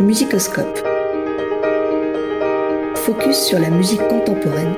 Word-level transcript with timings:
Musicoscope. 0.00 0.78
Focus 2.96 3.36
sur 3.46 3.58
la 3.58 3.70
musique 3.70 4.06
contemporaine. 4.08 4.74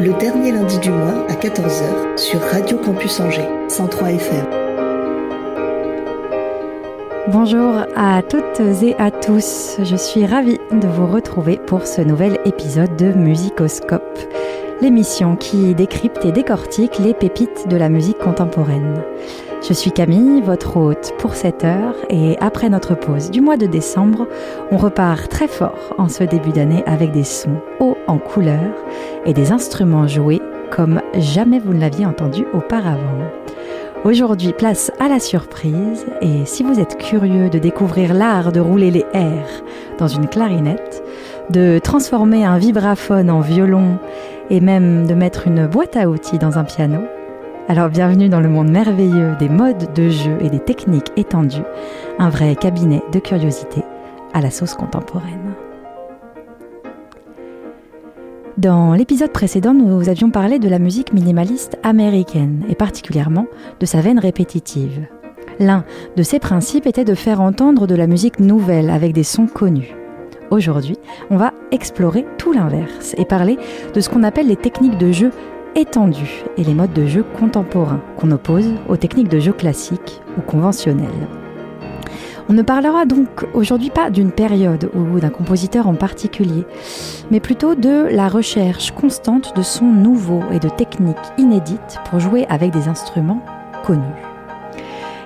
Le 0.00 0.12
dernier 0.18 0.50
lundi 0.50 0.78
du 0.80 0.90
mois 0.90 1.24
à 1.28 1.34
14h 1.34 2.18
sur 2.18 2.40
Radio 2.40 2.78
Campus 2.78 3.20
Angers, 3.20 3.48
103 3.68 4.10
FM. 4.10 4.46
Bonjour 7.28 7.84
à 7.94 8.22
toutes 8.22 8.60
et 8.82 8.96
à 8.96 9.12
tous. 9.12 9.76
Je 9.80 9.96
suis 9.96 10.26
ravie 10.26 10.58
de 10.72 10.88
vous 10.88 11.06
retrouver 11.06 11.60
pour 11.64 11.86
ce 11.86 12.00
nouvel 12.00 12.38
épisode 12.44 12.96
de 12.96 13.12
Musicoscope, 13.12 14.18
l'émission 14.80 15.36
qui 15.36 15.76
décrypte 15.76 16.24
et 16.24 16.32
décortique 16.32 16.98
les 16.98 17.14
pépites 17.14 17.68
de 17.68 17.76
la 17.76 17.88
musique 17.88 18.18
contemporaine. 18.18 19.00
Je 19.62 19.72
suis 19.72 19.92
Camille, 19.92 20.40
votre 20.40 20.76
hôte 20.76 21.12
pour 21.18 21.36
cette 21.36 21.62
heure, 21.62 21.94
et 22.10 22.36
après 22.40 22.68
notre 22.68 22.96
pause 22.96 23.30
du 23.30 23.40
mois 23.40 23.56
de 23.56 23.66
décembre, 23.66 24.26
on 24.72 24.76
repart 24.76 25.28
très 25.28 25.46
fort 25.46 25.94
en 25.98 26.08
ce 26.08 26.24
début 26.24 26.50
d'année 26.50 26.82
avec 26.84 27.12
des 27.12 27.22
sons 27.22 27.60
hauts 27.78 27.96
en 28.08 28.18
couleur 28.18 28.74
et 29.24 29.32
des 29.32 29.52
instruments 29.52 30.08
joués 30.08 30.42
comme 30.72 31.00
jamais 31.14 31.60
vous 31.60 31.74
ne 31.74 31.80
l'aviez 31.80 32.06
entendu 32.06 32.44
auparavant. 32.52 33.30
Aujourd'hui, 34.04 34.52
place 34.52 34.90
à 34.98 35.08
la 35.08 35.20
surprise, 35.20 36.06
et 36.20 36.44
si 36.44 36.64
vous 36.64 36.80
êtes 36.80 36.98
curieux 36.98 37.48
de 37.48 37.60
découvrir 37.60 38.14
l'art 38.14 38.50
de 38.50 38.58
rouler 38.58 38.90
les 38.90 39.06
airs 39.14 39.62
dans 39.96 40.08
une 40.08 40.26
clarinette, 40.26 41.04
de 41.50 41.78
transformer 41.78 42.44
un 42.44 42.58
vibraphone 42.58 43.30
en 43.30 43.40
violon 43.40 43.98
et 44.50 44.60
même 44.60 45.06
de 45.06 45.14
mettre 45.14 45.46
une 45.46 45.68
boîte 45.68 45.96
à 45.96 46.08
outils 46.08 46.38
dans 46.38 46.58
un 46.58 46.64
piano, 46.64 47.02
alors 47.68 47.88
bienvenue 47.88 48.28
dans 48.28 48.40
le 48.40 48.48
monde 48.48 48.70
merveilleux 48.70 49.36
des 49.38 49.48
modes 49.48 49.92
de 49.94 50.08
jeu 50.08 50.36
et 50.40 50.50
des 50.50 50.58
techniques 50.58 51.12
étendues, 51.16 51.62
un 52.18 52.28
vrai 52.28 52.56
cabinet 52.56 53.02
de 53.12 53.18
curiosité 53.18 53.82
à 54.34 54.40
la 54.40 54.50
sauce 54.50 54.74
contemporaine. 54.74 55.54
Dans 58.58 58.94
l'épisode 58.94 59.32
précédent, 59.32 59.74
nous 59.74 60.08
avions 60.08 60.30
parlé 60.30 60.58
de 60.58 60.68
la 60.68 60.78
musique 60.78 61.12
minimaliste 61.12 61.78
américaine 61.82 62.64
et 62.68 62.74
particulièrement 62.74 63.46
de 63.80 63.86
sa 63.86 64.00
veine 64.00 64.18
répétitive. 64.18 65.06
L'un 65.58 65.84
de 66.16 66.22
ses 66.22 66.38
principes 66.38 66.86
était 66.86 67.04
de 67.04 67.14
faire 67.14 67.40
entendre 67.40 67.86
de 67.86 67.94
la 67.94 68.06
musique 68.06 68.40
nouvelle 68.40 68.90
avec 68.90 69.12
des 69.12 69.22
sons 69.22 69.46
connus. 69.46 69.94
Aujourd'hui, 70.50 70.98
on 71.30 71.36
va 71.36 71.52
explorer 71.70 72.26
tout 72.36 72.52
l'inverse 72.52 73.14
et 73.16 73.24
parler 73.24 73.56
de 73.94 74.00
ce 74.00 74.10
qu'on 74.10 74.22
appelle 74.22 74.48
les 74.48 74.56
techniques 74.56 74.98
de 74.98 75.12
jeu 75.12 75.30
étendues 75.74 76.44
et 76.56 76.64
les 76.64 76.74
modes 76.74 76.92
de 76.92 77.06
jeu 77.06 77.24
contemporains 77.38 78.00
qu'on 78.16 78.30
oppose 78.30 78.72
aux 78.88 78.96
techniques 78.96 79.28
de 79.28 79.40
jeu 79.40 79.52
classiques 79.52 80.20
ou 80.38 80.40
conventionnelles. 80.40 81.28
On 82.48 82.54
ne 82.54 82.62
parlera 82.62 83.06
donc 83.06 83.46
aujourd'hui 83.54 83.90
pas 83.90 84.10
d'une 84.10 84.32
période 84.32 84.90
ou 84.94 85.20
d'un 85.20 85.30
compositeur 85.30 85.86
en 85.86 85.94
particulier, 85.94 86.64
mais 87.30 87.40
plutôt 87.40 87.74
de 87.74 88.08
la 88.10 88.28
recherche 88.28 88.90
constante 88.90 89.56
de 89.56 89.62
sons 89.62 89.92
nouveaux 89.92 90.42
et 90.52 90.58
de 90.58 90.68
techniques 90.68 91.16
inédites 91.38 92.00
pour 92.10 92.20
jouer 92.20 92.46
avec 92.48 92.70
des 92.72 92.88
instruments 92.88 93.42
connus. 93.84 94.31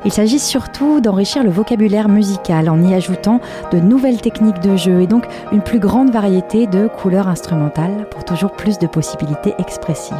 Il 0.05 0.12
s'agit 0.12 0.39
surtout 0.39 1.00
d'enrichir 1.00 1.42
le 1.42 1.50
vocabulaire 1.50 2.08
musical 2.08 2.69
en 2.69 2.83
y 2.83 2.94
ajoutant 2.94 3.41
de 3.72 3.78
nouvelles 3.78 4.20
techniques 4.20 4.61
de 4.61 4.77
jeu 4.77 5.00
et 5.00 5.06
donc 5.06 5.27
une 5.53 5.62
plus 5.62 5.78
grande 5.78 6.11
variété 6.11 6.66
de 6.66 6.86
couleurs 6.86 7.28
instrumentales 7.28 8.06
pour 8.11 8.25
toujours 8.25 8.53
plus 8.53 8.78
de 8.78 8.86
possibilités 8.86 9.55
expressives. 9.58 10.16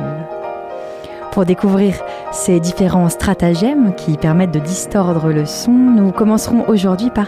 Pour 1.33 1.44
découvrir 1.44 1.94
ces 2.33 2.60
différents 2.60 3.10
stratagèmes 3.10 3.94
qui 3.94 4.16
permettent 4.16 4.55
de 4.55 4.58
distordre 4.58 5.28
le 5.28 5.44
son, 5.44 5.70
nous 5.70 6.11
commencerons 6.11 6.64
aujourd'hui 6.66 7.11
par 7.11 7.27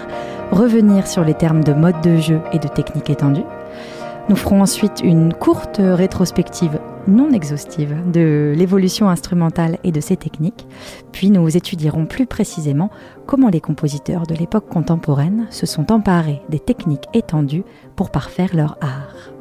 revenir 0.51 1.07
sur 1.07 1.25
les 1.25 1.35
termes 1.35 1.63
de 1.63 1.75
mode 1.75 2.01
de 2.01 2.17
jeu 2.17 2.41
et 2.53 2.59
de 2.59 2.69
technique 2.69 3.11
étendue. 3.11 3.45
Nous 4.31 4.37
ferons 4.37 4.63
ensuite 4.63 5.01
une 5.05 5.35
courte 5.35 5.81
rétrospective 5.81 6.79
non 7.09 7.33
exhaustive 7.33 7.97
de 8.13 8.55
l'évolution 8.57 9.09
instrumentale 9.09 9.79
et 9.83 9.91
de 9.91 10.01
ses 10.01 10.17
techniques, 10.17 10.67
puis 11.11 11.31
nous 11.31 11.57
étudierons 11.57 12.07
plus 12.07 12.27
précisément 12.27 12.91
comment 13.27 13.49
les 13.49 13.61
compositeurs 13.61 14.27
de 14.27 14.35
l'époque 14.35 14.69
contemporaine 14.69 15.47
se 15.51 15.67
sont 15.67 15.91
emparés 15.91 16.43
des 16.49 16.61
techniques 16.61 17.09
étendues 17.15 17.65
pour 17.97 18.11
parfaire 18.11 18.55
leur 18.55 18.77
art. 18.81 19.33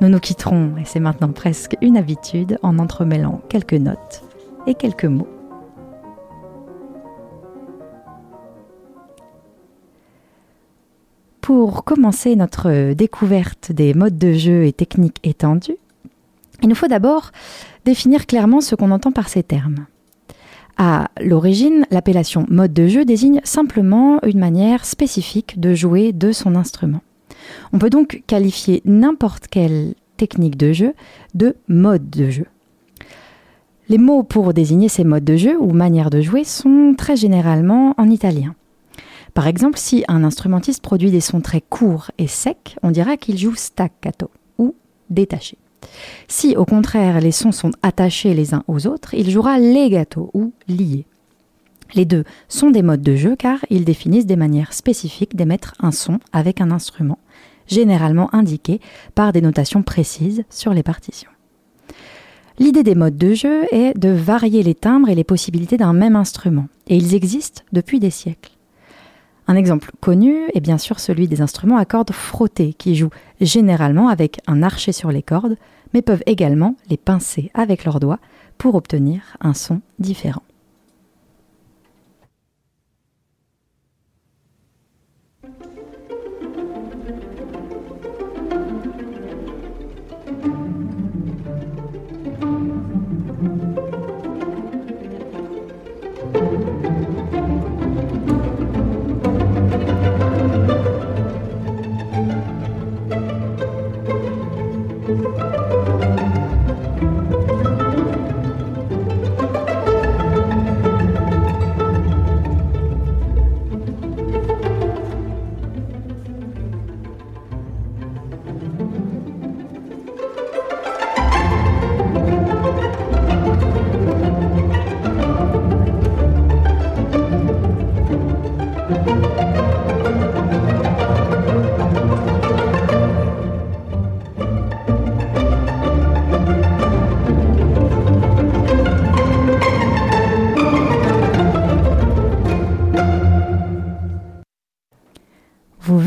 Nous 0.00 0.08
nous 0.08 0.20
quitterons, 0.20 0.76
et 0.78 0.84
c'est 0.84 1.00
maintenant 1.00 1.32
presque 1.32 1.76
une 1.80 1.96
habitude, 1.96 2.58
en 2.62 2.78
entremêlant 2.78 3.40
quelques 3.48 3.72
notes 3.72 4.22
et 4.66 4.74
quelques 4.74 5.04
mots. 5.04 5.28
Pour 11.40 11.82
commencer 11.82 12.36
notre 12.36 12.92
découverte 12.92 13.72
des 13.72 13.94
modes 13.94 14.16
de 14.16 14.32
jeu 14.32 14.64
et 14.64 14.72
techniques 14.72 15.18
étendues, 15.24 15.76
il 16.62 16.68
nous 16.68 16.74
faut 16.74 16.88
d'abord 16.88 17.30
définir 17.84 18.26
clairement 18.26 18.60
ce 18.60 18.74
qu'on 18.74 18.90
entend 18.90 19.12
par 19.12 19.28
ces 19.28 19.42
termes. 19.42 19.86
À 20.78 21.10
l'origine, 21.20 21.86
l'appellation 21.90 22.46
mode 22.48 22.72
de 22.72 22.86
jeu 22.86 23.04
désigne 23.04 23.40
simplement 23.44 24.22
une 24.24 24.38
manière 24.38 24.84
spécifique 24.84 25.60
de 25.60 25.74
jouer 25.74 26.12
de 26.12 26.32
son 26.32 26.54
instrument. 26.54 27.02
On 27.72 27.78
peut 27.78 27.90
donc 27.90 28.22
qualifier 28.26 28.82
n'importe 28.84 29.48
quelle 29.48 29.94
technique 30.16 30.56
de 30.56 30.72
jeu 30.72 30.94
de 31.34 31.56
mode 31.68 32.08
de 32.10 32.30
jeu. 32.30 32.46
Les 33.88 33.98
mots 33.98 34.22
pour 34.22 34.54
désigner 34.54 34.88
ces 34.88 35.04
modes 35.04 35.24
de 35.24 35.36
jeu 35.36 35.60
ou 35.60 35.72
manières 35.72 36.10
de 36.10 36.20
jouer 36.20 36.44
sont 36.44 36.94
très 36.96 37.16
généralement 37.16 37.94
en 37.98 38.08
italien. 38.08 38.54
Par 39.34 39.46
exemple, 39.46 39.78
si 39.78 40.04
un 40.08 40.24
instrumentiste 40.24 40.82
produit 40.82 41.10
des 41.10 41.20
sons 41.20 41.40
très 41.40 41.60
courts 41.60 42.10
et 42.18 42.26
secs, 42.26 42.76
on 42.82 42.90
dira 42.90 43.16
qu'il 43.16 43.38
joue 43.38 43.54
staccato 43.54 44.30
ou 44.58 44.74
détaché. 45.10 45.58
Si 46.28 46.56
au 46.56 46.64
contraire 46.64 47.20
les 47.20 47.32
sons 47.32 47.52
sont 47.52 47.72
attachés 47.82 48.34
les 48.34 48.54
uns 48.54 48.64
aux 48.68 48.86
autres, 48.86 49.14
il 49.14 49.30
jouera 49.30 49.58
legato 49.58 50.30
ou 50.34 50.52
lié. 50.68 51.06
Les 51.94 52.04
deux 52.04 52.24
sont 52.48 52.70
des 52.70 52.82
modes 52.82 53.02
de 53.02 53.16
jeu 53.16 53.36
car 53.36 53.58
ils 53.70 53.84
définissent 53.84 54.26
des 54.26 54.36
manières 54.36 54.72
spécifiques 54.72 55.36
d'émettre 55.36 55.74
un 55.80 55.92
son 55.92 56.18
avec 56.32 56.60
un 56.60 56.70
instrument, 56.70 57.18
généralement 57.66 58.34
indiqué 58.34 58.80
par 59.14 59.32
des 59.32 59.42
notations 59.42 59.82
précises 59.82 60.44
sur 60.48 60.72
les 60.72 60.82
partitions. 60.82 61.30
L'idée 62.58 62.82
des 62.82 62.94
modes 62.94 63.16
de 63.16 63.34
jeu 63.34 63.64
est 63.72 63.98
de 63.98 64.10
varier 64.10 64.62
les 64.62 64.74
timbres 64.74 65.08
et 65.08 65.14
les 65.14 65.24
possibilités 65.24 65.76
d'un 65.76 65.92
même 65.92 66.16
instrument, 66.16 66.68
et 66.86 66.96
ils 66.96 67.14
existent 67.14 67.62
depuis 67.72 67.98
des 67.98 68.10
siècles. 68.10 68.52
Un 69.48 69.56
exemple 69.56 69.90
connu 70.00 70.48
est 70.54 70.60
bien 70.60 70.78
sûr 70.78 71.00
celui 71.00 71.28
des 71.28 71.42
instruments 71.42 71.76
à 71.76 71.84
cordes 71.84 72.12
frottées 72.12 72.74
qui 72.74 72.94
jouent 72.94 73.10
généralement 73.40 74.08
avec 74.08 74.40
un 74.46 74.62
archet 74.62 74.92
sur 74.92 75.10
les 75.10 75.22
cordes, 75.22 75.56
mais 75.94 76.02
peuvent 76.02 76.22
également 76.26 76.76
les 76.88 76.96
pincer 76.96 77.50
avec 77.54 77.84
leurs 77.84 78.00
doigts 78.00 78.20
pour 78.56 78.76
obtenir 78.76 79.36
un 79.40 79.54
son 79.54 79.80
différent. 79.98 80.42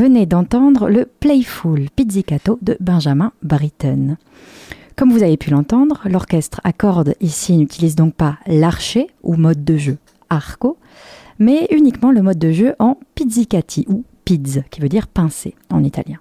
D'entendre 0.05 0.87
le 0.87 1.05
Playful 1.19 1.89
Pizzicato 1.95 2.59
de 2.61 2.77
Benjamin 2.79 3.31
Britten. 3.41 4.17
Comme 4.95 5.11
vous 5.11 5.23
avez 5.23 5.35
pu 5.35 5.49
l'entendre, 5.49 6.03
l'orchestre 6.05 6.61
à 6.63 6.73
cordes 6.73 7.15
ici 7.21 7.57
n'utilise 7.57 7.95
donc 7.95 8.13
pas 8.13 8.37
l'archet 8.45 9.07
ou 9.23 9.35
mode 9.35 9.63
de 9.63 9.77
jeu 9.77 9.97
arco, 10.29 10.77
mais 11.39 11.67
uniquement 11.71 12.11
le 12.11 12.21
mode 12.21 12.37
de 12.37 12.51
jeu 12.51 12.75
en 12.77 12.99
pizzicati 13.15 13.85
ou 13.89 14.03
pizz, 14.25 14.61
qui 14.69 14.79
veut 14.79 14.89
dire 14.89 15.07
pincer 15.07 15.55
en 15.71 15.83
italien. 15.83 16.19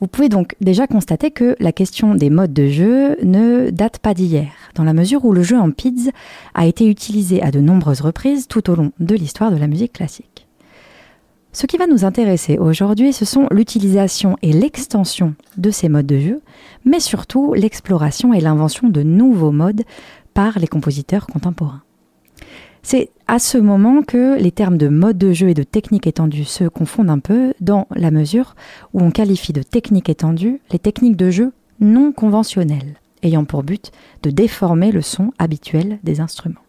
Vous 0.00 0.06
pouvez 0.06 0.30
donc 0.30 0.54
déjà 0.62 0.86
constater 0.86 1.30
que 1.30 1.54
la 1.60 1.72
question 1.72 2.14
des 2.14 2.30
modes 2.30 2.54
de 2.54 2.68
jeu 2.68 3.18
ne 3.22 3.68
date 3.68 3.98
pas 3.98 4.14
d'hier, 4.14 4.52
dans 4.74 4.84
la 4.84 4.94
mesure 4.94 5.26
où 5.26 5.32
le 5.32 5.42
jeu 5.42 5.58
en 5.58 5.70
pizz 5.70 6.12
a 6.54 6.66
été 6.66 6.88
utilisé 6.88 7.42
à 7.42 7.50
de 7.50 7.60
nombreuses 7.60 8.00
reprises 8.00 8.48
tout 8.48 8.70
au 8.70 8.74
long 8.74 8.92
de 9.00 9.14
l'histoire 9.14 9.50
de 9.50 9.58
la 9.58 9.66
musique 9.66 9.92
classique. 9.92 10.47
Ce 11.52 11.66
qui 11.66 11.78
va 11.78 11.86
nous 11.86 12.04
intéresser 12.04 12.58
aujourd'hui, 12.58 13.12
ce 13.12 13.24
sont 13.24 13.46
l'utilisation 13.50 14.36
et 14.42 14.52
l'extension 14.52 15.34
de 15.56 15.70
ces 15.70 15.88
modes 15.88 16.06
de 16.06 16.18
jeu, 16.18 16.42
mais 16.84 17.00
surtout 17.00 17.54
l'exploration 17.54 18.34
et 18.34 18.40
l'invention 18.40 18.88
de 18.88 19.02
nouveaux 19.02 19.50
modes 19.50 19.82
par 20.34 20.58
les 20.58 20.66
compositeurs 20.66 21.26
contemporains. 21.26 21.82
C'est 22.82 23.10
à 23.26 23.38
ce 23.38 23.58
moment 23.58 24.02
que 24.02 24.38
les 24.38 24.52
termes 24.52 24.76
de 24.78 24.88
mode 24.88 25.18
de 25.18 25.32
jeu 25.32 25.48
et 25.48 25.54
de 25.54 25.62
technique 25.62 26.06
étendue 26.06 26.44
se 26.44 26.64
confondent 26.64 27.10
un 27.10 27.18
peu 27.18 27.54
dans 27.60 27.86
la 27.94 28.10
mesure 28.10 28.54
où 28.94 29.00
on 29.00 29.10
qualifie 29.10 29.52
de 29.52 29.62
technique 29.62 30.08
étendue 30.08 30.60
les 30.70 30.78
techniques 30.78 31.16
de 31.16 31.30
jeu 31.30 31.52
non 31.80 32.12
conventionnelles, 32.12 33.00
ayant 33.22 33.44
pour 33.44 33.62
but 33.62 33.90
de 34.22 34.30
déformer 34.30 34.92
le 34.92 35.02
son 35.02 35.32
habituel 35.38 35.98
des 36.04 36.20
instruments. 36.20 36.60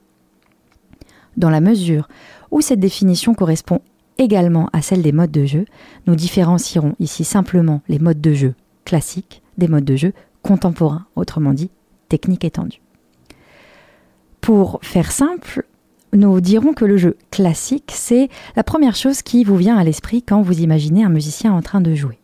Dans 1.37 1.49
la 1.49 1.61
mesure 1.61 2.07
où 2.51 2.61
cette 2.61 2.79
définition 2.79 3.33
correspond 3.33 3.81
également 4.19 4.69
à 4.73 4.81
celle 4.81 5.01
des 5.01 5.11
modes 5.11 5.31
de 5.31 5.45
jeu, 5.45 5.65
nous 6.05 6.15
différencierons 6.15 6.95
ici 6.99 7.23
simplement 7.23 7.81
les 7.87 7.99
modes 7.99 8.21
de 8.21 8.33
jeu 8.33 8.53
classiques 8.85 9.41
des 9.57 9.67
modes 9.67 9.85
de 9.85 9.95
jeu 9.95 10.13
contemporains, 10.41 11.05
autrement 11.15 11.53
dit 11.53 11.71
technique 12.07 12.45
étendue. 12.45 12.81
Pour 14.41 14.79
faire 14.81 15.11
simple, 15.11 15.65
nous 16.11 16.41
dirons 16.41 16.73
que 16.73 16.85
le 16.85 16.97
jeu 16.97 17.17
classique, 17.29 17.91
c'est 17.93 18.29
la 18.55 18.63
première 18.63 18.95
chose 18.95 19.21
qui 19.21 19.43
vous 19.43 19.57
vient 19.57 19.77
à 19.77 19.83
l'esprit 19.83 20.23
quand 20.23 20.41
vous 20.41 20.61
imaginez 20.61 21.03
un 21.03 21.09
musicien 21.09 21.53
en 21.53 21.61
train 21.61 21.81
de 21.81 21.93
jouer. 21.93 22.19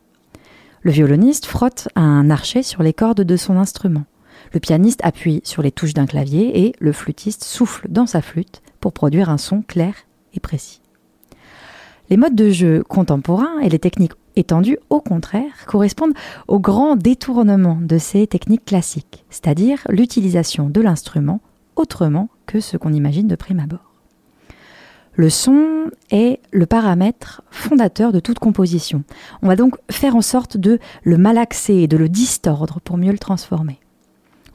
Le 0.81 0.91
violoniste 0.91 1.45
frotte 1.45 1.87
un 1.95 2.29
archet 2.29 2.63
sur 2.63 2.83
les 2.83 2.93
cordes 2.93 3.21
de 3.21 3.37
son 3.37 3.57
instrument. 3.57 4.05
Le 4.53 4.59
pianiste 4.59 5.01
appuie 5.03 5.41
sur 5.43 5.61
les 5.61 5.71
touches 5.71 5.93
d'un 5.93 6.05
clavier 6.05 6.65
et 6.65 6.75
le 6.79 6.93
flûtiste 6.93 7.43
souffle 7.43 7.87
dans 7.89 8.05
sa 8.05 8.21
flûte 8.21 8.61
pour 8.79 8.93
produire 8.93 9.29
un 9.29 9.37
son 9.37 9.61
clair 9.61 9.93
et 10.33 10.39
précis. 10.39 10.81
Les 12.09 12.17
modes 12.17 12.35
de 12.35 12.51
jeu 12.51 12.83
contemporains 12.83 13.59
et 13.59 13.69
les 13.69 13.79
techniques 13.79 14.13
étendues, 14.35 14.77
au 14.89 15.01
contraire, 15.01 15.65
correspondent 15.65 16.13
au 16.47 16.59
grand 16.59 16.95
détournement 16.95 17.79
de 17.81 17.97
ces 17.97 18.27
techniques 18.27 18.65
classiques, 18.65 19.25
c'est-à-dire 19.29 19.79
l'utilisation 19.89 20.69
de 20.69 20.81
l'instrument 20.81 21.41
autrement 21.75 22.29
que 22.45 22.59
ce 22.59 22.77
qu'on 22.77 22.93
imagine 22.93 23.27
de 23.27 23.35
prime 23.35 23.59
abord. 23.59 23.91
Le 25.13 25.29
son 25.29 25.89
est 26.11 26.41
le 26.51 26.65
paramètre 26.65 27.41
fondateur 27.49 28.11
de 28.11 28.19
toute 28.19 28.37
composition. 28.37 29.03
On 29.41 29.47
va 29.47 29.55
donc 29.55 29.77
faire 29.89 30.15
en 30.15 30.21
sorte 30.21 30.57
de 30.57 30.79
le 31.03 31.17
malaxer 31.17 31.75
et 31.75 31.87
de 31.87 31.97
le 31.97 32.09
distordre 32.09 32.81
pour 32.81 32.97
mieux 32.97 33.13
le 33.13 33.17
transformer. 33.17 33.79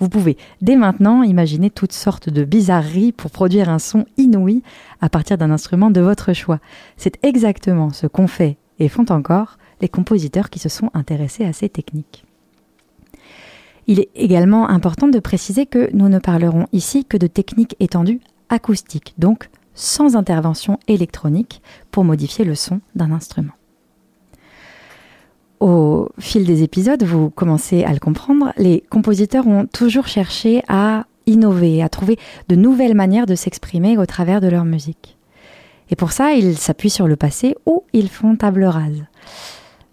Vous 0.01 0.09
pouvez 0.09 0.39
dès 0.63 0.77
maintenant 0.77 1.23
imaginer 1.23 1.69
toutes 1.69 1.93
sortes 1.93 2.31
de 2.31 2.43
bizarreries 2.43 3.13
pour 3.13 3.31
produire 3.31 3.69
un 3.69 3.79
son 3.79 4.07
inouï 4.17 4.63
à 5.03 5.11
partir 5.11 5.37
d'un 5.37 5.51
instrument 5.51 5.91
de 5.91 6.01
votre 6.01 6.33
choix. 6.33 6.59
C'est 6.97 7.23
exactement 7.23 7.91
ce 7.91 8.07
qu'ont 8.07 8.27
fait 8.27 8.57
et 8.79 8.89
font 8.89 9.05
encore 9.11 9.59
les 9.83 9.89
compositeurs 9.89 10.49
qui 10.49 10.59
se 10.59 10.71
sont 10.71 10.91
intéressés 10.95 11.45
à 11.45 11.53
ces 11.53 11.69
techniques. 11.69 12.25
Il 13.87 14.01
est 14.01 14.11
également 14.15 14.71
important 14.71 15.09
de 15.09 15.19
préciser 15.19 15.67
que 15.67 15.91
nous 15.93 16.09
ne 16.09 16.19
parlerons 16.19 16.67
ici 16.73 17.05
que 17.05 17.19
de 17.19 17.27
techniques 17.27 17.77
étendues 17.79 18.21
acoustiques, 18.49 19.15
donc 19.19 19.51
sans 19.75 20.17
intervention 20.17 20.79
électronique 20.89 21.61
pour 21.91 22.05
modifier 22.05 22.45
le 22.45 22.55
son 22.55 22.81
d'un 22.95 23.13
instrument. 23.13 23.53
Au 25.61 26.09
fil 26.19 26.47
des 26.47 26.63
épisodes, 26.63 27.03
vous 27.03 27.29
commencez 27.29 27.85
à 27.85 27.93
le 27.93 27.99
comprendre, 27.99 28.53
les 28.57 28.83
compositeurs 28.89 29.47
ont 29.47 29.67
toujours 29.67 30.07
cherché 30.07 30.63
à 30.69 31.05
innover, 31.27 31.83
à 31.83 31.91
trouver 31.91 32.19
de 32.49 32.57
nouvelles 32.57 32.95
manières 32.95 33.27
de 33.27 33.35
s'exprimer 33.35 33.99
au 33.99 34.07
travers 34.07 34.41
de 34.41 34.49
leur 34.49 34.65
musique. 34.65 35.19
Et 35.91 35.97
pour 35.97 36.13
ça, 36.13 36.33
ils 36.33 36.57
s'appuient 36.57 36.89
sur 36.89 37.07
le 37.07 37.17
passé 37.17 37.57
ou 37.67 37.85
ils 37.93 38.09
font 38.09 38.37
table 38.37 38.65
rase, 38.65 39.05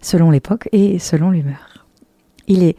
selon 0.00 0.30
l'époque 0.30 0.70
et 0.72 0.98
selon 0.98 1.30
l'humeur. 1.30 1.86
Il 2.46 2.62
est 2.62 2.76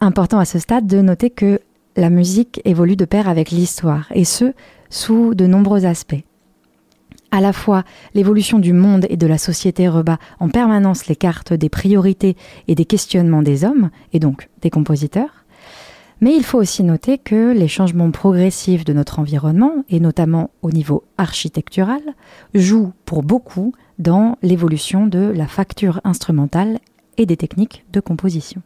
important 0.00 0.40
à 0.40 0.44
ce 0.44 0.58
stade 0.58 0.88
de 0.88 1.00
noter 1.00 1.30
que 1.30 1.60
la 1.96 2.10
musique 2.10 2.60
évolue 2.64 2.96
de 2.96 3.04
pair 3.04 3.28
avec 3.28 3.52
l'histoire, 3.52 4.08
et 4.12 4.24
ce, 4.24 4.52
sous 4.90 5.34
de 5.34 5.46
nombreux 5.46 5.84
aspects. 5.84 6.24
À 7.34 7.40
la 7.40 7.52
fois, 7.52 7.82
l'évolution 8.14 8.60
du 8.60 8.72
monde 8.72 9.06
et 9.10 9.16
de 9.16 9.26
la 9.26 9.38
société 9.38 9.88
rebat 9.88 10.20
en 10.38 10.48
permanence 10.48 11.08
les 11.08 11.16
cartes 11.16 11.52
des 11.52 11.68
priorités 11.68 12.36
et 12.68 12.76
des 12.76 12.84
questionnements 12.84 13.42
des 13.42 13.64
hommes, 13.64 13.90
et 14.12 14.20
donc 14.20 14.48
des 14.62 14.70
compositeurs. 14.70 15.44
Mais 16.20 16.36
il 16.36 16.44
faut 16.44 16.58
aussi 16.58 16.84
noter 16.84 17.18
que 17.18 17.52
les 17.52 17.66
changements 17.66 18.12
progressifs 18.12 18.84
de 18.84 18.92
notre 18.92 19.18
environnement, 19.18 19.84
et 19.88 19.98
notamment 19.98 20.50
au 20.62 20.70
niveau 20.70 21.02
architectural, 21.18 22.02
jouent 22.54 22.92
pour 23.04 23.24
beaucoup 23.24 23.72
dans 23.98 24.38
l'évolution 24.42 25.08
de 25.08 25.32
la 25.34 25.48
facture 25.48 26.00
instrumentale 26.04 26.78
et 27.16 27.26
des 27.26 27.36
techniques 27.36 27.84
de 27.92 27.98
composition. 27.98 28.62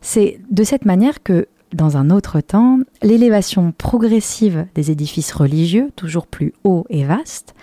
C'est 0.00 0.38
de 0.52 0.62
cette 0.62 0.84
manière 0.84 1.20
que, 1.24 1.48
dans 1.74 1.96
un 1.96 2.10
autre 2.10 2.40
temps, 2.40 2.78
l'élévation 3.02 3.72
progressive 3.72 4.66
des 4.74 4.90
édifices 4.90 5.32
religieux, 5.32 5.90
toujours 5.96 6.26
plus 6.26 6.54
hauts 6.62 6.86
et 6.88 7.04
vastes, 7.04 7.54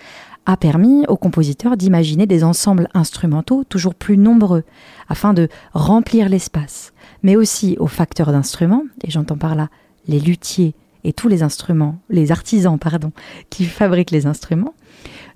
a 0.44 0.56
permis 0.56 1.04
aux 1.06 1.16
compositeurs 1.16 1.76
d'imaginer 1.76 2.26
des 2.26 2.44
ensembles 2.44 2.88
instrumentaux 2.94 3.64
toujours 3.64 3.94
plus 3.94 4.18
nombreux, 4.18 4.64
afin 5.08 5.32
de 5.32 5.48
remplir 5.72 6.28
l'espace, 6.28 6.92
mais 7.22 7.36
aussi 7.36 7.76
aux 7.78 7.86
facteurs 7.86 8.32
d'instruments, 8.32 8.84
et 9.02 9.10
j'entends 9.10 9.38
par 9.38 9.54
là 9.54 9.68
les 10.06 10.20
luthiers 10.20 10.74
et 11.04 11.12
tous 11.12 11.28
les 11.28 11.42
instruments, 11.42 11.98
les 12.10 12.32
artisans, 12.32 12.78
pardon, 12.78 13.12
qui 13.50 13.64
fabriquent 13.64 14.10
les 14.10 14.26
instruments, 14.26 14.74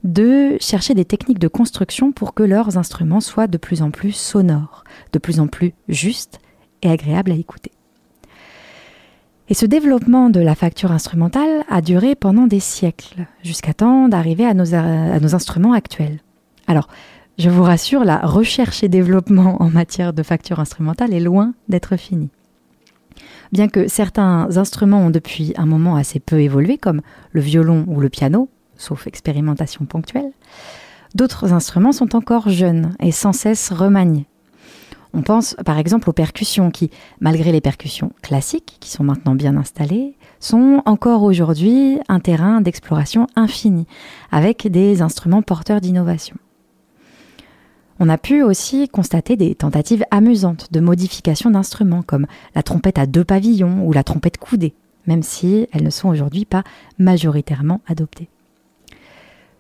de 0.05 0.57
chercher 0.61 0.95
des 0.95 1.05
techniques 1.05 1.39
de 1.39 1.49
construction 1.49 2.13
pour 2.13 2.35
que 2.35 2.43
leurs 2.43 2.79
instruments 2.79 3.21
soient 3.21 3.49
de 3.49 3.59
plus 3.59 3.83
en 3.83 3.91
plus 3.91 4.13
sonores, 4.13 4.85
de 5.13 5.19
plus 5.19 5.41
en 5.41 5.47
plus 5.47 5.73
justes 5.89 6.41
et 6.83 6.91
agréable 6.91 7.33
à 7.33 7.37
écouter. 7.37 7.73
Et 9.49 9.55
ce 9.55 9.67
développement 9.67 10.29
de 10.29 10.41
la 10.41 10.57
facture 10.57 10.91
instrumentale 10.91 11.65
a 11.69 11.81
duré 11.81 12.17
pendant 12.17 12.47
des 12.49 12.61
siècles, 12.61 13.27
jusqu'à 13.45 13.75
temps 13.75 14.09
d'arriver 14.09 14.45
à 14.45 14.55
nos, 14.55 14.75
à 14.75 15.21
nos 15.21 15.35
instruments 15.37 15.73
actuels. 15.73 16.19
Alors, 16.67 16.89
je 17.39 17.49
vous 17.49 17.63
rassure, 17.63 18.05
la 18.05 18.19
recherche 18.19 18.83
et 18.83 18.89
développement 18.89 19.63
en 19.63 19.71
matière 19.71 20.13
de 20.13 20.23
facture 20.23 20.59
instrumentale 20.59 21.13
est 21.13 21.21
loin 21.21 21.55
d'être 21.69 21.97
finie. 21.97 22.31
Bien 23.53 23.69
que 23.69 23.87
certains 23.87 24.57
instruments 24.57 25.07
ont 25.07 25.11
depuis 25.11 25.53
un 25.57 25.67
moment 25.67 25.95
assez 25.97 26.19
peu 26.19 26.41
évolué, 26.41 26.77
comme 26.77 27.03
le 27.31 27.41
violon 27.41 27.85
ou 27.87 28.01
le 28.01 28.09
piano, 28.09 28.49
sauf 28.77 29.07
expérimentation 29.07 29.85
ponctuelle, 29.85 30.33
d'autres 31.15 31.53
instruments 31.53 31.93
sont 31.93 32.17
encore 32.17 32.49
jeunes 32.49 32.97
et 33.01 33.13
sans 33.13 33.33
cesse 33.33 33.71
remaniés. 33.71 34.27
On 35.17 35.23
pense 35.23 35.57
par 35.65 35.79
exemple 35.79 36.11
aux 36.11 36.13
percussions 36.13 36.71
qui, 36.71 36.91
malgré 37.21 37.51
les 37.51 37.63
percussions 37.63 38.13
classiques, 38.21 38.77
qui 38.81 38.91
sont 38.91 39.03
maintenant 39.03 39.35
bien 39.35 39.57
installées, 39.57 40.15
sont 40.41 40.83
encore 40.85 41.23
aujourd'hui 41.23 41.99
un 42.07 42.21
terrain 42.21 42.61
d'exploration 42.61 43.27
infini, 43.35 43.87
avec 44.31 44.71
des 44.71 45.01
instruments 45.01 45.41
porteurs 45.41 45.81
d'innovation. 45.81 46.37
On 47.99 48.11
a 48.11 48.19
pu 48.19 48.43
aussi 48.43 48.91
constater 48.91 49.37
des 49.37 49.55
tentatives 49.55 50.05
amusantes 50.11 50.71
de 50.71 50.81
modification 50.81 51.49
d'instruments, 51.49 52.03
comme 52.03 52.27
la 52.55 52.63
trompette 52.63 52.99
à 52.99 53.07
deux 53.07 53.25
pavillons 53.25 53.87
ou 53.87 53.95
la 53.95 54.05
trompette 54.05 54.37
coudée, 54.37 54.75
même 55.07 55.23
si 55.23 55.67
elles 55.73 55.83
ne 55.83 55.89
sont 55.89 56.11
aujourd'hui 56.11 56.45
pas 56.45 56.63
majoritairement 56.99 57.81
adoptées. 57.87 58.29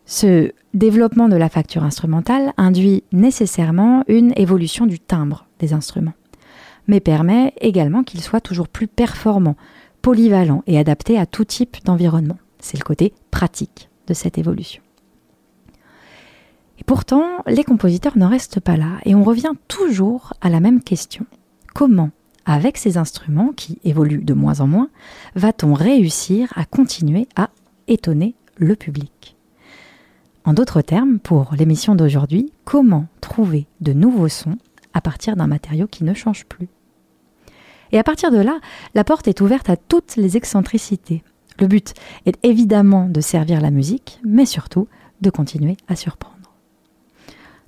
Ce 0.04 0.52
développement 0.74 1.30
de 1.30 1.36
la 1.36 1.48
facture 1.48 1.82
instrumentale 1.82 2.52
induit 2.58 3.04
nécessairement 3.10 4.04
une 4.06 4.34
évolution 4.36 4.84
du 4.84 5.00
timbre 5.00 5.45
des 5.58 5.72
instruments, 5.72 6.14
mais 6.86 7.00
permet 7.00 7.54
également 7.60 8.02
qu'ils 8.02 8.22
soient 8.22 8.40
toujours 8.40 8.68
plus 8.68 8.86
performants, 8.86 9.56
polyvalents 10.02 10.62
et 10.66 10.78
adaptés 10.78 11.18
à 11.18 11.26
tout 11.26 11.44
type 11.44 11.78
d'environnement. 11.84 12.38
C'est 12.60 12.78
le 12.78 12.84
côté 12.84 13.12
pratique 13.30 13.88
de 14.06 14.14
cette 14.14 14.38
évolution. 14.38 14.82
Et 16.78 16.84
pourtant, 16.84 17.24
les 17.46 17.64
compositeurs 17.64 18.18
n'en 18.18 18.28
restent 18.28 18.60
pas 18.60 18.76
là, 18.76 18.98
et 19.04 19.14
on 19.14 19.24
revient 19.24 19.52
toujours 19.68 20.34
à 20.40 20.50
la 20.50 20.60
même 20.60 20.82
question. 20.82 21.26
Comment, 21.74 22.10
avec 22.44 22.76
ces 22.76 22.98
instruments 22.98 23.52
qui 23.56 23.78
évoluent 23.84 24.24
de 24.24 24.34
moins 24.34 24.60
en 24.60 24.66
moins, 24.66 24.90
va-t-on 25.34 25.74
réussir 25.74 26.52
à 26.54 26.64
continuer 26.64 27.28
à 27.34 27.50
étonner 27.88 28.34
le 28.56 28.76
public? 28.76 29.36
En 30.44 30.52
d'autres 30.52 30.80
termes, 30.80 31.18
pour 31.18 31.54
l'émission 31.58 31.96
d'aujourd'hui, 31.96 32.52
comment 32.64 33.06
trouver 33.20 33.66
de 33.80 33.92
nouveaux 33.92 34.28
sons 34.28 34.58
à 34.96 35.02
partir 35.02 35.36
d'un 35.36 35.46
matériau 35.46 35.86
qui 35.86 36.04
ne 36.04 36.14
change 36.14 36.46
plus 36.46 36.68
Et 37.92 37.98
à 37.98 38.02
partir 38.02 38.30
de 38.30 38.38
là, 38.38 38.58
la 38.94 39.04
porte 39.04 39.28
est 39.28 39.42
ouverte 39.42 39.68
à 39.68 39.76
toutes 39.76 40.16
les 40.16 40.38
excentricités. 40.38 41.22
Le 41.60 41.66
but 41.66 41.92
est 42.24 42.38
évidemment 42.42 43.06
de 43.06 43.20
servir 43.20 43.60
la 43.60 43.70
musique, 43.70 44.20
mais 44.24 44.46
surtout 44.46 44.88
de 45.20 45.28
continuer 45.28 45.76
à 45.86 45.96
surprendre. 45.96 46.36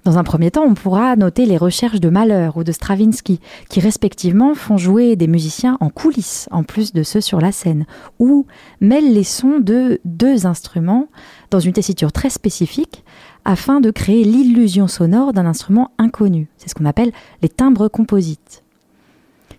Dans 0.04 0.16
un 0.16 0.24
premier 0.24 0.50
temps, 0.50 0.64
on 0.64 0.72
pourra 0.72 1.16
noter 1.16 1.44
les 1.44 1.58
recherches 1.58 2.00
de 2.00 2.08
Mahler 2.08 2.48
ou 2.54 2.64
de 2.64 2.72
Stravinsky, 2.72 3.40
qui 3.68 3.80
respectivement 3.80 4.54
font 4.54 4.78
jouer 4.78 5.16
des 5.16 5.26
musiciens 5.26 5.76
en 5.80 5.90
coulisses, 5.90 6.48
en 6.50 6.62
plus 6.62 6.94
de 6.94 7.02
ceux 7.02 7.20
sur 7.20 7.42
la 7.42 7.52
scène, 7.52 7.84
ou 8.18 8.46
mêlent 8.80 9.12
les 9.12 9.24
sons 9.24 9.58
de 9.58 10.00
deux 10.06 10.46
instruments 10.46 11.08
dans 11.50 11.60
une 11.60 11.74
tessiture 11.74 12.10
très 12.10 12.30
spécifique, 12.30 13.04
afin 13.48 13.80
de 13.80 13.90
créer 13.90 14.24
l'illusion 14.24 14.88
sonore 14.88 15.32
d'un 15.32 15.46
instrument 15.46 15.90
inconnu. 15.96 16.48
C'est 16.58 16.68
ce 16.68 16.74
qu'on 16.74 16.84
appelle 16.84 17.12
les 17.40 17.48
timbres 17.48 17.88
composites. 17.88 18.62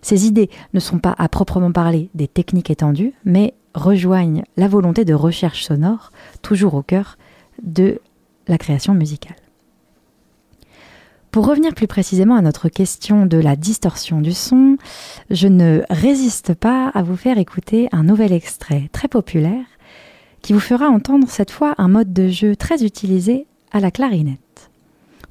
Ces 0.00 0.26
idées 0.26 0.48
ne 0.74 0.78
sont 0.78 1.00
pas 1.00 1.16
à 1.18 1.28
proprement 1.28 1.72
parler 1.72 2.08
des 2.14 2.28
techniques 2.28 2.70
étendues, 2.70 3.14
mais 3.24 3.52
rejoignent 3.74 4.44
la 4.56 4.68
volonté 4.68 5.04
de 5.04 5.12
recherche 5.12 5.64
sonore, 5.64 6.12
toujours 6.40 6.74
au 6.74 6.84
cœur 6.84 7.18
de 7.64 8.00
la 8.46 8.58
création 8.58 8.94
musicale. 8.94 9.34
Pour 11.32 11.48
revenir 11.48 11.74
plus 11.74 11.88
précisément 11.88 12.36
à 12.36 12.42
notre 12.42 12.68
question 12.68 13.26
de 13.26 13.38
la 13.38 13.56
distorsion 13.56 14.20
du 14.20 14.34
son, 14.34 14.76
je 15.30 15.48
ne 15.48 15.82
résiste 15.90 16.54
pas 16.54 16.90
à 16.94 17.02
vous 17.02 17.16
faire 17.16 17.38
écouter 17.38 17.88
un 17.90 18.04
nouvel 18.04 18.32
extrait 18.32 18.88
très 18.92 19.08
populaire 19.08 19.66
qui 20.42 20.52
vous 20.52 20.60
fera 20.60 20.86
entendre 20.86 21.28
cette 21.28 21.50
fois 21.50 21.74
un 21.78 21.88
mode 21.88 22.12
de 22.12 22.28
jeu 22.28 22.54
très 22.54 22.84
utilisé 22.84 23.48
à 23.70 23.80
la 23.80 23.90
clarinette. 23.90 24.70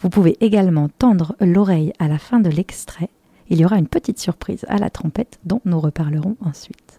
Vous 0.01 0.09
pouvez 0.09 0.37
également 0.39 0.89
tendre 0.89 1.35
l'oreille 1.41 1.93
à 1.99 2.07
la 2.07 2.17
fin 2.17 2.39
de 2.39 2.49
l'extrait. 2.49 3.09
Il 3.49 3.59
y 3.59 3.65
aura 3.65 3.77
une 3.77 3.87
petite 3.87 4.19
surprise 4.19 4.65
à 4.69 4.77
la 4.77 4.89
trompette 4.89 5.39
dont 5.43 5.61
nous 5.65 5.79
reparlerons 5.79 6.37
ensuite. 6.41 6.98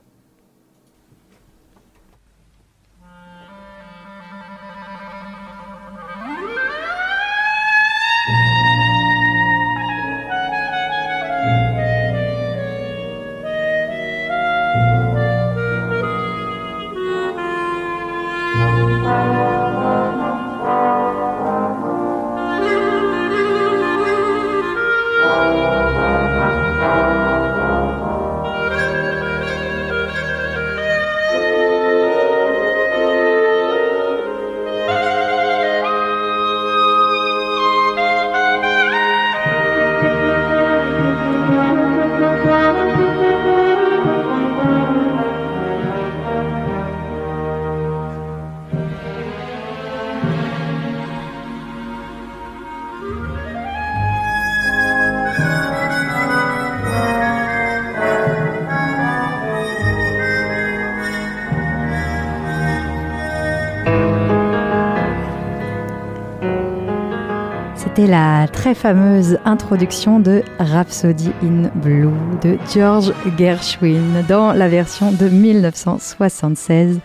C'était 68.01 68.13
la 68.13 68.49
très 68.49 68.75
fameuse 68.75 69.39
introduction 69.45 70.21
de 70.21 70.43
Rhapsody 70.59 71.33
in 71.43 71.69
Blue 71.83 72.09
de 72.43 72.57
George 72.73 73.13
Gershwin 73.37 74.25
dans 74.27 74.55
la 74.55 74.69
version 74.69 75.13
de 75.13 75.29
1976 75.29 77.01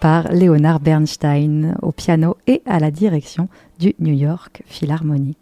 par 0.00 0.32
Leonard 0.32 0.80
Bernstein 0.80 1.76
au 1.82 1.92
piano 1.92 2.38
et 2.46 2.62
à 2.64 2.78
la 2.78 2.90
direction 2.90 3.50
du 3.78 3.94
New 3.98 4.14
York 4.14 4.62
Philharmonic. 4.64 5.36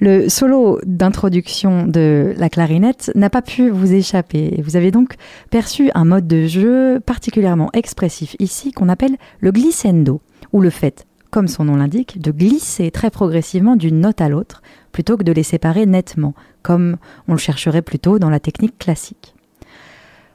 Le 0.00 0.30
solo 0.30 0.80
d'introduction 0.86 1.86
de 1.86 2.32
la 2.38 2.48
clarinette 2.48 3.12
n'a 3.14 3.28
pas 3.28 3.42
pu 3.42 3.68
vous 3.68 3.92
échapper. 3.92 4.58
Vous 4.64 4.76
avez 4.76 4.90
donc 4.90 5.16
perçu 5.50 5.90
un 5.94 6.06
mode 6.06 6.26
de 6.26 6.46
jeu 6.46 6.98
particulièrement 7.04 7.68
expressif 7.74 8.36
ici 8.38 8.72
qu'on 8.72 8.88
appelle 8.88 9.16
le 9.40 9.52
glissando, 9.52 10.22
ou 10.54 10.62
le 10.62 10.70
fait 10.70 11.04
comme 11.30 11.48
son 11.48 11.64
nom 11.64 11.76
l'indique, 11.76 12.20
de 12.20 12.30
glisser 12.30 12.90
très 12.90 13.10
progressivement 13.10 13.76
d'une 13.76 14.00
note 14.00 14.20
à 14.20 14.28
l'autre, 14.28 14.62
plutôt 14.92 15.16
que 15.16 15.22
de 15.22 15.32
les 15.32 15.42
séparer 15.42 15.86
nettement, 15.86 16.34
comme 16.62 16.96
on 17.26 17.32
le 17.32 17.38
chercherait 17.38 17.82
plutôt 17.82 18.18
dans 18.18 18.30
la 18.30 18.40
technique 18.40 18.78
classique. 18.78 19.34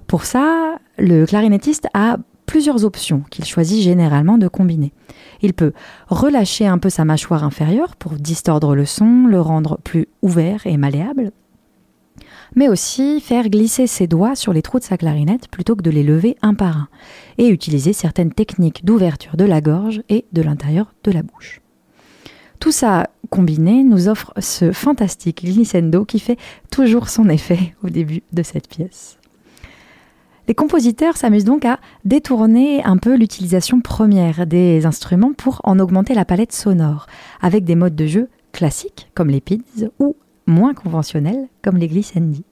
Pour 0.08 0.26
ça, 0.26 0.78
le 0.98 1.26
clarinettiste 1.26 1.88
a 1.94 2.18
plusieurs 2.46 2.86
options 2.86 3.24
qu'il 3.30 3.46
choisit 3.46 3.82
généralement 3.82 4.38
de 4.38 4.48
combiner. 4.48 4.94
Il 5.42 5.54
peut 5.54 5.74
relâcher 6.08 6.68
un 6.68 6.78
peu 6.78 6.90
sa 6.90 7.06
mâchoire 7.06 7.44
inférieure 7.44 7.96
pour 7.96 8.14
distordre 8.14 8.76
le 8.76 8.86
son, 8.86 9.26
le 9.28 9.42
rendre 9.42 9.80
plus 9.84 10.08
ouvert 10.22 10.62
et 10.66 10.78
malléable, 10.78 11.32
mais 12.56 12.70
aussi 12.70 13.20
faire 13.20 13.50
glisser 13.50 13.88
ses 13.88 14.08
doigts 14.08 14.36
sur 14.36 14.54
les 14.54 14.62
trous 14.62 14.80
de 14.80 14.84
sa 14.84 14.98
clarinette 14.98 15.48
plutôt 15.48 15.76
que 15.76 15.82
de 15.82 15.92
les 15.92 16.04
lever 16.04 16.38
un 16.42 16.54
par 16.54 16.78
un, 16.78 16.88
et 17.38 17.48
utiliser 17.48 17.94
certaines 17.94 18.34
techniques 18.34 18.86
d'ouverture 18.86 19.38
de 19.38 19.46
la 19.46 19.62
gorge 19.62 20.02
et 20.10 20.26
de 20.32 20.42
l'intérieur 20.42 20.94
de 21.04 21.12
la 21.12 21.24
bouche. 21.24 21.62
Tout 22.60 22.72
ça 22.72 23.08
combiné 23.30 23.84
nous 23.84 24.08
offre 24.08 24.34
ce 24.40 24.72
fantastique 24.72 25.44
glissando 25.44 26.06
qui 26.06 26.20
fait 26.20 26.38
toujours 26.72 27.10
son 27.10 27.28
effet 27.28 27.76
au 27.84 27.90
début 27.90 28.24
de 28.32 28.44
cette 28.44 28.70
pièce. 28.70 29.18
Les 30.48 30.56
compositeurs 30.56 31.18
s'amusent 31.18 31.46
donc 31.46 31.66
à 31.66 31.80
détourner 32.04 32.84
un 32.84 32.98
peu 32.98 33.16
l'utilisation 33.16 33.80
première 33.80 34.46
des 34.46 34.86
instruments 34.86 35.34
pour 35.34 35.62
en 35.64 35.80
augmenter 35.80 36.14
la 36.14 36.26
palette 36.26 36.52
sonore, 36.52 37.08
avec 37.42 37.64
des 37.64 37.76
modes 37.76 37.96
de 37.96 38.08
jeu 38.08 38.30
classiques 38.52 39.10
comme 39.14 39.30
les 39.30 39.42
pids 39.42 39.64
ou 40.00 40.16
moins 40.46 40.74
conventionnels 40.74 41.48
comme 41.62 41.78
les 41.78 41.88
glissandi. 41.88 42.44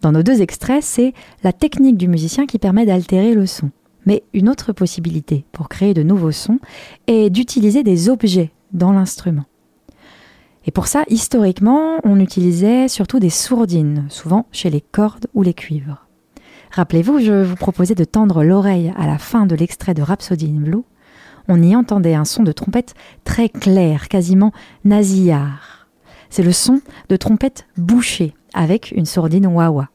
Dans 0.00 0.12
nos 0.12 0.22
deux 0.22 0.40
extraits, 0.40 0.82
c'est 0.82 1.12
la 1.44 1.52
technique 1.52 1.98
du 1.98 2.08
musicien 2.08 2.46
qui 2.46 2.58
permet 2.58 2.86
d'altérer 2.86 3.34
le 3.34 3.46
son. 3.46 3.70
Mais 4.06 4.22
une 4.32 4.48
autre 4.48 4.72
possibilité 4.72 5.44
pour 5.52 5.68
créer 5.68 5.92
de 5.92 6.02
nouveaux 6.02 6.32
sons 6.32 6.58
est 7.06 7.28
d'utiliser 7.28 7.82
des 7.82 8.08
objets 8.08 8.50
dans 8.72 8.92
l'instrument. 8.92 9.44
Et 10.66 10.70
pour 10.70 10.86
ça, 10.86 11.04
historiquement, 11.08 11.98
on 12.04 12.20
utilisait 12.20 12.88
surtout 12.88 13.18
des 13.18 13.30
sourdines, 13.30 14.06
souvent 14.08 14.46
chez 14.52 14.70
les 14.70 14.80
cordes 14.80 15.26
ou 15.34 15.42
les 15.42 15.54
cuivres. 15.54 16.06
Rappelez-vous, 16.70 17.18
je 17.18 17.42
vous 17.42 17.56
proposais 17.56 17.94
de 17.94 18.04
tendre 18.04 18.44
l'oreille 18.44 18.92
à 18.96 19.06
la 19.06 19.18
fin 19.18 19.46
de 19.46 19.56
l'extrait 19.56 19.94
de 19.94 20.02
Rhapsody 20.02 20.46
in 20.46 20.60
Blue. 20.60 20.84
On 21.48 21.62
y 21.62 21.74
entendait 21.74 22.14
un 22.14 22.24
son 22.24 22.42
de 22.42 22.52
trompette 22.52 22.94
très 23.24 23.48
clair, 23.48 24.08
quasiment 24.08 24.52
nasillard. 24.84 25.79
C'est 26.30 26.42
le 26.44 26.52
son 26.52 26.80
de 27.08 27.16
trompette 27.16 27.66
bouchée 27.76 28.34
avec 28.54 28.92
une 28.92 29.06
sourdine 29.06 29.46
wah-wah. 29.46 29.88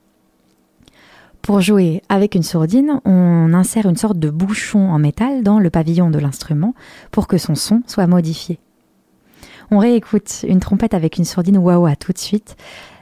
Pour 1.41 1.61
jouer 1.61 2.01
avec 2.09 2.35
une 2.35 2.43
sourdine, 2.43 2.99
on 3.05 3.53
insère 3.53 3.85
une 3.85 3.95
sorte 3.95 4.19
de 4.19 4.29
bouchon 4.29 4.89
en 4.89 4.99
métal 4.99 5.43
dans 5.43 5.59
le 5.59 5.69
pavillon 5.69 6.09
de 6.09 6.19
l'instrument 6.19 6.73
pour 7.11 7.27
que 7.27 7.37
son 7.37 7.55
son 7.55 7.83
soit 7.87 8.07
modifié. 8.07 8.59
On 9.71 9.77
réécoute 9.77 10.43
une 10.47 10.59
trompette 10.59 10.93
avec 10.93 11.17
une 11.17 11.25
sourdine 11.25 11.57
wah-wah 11.57 11.95
tout 11.95 12.11
de 12.11 12.17
suite. 12.17 12.55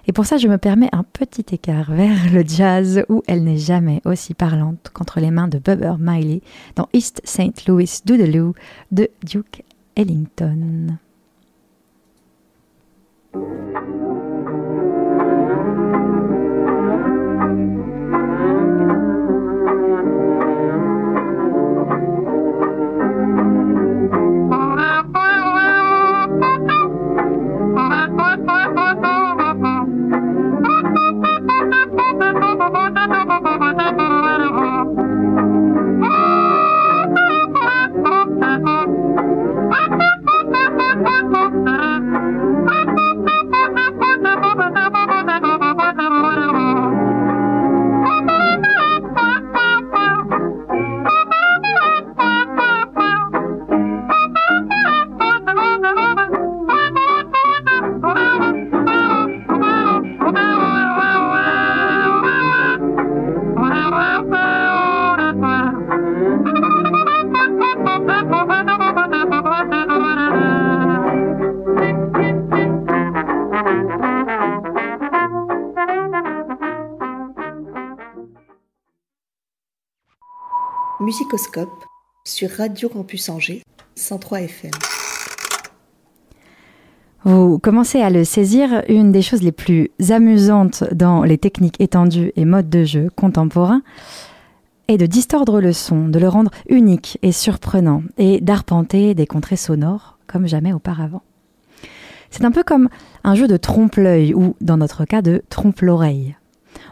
Et 0.07 0.11
pour 0.11 0.25
ça, 0.25 0.37
je 0.37 0.47
me 0.47 0.57
permets 0.57 0.89
un 0.91 1.03
petit 1.03 1.45
écart 1.53 1.91
vers 1.91 2.31
le 2.31 2.43
jazz 2.45 3.03
où 3.09 3.23
elle 3.27 3.43
n'est 3.43 3.57
jamais 3.57 4.01
aussi 4.05 4.33
parlante 4.33 4.91
qu'entre 4.93 5.19
les 5.19 5.31
mains 5.31 5.47
de 5.47 5.59
Bubber 5.59 5.95
Miley 5.99 6.41
dans 6.75 6.89
East 6.93 7.21
St. 7.23 7.67
Louis 7.67 7.89
Doodaloo 8.05 8.53
de 8.91 9.09
Duke 9.23 9.63
Ellington. 9.95 10.97
Thank 13.33 13.87
you. 13.89 14.02
Musicoscope 81.13 81.85
sur 82.25 82.49
Radio 82.49 82.89
Campus 82.89 83.29
Angers 83.29 83.61
103 83.93 84.41
FM. 84.41 84.71
Vous 87.23 87.59
commencez 87.59 88.01
à 88.01 88.09
le 88.09 88.23
saisir, 88.23 88.81
une 88.89 89.11
des 89.11 89.21
choses 89.21 89.43
les 89.43 89.51
plus 89.51 89.91
amusantes 90.09 90.83
dans 90.91 91.21
les 91.21 91.37
techniques 91.37 91.79
étendues 91.79 92.31
et 92.35 92.45
modes 92.45 92.71
de 92.71 92.83
jeu 92.83 93.11
contemporains 93.15 93.83
est 94.87 94.97
de 94.97 95.05
distordre 95.05 95.61
le 95.61 95.71
son, 95.71 96.07
de 96.07 96.17
le 96.17 96.29
rendre 96.29 96.49
unique 96.67 97.19
et 97.21 97.31
surprenant, 97.31 98.01
et 98.17 98.41
d'arpenter 98.41 99.13
des 99.13 99.27
contrées 99.27 99.55
sonores 99.55 100.17
comme 100.25 100.47
jamais 100.47 100.73
auparavant. 100.73 101.21
C'est 102.31 102.43
un 102.43 102.51
peu 102.51 102.63
comme 102.63 102.89
un 103.23 103.35
jeu 103.35 103.47
de 103.47 103.57
trompe-l'œil 103.57 104.33
ou, 104.33 104.55
dans 104.61 104.77
notre 104.77 105.05
cas, 105.05 105.21
de 105.21 105.43
trompe-l'oreille. 105.49 106.35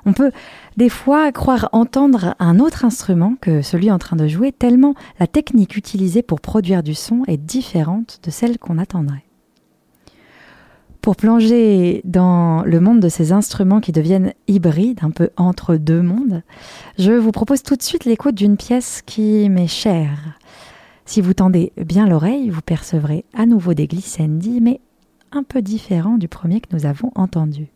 On 0.06 0.14
peut 0.14 0.32
des 0.78 0.90
fois 0.90 1.32
croire 1.32 1.70
entendre 1.72 2.36
un 2.40 2.60
autre 2.60 2.86
instrument 2.86 3.36
que 3.40 3.62
celui 3.62 3.92
en 3.92 4.00
train 4.00 4.16
de 4.16 4.28
jouer, 4.28 4.52
tellement 4.52 4.96
la 5.20 5.28
technique 5.28 5.76
utilisée 5.76 6.22
pour 6.22 6.42
produire 6.42 6.84
du 6.84 6.94
son 6.94 7.24
est 7.28 7.38
différente 7.38 8.20
de 8.24 8.32
celle 8.32 8.58
qu'on 8.58 8.78
attendrait. 8.78 9.26
Pour 11.02 11.16
plonger 11.16 12.02
dans 12.04 12.62
le 12.64 12.80
monde 12.80 13.00
de 13.00 13.10
ces 13.10 13.32
instruments 13.32 13.80
qui 13.80 13.92
deviennent 13.92 14.34
hybrides, 14.48 15.00
un 15.02 15.10
peu 15.10 15.32
entre 15.36 15.76
deux 15.76 16.04
mondes, 16.04 16.44
je 17.00 17.12
vous 17.12 17.32
propose 17.32 17.64
tout 17.64 17.76
de 17.76 17.82
suite 17.82 18.06
l'écoute 18.06 18.36
d'une 18.36 18.56
pièce 18.56 19.02
qui 19.04 19.50
m'est 19.50 19.68
chère. 19.68 20.38
Si 21.06 21.20
vous 21.20 21.34
tendez 21.34 21.74
bien 21.76 22.08
l'oreille, 22.08 22.50
vous 22.50 22.62
percevrez 22.62 23.26
à 23.34 23.48
nouveau 23.48 23.74
des 23.74 23.88
glissandi, 23.88 24.62
mais 24.62 24.80
un 25.32 25.42
peu 25.42 25.64
différents 25.64 26.18
du 26.18 26.28
premier 26.28 26.62
que 26.62 26.76
nous 26.76 26.86
avons 26.86 27.12
entendu. 27.16 27.72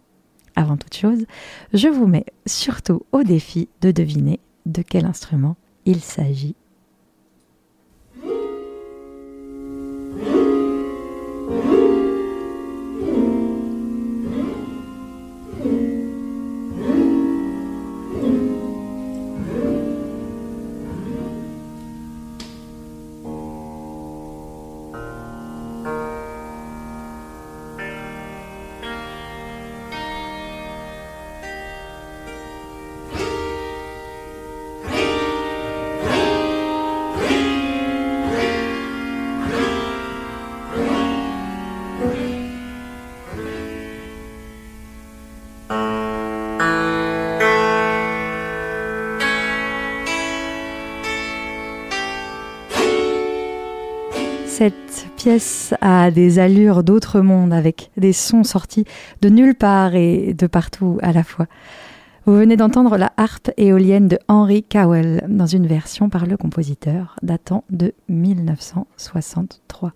Avant 0.55 0.77
toute 0.77 0.95
chose, 0.95 1.25
je 1.73 1.87
vous 1.87 2.07
mets 2.07 2.25
surtout 2.45 3.03
au 3.11 3.23
défi 3.23 3.67
de 3.81 3.91
deviner 3.91 4.39
de 4.65 4.81
quel 4.81 5.05
instrument 5.05 5.57
il 5.85 6.01
s'agit 6.01 6.55
pièce 55.25 55.73
a 55.81 56.11
des 56.11 56.37
allures 56.37 56.83
d'autre 56.83 57.19
monde 57.19 57.51
avec 57.51 57.89
des 57.97 58.13
sons 58.13 58.43
sortis 58.43 58.85
de 59.23 59.29
nulle 59.29 59.55
part 59.55 59.95
et 59.95 60.35
de 60.35 60.45
partout 60.45 60.99
à 61.01 61.13
la 61.13 61.23
fois. 61.23 61.47
Vous 62.27 62.37
venez 62.37 62.57
d'entendre 62.57 62.95
la 62.95 63.11
harpe 63.17 63.49
éolienne 63.57 64.07
de 64.07 64.19
Henry 64.27 64.61
Cowell 64.61 65.25
dans 65.27 65.47
une 65.47 65.65
version 65.65 66.09
par 66.09 66.27
le 66.27 66.37
compositeur 66.37 67.15
datant 67.23 67.63
de 67.71 67.95
1963. 68.07 69.93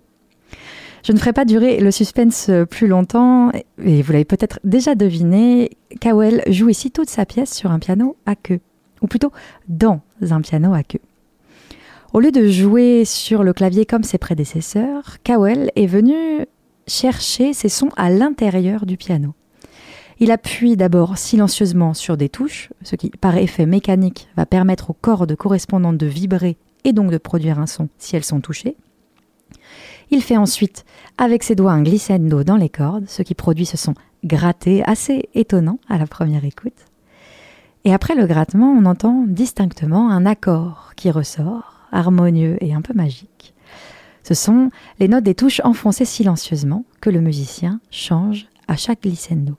Je 1.04 1.12
ne 1.12 1.20
ferai 1.20 1.34
pas 1.34 1.46
durer 1.46 1.80
le 1.80 1.92
suspense 1.92 2.50
plus 2.68 2.88
longtemps, 2.88 3.52
et 3.86 4.02
vous 4.02 4.12
l'avez 4.12 4.26
peut-être 4.26 4.60
déjà 4.64 4.96
deviné, 4.96 5.78
Cowell 6.02 6.42
joue 6.48 6.70
ici 6.70 6.90
toute 6.90 7.12
sa 7.12 7.28
pièce 7.28 7.54
sur 7.54 7.70
un 7.70 7.78
piano 7.78 8.18
à 8.26 8.36
queue, 8.36 8.62
ou 9.04 9.06
plutôt 9.06 9.32
dans 9.68 10.02
un 10.32 10.42
piano 10.42 10.74
à 10.74 10.82
queue. 10.82 11.02
Au 12.12 12.20
lieu 12.20 12.32
de 12.32 12.48
jouer 12.48 13.06
sur 13.06 13.44
le 13.44 13.54
clavier 13.54 13.86
comme 13.86 14.02
ses 14.02 14.18
prédécesseurs, 14.18 15.18
Cowell 15.24 15.72
est 15.76 15.86
venu 15.86 16.16
chercher 16.88 17.54
ses 17.54 17.70
sons 17.70 17.92
à 17.98 18.10
l'intérieur 18.10 18.88
du 18.88 18.98
piano. 18.98 19.36
Il 20.20 20.32
appuie 20.32 20.76
d'abord 20.76 21.20
silencieusement 21.20 21.94
sur 21.94 22.18
des 22.18 22.28
touches, 22.28 22.74
ce 22.82 22.96
qui, 22.96 23.12
par 23.12 23.38
effet 23.38 23.68
mécanique, 23.68 24.28
va 24.36 24.48
permettre 24.48 24.90
aux 24.90 24.98
cordes 25.00 25.36
correspondantes 25.36 26.00
de 26.00 26.08
vibrer 26.08 26.58
et 26.84 26.94
donc 26.94 27.12
de 27.12 27.20
produire 27.20 27.60
un 27.60 27.68
son 27.68 27.90
si 28.00 28.16
elles 28.16 28.26
sont 28.26 28.42
touchées. 28.42 28.76
Il 30.10 30.24
fait 30.24 30.38
ensuite 30.38 30.86
avec 31.20 31.44
ses 31.44 31.54
doigts 31.54 31.74
un 31.74 31.84
glissando 31.84 32.44
dans 32.44 32.58
les 32.58 32.70
cordes, 32.70 33.08
ce 33.08 33.22
qui 33.22 33.36
produit 33.36 33.68
ce 33.68 33.78
son 33.78 33.94
gratté 34.24 34.84
assez 34.84 35.30
étonnant 35.36 35.78
à 35.88 36.00
la 36.00 36.08
première 36.08 36.44
écoute. 36.44 36.86
Et 37.86 37.94
après 37.94 38.16
le 38.16 38.26
grattement, 38.26 38.72
on 38.72 38.86
entend 38.86 39.26
distinctement 39.28 40.10
un 40.10 40.26
accord 40.26 40.94
qui 40.96 41.12
ressort 41.12 41.79
harmonieux 41.92 42.58
et 42.62 42.74
un 42.74 42.82
peu 42.82 42.94
magique. 42.94 43.54
Ce 44.24 44.34
sont 44.34 44.70
les 45.00 45.08
notes 45.08 45.24
des 45.24 45.36
touches 45.36 45.62
enfoncées 45.64 46.06
silencieusement 46.06 46.86
que 47.02 47.10
le 47.10 47.22
musicien 47.22 47.80
change 47.90 48.48
à 48.68 48.76
chaque 48.76 49.04
glissando. 49.04 49.56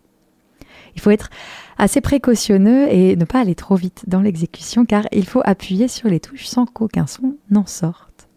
Il 0.95 1.01
faut 1.01 1.11
être 1.11 1.31
assez 1.79 2.01
précautionneux 2.01 2.93
et 2.93 3.17
ne 3.17 3.25
pas 3.25 3.41
aller 3.41 3.55
trop 3.55 3.75
vite 3.75 4.05
dans 4.07 4.21
l'exécution 4.21 4.85
car 4.85 5.07
il 5.13 5.27
faut 5.27 5.43
appuyer 5.45 5.89
sur 5.89 6.09
les 6.09 6.21
touches 6.21 6.47
sans 6.47 6.67
qu'aucun 6.67 7.07
son 7.07 7.37
n'en 7.51 7.67
sorte. 7.67 8.29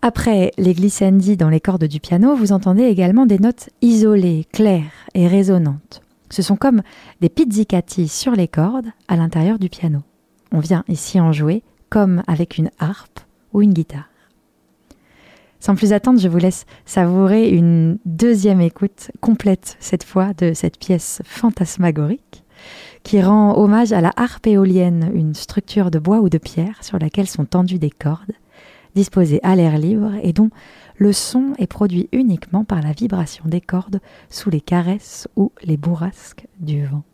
Après 0.00 0.52
les 0.58 0.74
glissandi 0.74 1.36
dans 1.36 1.48
les 1.48 1.60
cordes 1.60 1.84
du 1.84 1.98
piano, 1.98 2.36
vous 2.36 2.52
entendez 2.52 2.84
également 2.84 3.26
des 3.26 3.40
notes 3.40 3.70
isolées, 3.82 4.46
claires 4.52 5.08
et 5.14 5.26
résonantes. 5.26 6.02
Ce 6.30 6.42
sont 6.42 6.56
comme 6.56 6.82
des 7.20 7.28
pizzicati 7.28 8.06
sur 8.06 8.32
les 8.32 8.48
cordes 8.48 8.92
à 9.08 9.16
l'intérieur 9.16 9.58
du 9.58 9.68
piano. 9.68 10.00
On 10.52 10.60
vient 10.60 10.84
ici 10.88 11.20
en 11.20 11.32
jouer 11.32 11.62
comme 11.90 12.22
avec 12.26 12.58
une 12.58 12.70
harpe 12.78 13.20
ou 13.52 13.62
une 13.62 13.72
guitare. 13.72 14.08
Sans 15.60 15.74
plus 15.74 15.92
attendre, 15.92 16.20
je 16.20 16.28
vous 16.28 16.38
laisse 16.38 16.66
savourer 16.84 17.50
une 17.50 17.98
deuxième 18.04 18.60
écoute 18.60 19.10
complète 19.20 19.76
cette 19.80 20.04
fois 20.04 20.32
de 20.34 20.52
cette 20.54 20.78
pièce 20.78 21.20
fantasmagorique 21.24 22.44
qui 23.02 23.20
rend 23.22 23.56
hommage 23.56 23.92
à 23.92 24.00
la 24.00 24.12
harpe 24.16 24.46
éolienne, 24.46 25.10
une 25.14 25.34
structure 25.34 25.90
de 25.90 25.98
bois 25.98 26.20
ou 26.20 26.28
de 26.28 26.38
pierre 26.38 26.82
sur 26.82 26.98
laquelle 26.98 27.28
sont 27.28 27.44
tendues 27.44 27.78
des 27.78 27.90
cordes, 27.90 28.32
disposées 28.94 29.40
à 29.42 29.56
l'air 29.56 29.78
libre 29.78 30.12
et 30.22 30.32
dont 30.32 30.50
le 30.96 31.12
son 31.12 31.52
est 31.58 31.66
produit 31.66 32.08
uniquement 32.12 32.64
par 32.64 32.82
la 32.82 32.92
vibration 32.92 33.44
des 33.46 33.60
cordes 33.60 34.00
sous 34.30 34.50
les 34.50 34.60
caresses 34.60 35.28
ou 35.36 35.52
les 35.62 35.76
bourrasques 35.76 36.46
du 36.58 36.84
vent. 36.84 37.04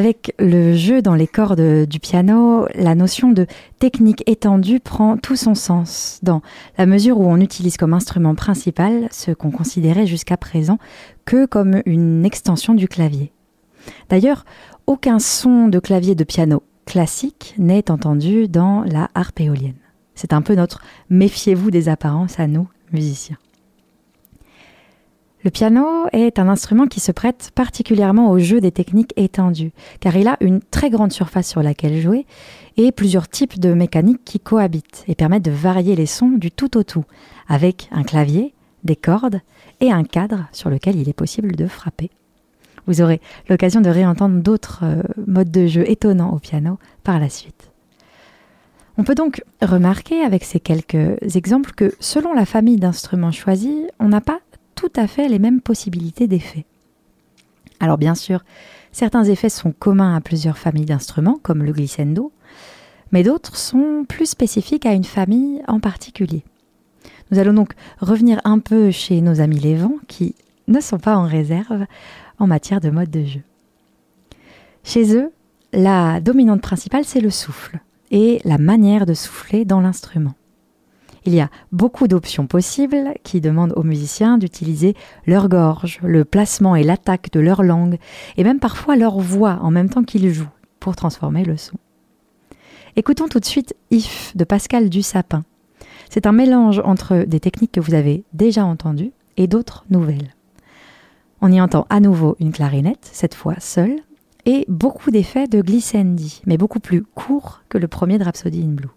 Avec 0.00 0.34
le 0.38 0.74
jeu 0.74 1.02
dans 1.02 1.14
les 1.14 1.26
cordes 1.26 1.84
du 1.84 2.00
piano, 2.00 2.66
la 2.74 2.94
notion 2.94 3.32
de 3.32 3.46
technique 3.78 4.22
étendue 4.26 4.80
prend 4.80 5.18
tout 5.18 5.36
son 5.36 5.54
sens, 5.54 6.20
dans 6.22 6.40
la 6.78 6.86
mesure 6.86 7.20
où 7.20 7.26
on 7.26 7.38
utilise 7.38 7.76
comme 7.76 7.92
instrument 7.92 8.34
principal 8.34 9.08
ce 9.10 9.30
qu'on 9.32 9.50
considérait 9.50 10.06
jusqu'à 10.06 10.38
présent 10.38 10.78
que 11.26 11.44
comme 11.44 11.82
une 11.84 12.24
extension 12.24 12.72
du 12.72 12.88
clavier. 12.88 13.30
D'ailleurs, 14.08 14.46
aucun 14.86 15.18
son 15.18 15.68
de 15.68 15.78
clavier 15.78 16.14
de 16.14 16.24
piano 16.24 16.62
classique 16.86 17.54
n'est 17.58 17.90
entendu 17.90 18.48
dans 18.48 18.82
la 18.84 19.10
harpe 19.14 19.40
éolienne. 19.40 19.74
C'est 20.14 20.32
un 20.32 20.40
peu 20.40 20.54
notre 20.54 20.80
méfiez-vous 21.10 21.70
des 21.70 21.90
apparences 21.90 22.40
à 22.40 22.46
nous, 22.46 22.70
musiciens. 22.90 23.36
Le 25.42 25.50
piano 25.50 25.86
est 26.12 26.38
un 26.38 26.48
instrument 26.48 26.86
qui 26.86 27.00
se 27.00 27.12
prête 27.12 27.50
particulièrement 27.54 28.30
au 28.30 28.38
jeu 28.38 28.60
des 28.60 28.72
techniques 28.72 29.14
étendues, 29.16 29.72
car 29.98 30.14
il 30.16 30.28
a 30.28 30.36
une 30.40 30.60
très 30.60 30.90
grande 30.90 31.12
surface 31.12 31.48
sur 31.48 31.62
laquelle 31.62 31.98
jouer 31.98 32.26
et 32.76 32.92
plusieurs 32.92 33.26
types 33.26 33.58
de 33.58 33.72
mécaniques 33.72 34.22
qui 34.22 34.38
cohabitent 34.38 35.02
et 35.08 35.14
permettent 35.14 35.46
de 35.46 35.50
varier 35.50 35.96
les 35.96 36.04
sons 36.04 36.28
du 36.28 36.50
tout 36.50 36.76
au 36.76 36.82
tout, 36.82 37.04
avec 37.48 37.88
un 37.90 38.02
clavier, 38.02 38.52
des 38.84 38.96
cordes 38.96 39.40
et 39.80 39.90
un 39.90 40.04
cadre 40.04 40.46
sur 40.52 40.68
lequel 40.68 40.96
il 40.96 41.08
est 41.08 41.14
possible 41.14 41.56
de 41.56 41.66
frapper. 41.66 42.10
Vous 42.86 43.00
aurez 43.00 43.22
l'occasion 43.48 43.80
de 43.80 43.88
réentendre 43.88 44.42
d'autres 44.42 44.80
euh, 44.82 45.02
modes 45.26 45.50
de 45.50 45.66
jeu 45.66 45.88
étonnants 45.88 46.34
au 46.34 46.38
piano 46.38 46.78
par 47.02 47.18
la 47.18 47.30
suite. 47.30 47.70
On 48.98 49.04
peut 49.04 49.14
donc 49.14 49.42
remarquer 49.62 50.22
avec 50.22 50.44
ces 50.44 50.60
quelques 50.60 51.34
exemples 51.34 51.72
que 51.72 51.94
selon 52.00 52.34
la 52.34 52.44
famille 52.44 52.76
d'instruments 52.76 53.32
choisis, 53.32 53.86
on 53.98 54.08
n'a 54.08 54.20
pas 54.20 54.40
tout 54.80 54.92
à 54.96 55.06
fait 55.06 55.28
les 55.28 55.38
mêmes 55.38 55.60
possibilités 55.60 56.26
d'effets. 56.26 56.64
Alors 57.80 57.98
bien 57.98 58.14
sûr, 58.14 58.42
certains 58.92 59.24
effets 59.24 59.50
sont 59.50 59.72
communs 59.72 60.16
à 60.16 60.22
plusieurs 60.22 60.56
familles 60.56 60.86
d'instruments, 60.86 61.38
comme 61.42 61.62
le 61.62 61.72
glissando, 61.72 62.32
mais 63.12 63.22
d'autres 63.22 63.56
sont 63.56 64.06
plus 64.08 64.24
spécifiques 64.24 64.86
à 64.86 64.94
une 64.94 65.04
famille 65.04 65.60
en 65.68 65.80
particulier. 65.80 66.44
Nous 67.30 67.38
allons 67.38 67.52
donc 67.52 67.74
revenir 67.98 68.40
un 68.44 68.58
peu 68.58 68.90
chez 68.90 69.20
nos 69.20 69.42
amis 69.42 69.58
les 69.58 69.74
vents, 69.76 69.98
qui 70.08 70.34
ne 70.66 70.80
sont 70.80 70.98
pas 70.98 71.18
en 71.18 71.24
réserve 71.24 71.84
en 72.38 72.46
matière 72.46 72.80
de 72.80 72.88
mode 72.88 73.10
de 73.10 73.24
jeu. 73.26 73.42
Chez 74.82 75.14
eux, 75.14 75.30
la 75.74 76.22
dominante 76.22 76.62
principale, 76.62 77.04
c'est 77.04 77.20
le 77.20 77.28
souffle 77.28 77.80
et 78.10 78.40
la 78.46 78.56
manière 78.56 79.04
de 79.04 79.12
souffler 79.12 79.66
dans 79.66 79.82
l'instrument. 79.82 80.34
Il 81.30 81.36
y 81.36 81.40
a 81.40 81.48
beaucoup 81.70 82.08
d'options 82.08 82.48
possibles 82.48 83.14
qui 83.22 83.40
demandent 83.40 83.72
aux 83.76 83.84
musiciens 83.84 84.36
d'utiliser 84.36 84.96
leur 85.28 85.48
gorge, 85.48 86.00
le 86.02 86.24
placement 86.24 86.74
et 86.74 86.82
l'attaque 86.82 87.30
de 87.30 87.38
leur 87.38 87.62
langue, 87.62 87.98
et 88.36 88.42
même 88.42 88.58
parfois 88.58 88.96
leur 88.96 89.20
voix 89.20 89.60
en 89.62 89.70
même 89.70 89.88
temps 89.88 90.02
qu'ils 90.02 90.34
jouent, 90.34 90.50
pour 90.80 90.96
transformer 90.96 91.44
le 91.44 91.56
son. 91.56 91.76
Écoutons 92.96 93.28
tout 93.28 93.38
de 93.38 93.44
suite 93.44 93.76
If 93.92 94.36
de 94.36 94.42
Pascal 94.42 94.88
Dussapin. 94.88 95.44
C'est 96.10 96.26
un 96.26 96.32
mélange 96.32 96.82
entre 96.84 97.18
des 97.18 97.38
techniques 97.38 97.70
que 97.70 97.80
vous 97.80 97.94
avez 97.94 98.24
déjà 98.32 98.64
entendues 98.64 99.12
et 99.36 99.46
d'autres 99.46 99.84
nouvelles. 99.88 100.34
On 101.42 101.52
y 101.52 101.60
entend 101.60 101.86
à 101.90 102.00
nouveau 102.00 102.34
une 102.40 102.50
clarinette, 102.50 103.08
cette 103.12 103.36
fois 103.36 103.54
seule, 103.60 104.00
et 104.46 104.64
beaucoup 104.66 105.12
d'effets 105.12 105.46
de 105.46 105.62
glissandi, 105.62 106.42
mais 106.44 106.58
beaucoup 106.58 106.80
plus 106.80 107.04
courts 107.04 107.62
que 107.68 107.78
le 107.78 107.86
premier 107.86 108.18
de 108.18 108.24
Rhapsody 108.24 108.64
in 108.64 108.72
Blue. 108.72 108.90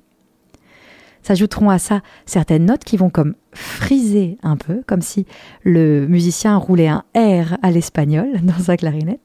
S'ajouteront 1.24 1.70
à 1.70 1.80
ça 1.80 2.02
certaines 2.26 2.66
notes 2.66 2.84
qui 2.84 2.98
vont 2.98 3.10
comme 3.10 3.36
friser 3.54 4.38
un 4.44 4.58
peu, 4.58 4.84
comme 4.86 5.02
si 5.02 5.26
le 5.64 6.06
musicien 6.06 6.58
roulait 6.58 6.90
un 6.90 7.04
R 7.16 7.58
à 7.62 7.72
l'espagnol 7.72 8.28
dans 8.44 8.60
sa 8.60 8.78
clarinette. 8.78 9.20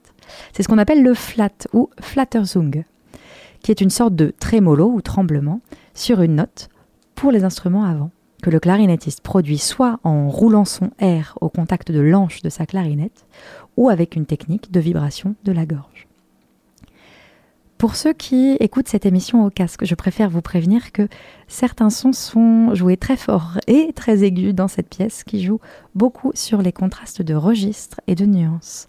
C'est 0.53 0.63
ce 0.63 0.69
qu'on 0.69 0.79
appelle 0.79 1.03
le 1.03 1.15
flat 1.15 1.67
ou 1.73 1.91
flatterzung, 2.01 2.85
qui 3.63 3.71
est 3.71 3.81
une 3.81 3.91
sorte 3.91 4.15
de 4.15 4.33
trémolo 4.39 4.91
ou 4.91 5.01
tremblement 5.01 5.61
sur 5.95 6.23
une 6.23 6.37
note 6.37 6.69
pour 7.15 7.33
les 7.33 7.45
instruments 7.45 7.85
avant, 7.85 8.11
que 8.43 8.51
le 8.51 8.61
clarinettiste 8.61 9.23
produit 9.23 9.59
soit 9.59 9.99
en 10.05 10.29
roulant 10.29 10.65
son 10.65 10.91
R 11.01 11.37
au 11.41 11.49
contact 11.49 11.91
de 11.91 12.01
l'anche 12.01 12.43
de 12.43 12.51
sa 12.51 12.67
clarinette, 12.67 13.27
ou 13.77 13.89
avec 13.89 14.15
une 14.15 14.27
technique 14.27 14.71
de 14.71 14.81
vibration 14.81 15.35
de 15.45 15.53
la 15.53 15.67
gorge. 15.67 16.08
Pour 17.79 17.95
ceux 17.95 18.13
qui 18.13 18.57
écoutent 18.59 18.89
cette 18.89 19.07
émission 19.07 19.47
au 19.47 19.51
casque, 19.51 19.85
je 19.85 19.95
préfère 19.95 20.31
vous 20.31 20.43
prévenir 20.43 20.91
que 20.91 21.07
certains 21.47 21.91
sons 21.91 22.13
sont 22.13 22.75
joués 22.75 22.97
très 22.97 23.17
fort 23.17 23.59
et 23.69 23.93
très 23.93 24.25
aigus 24.25 24.53
dans 24.53 24.67
cette 24.67 24.89
pièce 24.89 25.23
qui 25.23 25.45
joue 25.45 25.61
beaucoup 25.95 26.33
sur 26.35 26.61
les 26.61 26.73
contrastes 26.73 27.23
de 27.23 27.35
registres 27.35 28.01
et 28.09 28.17
de 28.17 28.27
nuances. 28.27 28.89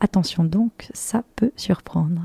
Attention 0.00 0.42
donc, 0.42 0.88
ça 0.94 1.22
peut 1.36 1.52
surprendre. 1.54 2.22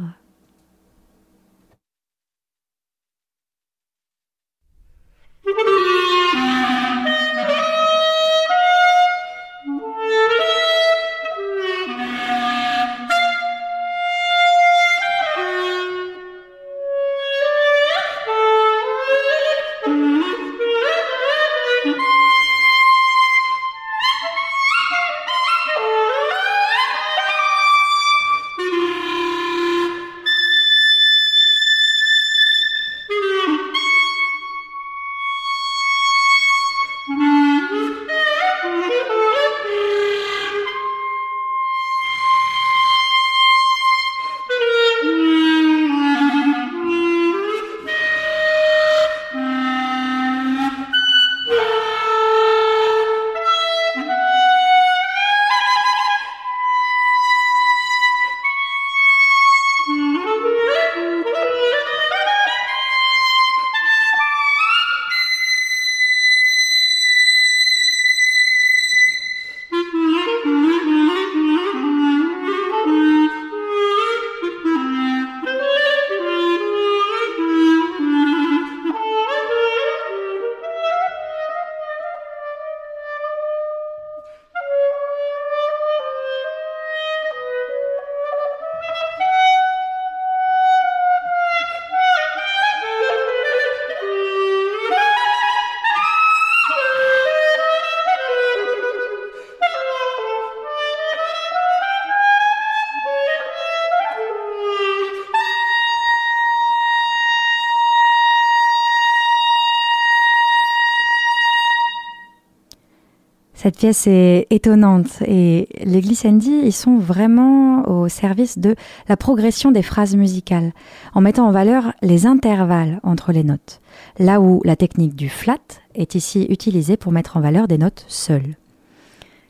Cette 113.69 113.77
pièce 113.77 114.08
est 114.08 114.47
étonnante 114.49 115.21
et 115.27 115.69
les 115.84 116.01
glissandi, 116.01 116.49
ils 116.63 116.73
sont 116.73 116.97
vraiment 116.97 117.88
au 117.88 118.08
service 118.08 118.58
de 118.58 118.73
la 119.08 119.15
progression 119.15 119.69
des 119.69 119.84
phrases 119.84 120.15
musicales, 120.15 120.73
en 121.13 121.21
mettant 121.21 121.47
en 121.47 121.51
valeur 121.51 121.93
les 122.01 122.25
intervalles 122.25 122.99
entre 123.03 123.32
les 123.32 123.43
notes, 123.43 123.79
là 124.17 124.41
où 124.41 124.60
la 124.65 124.75
technique 124.75 125.15
du 125.15 125.29
flat 125.29 125.60
est 125.93 126.15
ici 126.15 126.47
utilisée 126.49 126.97
pour 126.97 127.12
mettre 127.12 127.38
en 127.38 127.41
valeur 127.41 127.67
des 127.67 127.77
notes 127.77 128.05
seules. 128.08 128.55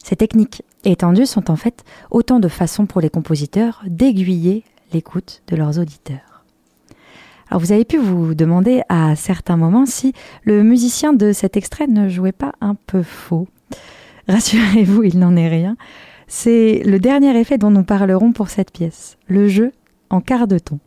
Ces 0.03 0.17
techniques 0.17 0.63
étendues 0.83 1.25
sont 1.25 1.49
en 1.49 1.55
fait 1.55 1.85
autant 2.11 2.41
de 2.41 2.49
façons 2.49 2.87
pour 2.87 2.99
les 2.99 3.09
compositeurs 3.09 3.81
d'aiguiller 3.85 4.65
l'écoute 4.91 5.43
de 5.47 5.55
leurs 5.55 5.79
auditeurs. 5.79 6.43
Alors 7.49 7.61
vous 7.61 7.71
avez 7.71 7.85
pu 7.85 7.97
vous 7.97 8.35
demander 8.35 8.81
à 8.89 9.15
certains 9.15 9.55
moments 9.55 9.85
si 9.85 10.11
le 10.43 10.61
musicien 10.61 11.13
de 11.13 11.31
cet 11.31 11.55
extrait 11.55 11.87
ne 11.87 12.09
jouait 12.09 12.33
pas 12.33 12.51
un 12.59 12.75
peu 12.75 13.01
faux. 13.01 13.47
Rassurez-vous, 14.29 15.03
il 15.03 15.17
n'en 15.17 15.35
est 15.35 15.47
rien. 15.47 15.75
C'est 16.27 16.83
le 16.85 16.99
dernier 16.99 17.37
effet 17.39 17.57
dont 17.57 17.71
nous 17.71 17.83
parlerons 17.83 18.31
pour 18.31 18.49
cette 18.49 18.71
pièce, 18.71 19.17
le 19.27 19.47
jeu 19.47 19.71
en 20.11 20.21
quart 20.21 20.47
de 20.47 20.59
ton. 20.59 20.79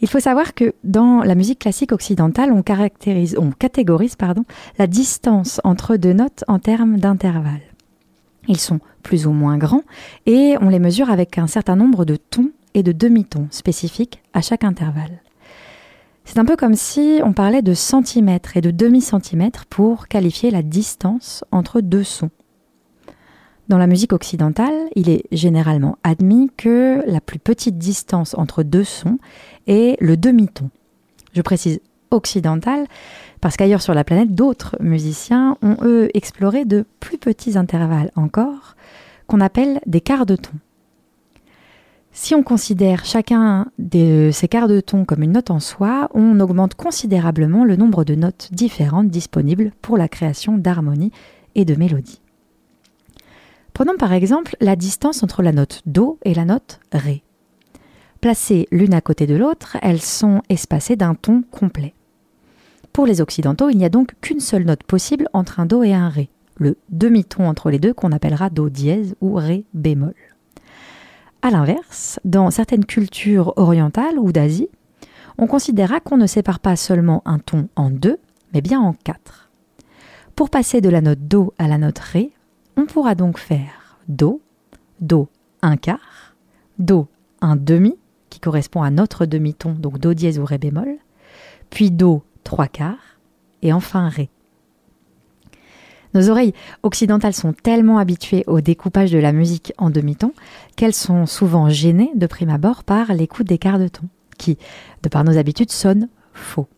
Il 0.00 0.08
faut 0.08 0.20
savoir 0.20 0.54
que 0.54 0.72
dans 0.84 1.22
la 1.22 1.34
musique 1.34 1.58
classique 1.58 1.92
occidentale, 1.92 2.52
on, 2.52 2.62
caractérise, 2.62 3.36
on 3.38 3.50
catégorise 3.50 4.14
pardon, 4.14 4.44
la 4.78 4.86
distance 4.86 5.60
entre 5.64 5.96
deux 5.96 6.12
notes 6.12 6.44
en 6.46 6.60
termes 6.60 6.98
d'intervalle. 6.98 7.60
Ils 8.46 8.60
sont 8.60 8.78
plus 9.02 9.26
ou 9.26 9.32
moins 9.32 9.58
grands 9.58 9.82
et 10.26 10.54
on 10.60 10.68
les 10.68 10.78
mesure 10.78 11.10
avec 11.10 11.38
un 11.38 11.48
certain 11.48 11.76
nombre 11.76 12.04
de 12.04 12.16
tons 12.16 12.50
et 12.72 12.84
de 12.84 12.92
demi-tons 12.92 13.48
spécifiques 13.50 14.22
à 14.32 14.40
chaque 14.40 14.64
intervalle. 14.64 15.20
C'est 16.24 16.38
un 16.38 16.44
peu 16.44 16.56
comme 16.56 16.74
si 16.74 17.20
on 17.24 17.32
parlait 17.32 17.62
de 17.62 17.74
centimètres 17.74 18.56
et 18.56 18.60
de 18.60 18.70
demi-centimètres 18.70 19.66
pour 19.66 20.08
qualifier 20.08 20.50
la 20.50 20.62
distance 20.62 21.44
entre 21.50 21.80
deux 21.80 22.04
sons. 22.04 22.30
Dans 23.68 23.78
la 23.78 23.86
musique 23.86 24.12
occidentale, 24.12 24.74
il 24.96 25.08
est 25.08 25.24
généralement 25.32 25.96
admis 26.02 26.50
que 26.56 27.02
la 27.06 27.20
plus 27.20 27.38
petite 27.38 27.78
distance 27.78 28.34
entre 28.34 28.62
deux 28.62 28.84
sons 28.84 29.18
est 29.66 29.96
le 30.00 30.16
demi-ton. 30.16 30.70
Je 31.34 31.42
précise 31.42 31.80
occidental 32.10 32.86
parce 33.40 33.56
qu'ailleurs 33.56 33.82
sur 33.82 33.94
la 33.94 34.04
planète, 34.04 34.34
d'autres 34.34 34.76
musiciens 34.80 35.56
ont 35.62 35.76
eux 35.82 36.10
exploré 36.14 36.64
de 36.64 36.84
plus 36.98 37.18
petits 37.18 37.56
intervalles 37.56 38.10
encore, 38.16 38.76
qu'on 39.26 39.40
appelle 39.40 39.80
des 39.86 40.00
quarts 40.00 40.26
de 40.26 40.36
ton. 40.36 40.52
Si 42.12 42.34
on 42.34 42.42
considère 42.42 43.04
chacun 43.04 43.66
de 43.78 44.30
ces 44.32 44.48
quarts 44.48 44.66
de 44.66 44.80
ton 44.80 45.04
comme 45.04 45.22
une 45.22 45.32
note 45.32 45.50
en 45.50 45.60
soi, 45.60 46.08
on 46.12 46.40
augmente 46.40 46.74
considérablement 46.74 47.64
le 47.64 47.76
nombre 47.76 48.04
de 48.04 48.16
notes 48.16 48.48
différentes 48.52 49.08
disponibles 49.08 49.72
pour 49.80 49.96
la 49.96 50.08
création 50.08 50.58
d'harmonies 50.58 51.12
et 51.54 51.64
de 51.64 51.76
mélodies. 51.76 52.20
Prenons 53.74 53.96
par 53.96 54.12
exemple 54.12 54.56
la 54.60 54.74
distance 54.74 55.22
entre 55.22 55.42
la 55.42 55.52
note 55.52 55.82
Do 55.86 56.18
et 56.24 56.34
la 56.34 56.44
note 56.44 56.80
Ré. 56.92 57.22
Placées 58.20 58.66
l'une 58.72 58.92
à 58.92 59.00
côté 59.00 59.26
de 59.26 59.36
l'autre, 59.36 59.78
elles 59.80 60.02
sont 60.02 60.42
espacées 60.48 60.96
d'un 60.96 61.14
ton 61.14 61.42
complet. 61.50 61.94
Pour 62.92 63.06
les 63.06 63.20
occidentaux, 63.20 63.70
il 63.70 63.78
n'y 63.78 63.84
a 63.84 63.88
donc 63.88 64.14
qu'une 64.20 64.40
seule 64.40 64.64
note 64.64 64.82
possible 64.82 65.28
entre 65.32 65.60
un 65.60 65.66
Do 65.66 65.84
et 65.84 65.94
un 65.94 66.08
Ré, 66.08 66.28
le 66.56 66.76
demi-ton 66.90 67.48
entre 67.48 67.70
les 67.70 67.78
deux 67.78 67.94
qu'on 67.94 68.12
appellera 68.12 68.50
Do 68.50 68.68
dièse 68.68 69.14
ou 69.20 69.34
Ré 69.34 69.64
bémol. 69.72 70.14
A 71.42 71.50
l'inverse, 71.50 72.20
dans 72.24 72.50
certaines 72.50 72.84
cultures 72.84 73.54
orientales 73.56 74.18
ou 74.18 74.30
d'Asie, 74.30 74.68
on 75.38 75.46
considéra 75.46 75.98
qu'on 76.00 76.18
ne 76.18 76.26
sépare 76.26 76.60
pas 76.60 76.76
seulement 76.76 77.22
un 77.24 77.38
ton 77.38 77.68
en 77.76 77.88
deux, 77.90 78.18
mais 78.52 78.60
bien 78.60 78.78
en 78.78 78.92
quatre. 78.92 79.50
Pour 80.36 80.50
passer 80.50 80.82
de 80.82 80.90
la 80.90 81.00
note 81.00 81.20
Do 81.20 81.54
à 81.58 81.66
la 81.66 81.78
note 81.78 81.98
Ré, 81.98 82.32
on 82.76 82.84
pourra 82.84 83.14
donc 83.14 83.38
faire 83.38 83.98
Do, 84.08 84.42
Do 85.00 85.28
un 85.62 85.78
quart, 85.78 86.34
Do 86.78 87.08
un 87.40 87.56
demi, 87.56 87.96
qui 88.28 88.38
correspond 88.38 88.82
à 88.82 88.90
notre 88.90 89.24
demi-ton, 89.24 89.72
donc 89.72 89.98
Do 89.98 90.12
dièse 90.12 90.38
ou 90.38 90.44
Ré 90.44 90.58
bémol, 90.58 90.98
puis 91.70 91.90
Do 91.90 92.22
trois 92.44 92.68
quarts, 92.68 93.18
et 93.62 93.72
enfin 93.72 94.10
Ré. 94.10 94.28
Nos 96.14 96.28
oreilles 96.28 96.54
occidentales 96.82 97.34
sont 97.34 97.52
tellement 97.52 97.98
habituées 97.98 98.44
au 98.46 98.60
découpage 98.60 99.12
de 99.12 99.18
la 99.18 99.32
musique 99.32 99.72
en 99.78 99.90
demi-ton 99.90 100.32
qu'elles 100.76 100.94
sont 100.94 101.26
souvent 101.26 101.68
gênées 101.68 102.10
de 102.14 102.26
prime 102.26 102.50
abord 102.50 102.82
par 102.84 103.12
l'écoute 103.14 103.46
des 103.46 103.58
quarts 103.58 103.78
de 103.78 103.88
ton, 103.88 104.08
qui, 104.36 104.58
de 105.02 105.08
par 105.08 105.24
nos 105.24 105.38
habitudes, 105.38 105.70
sonnent 105.70 106.08
faux. 106.32 106.68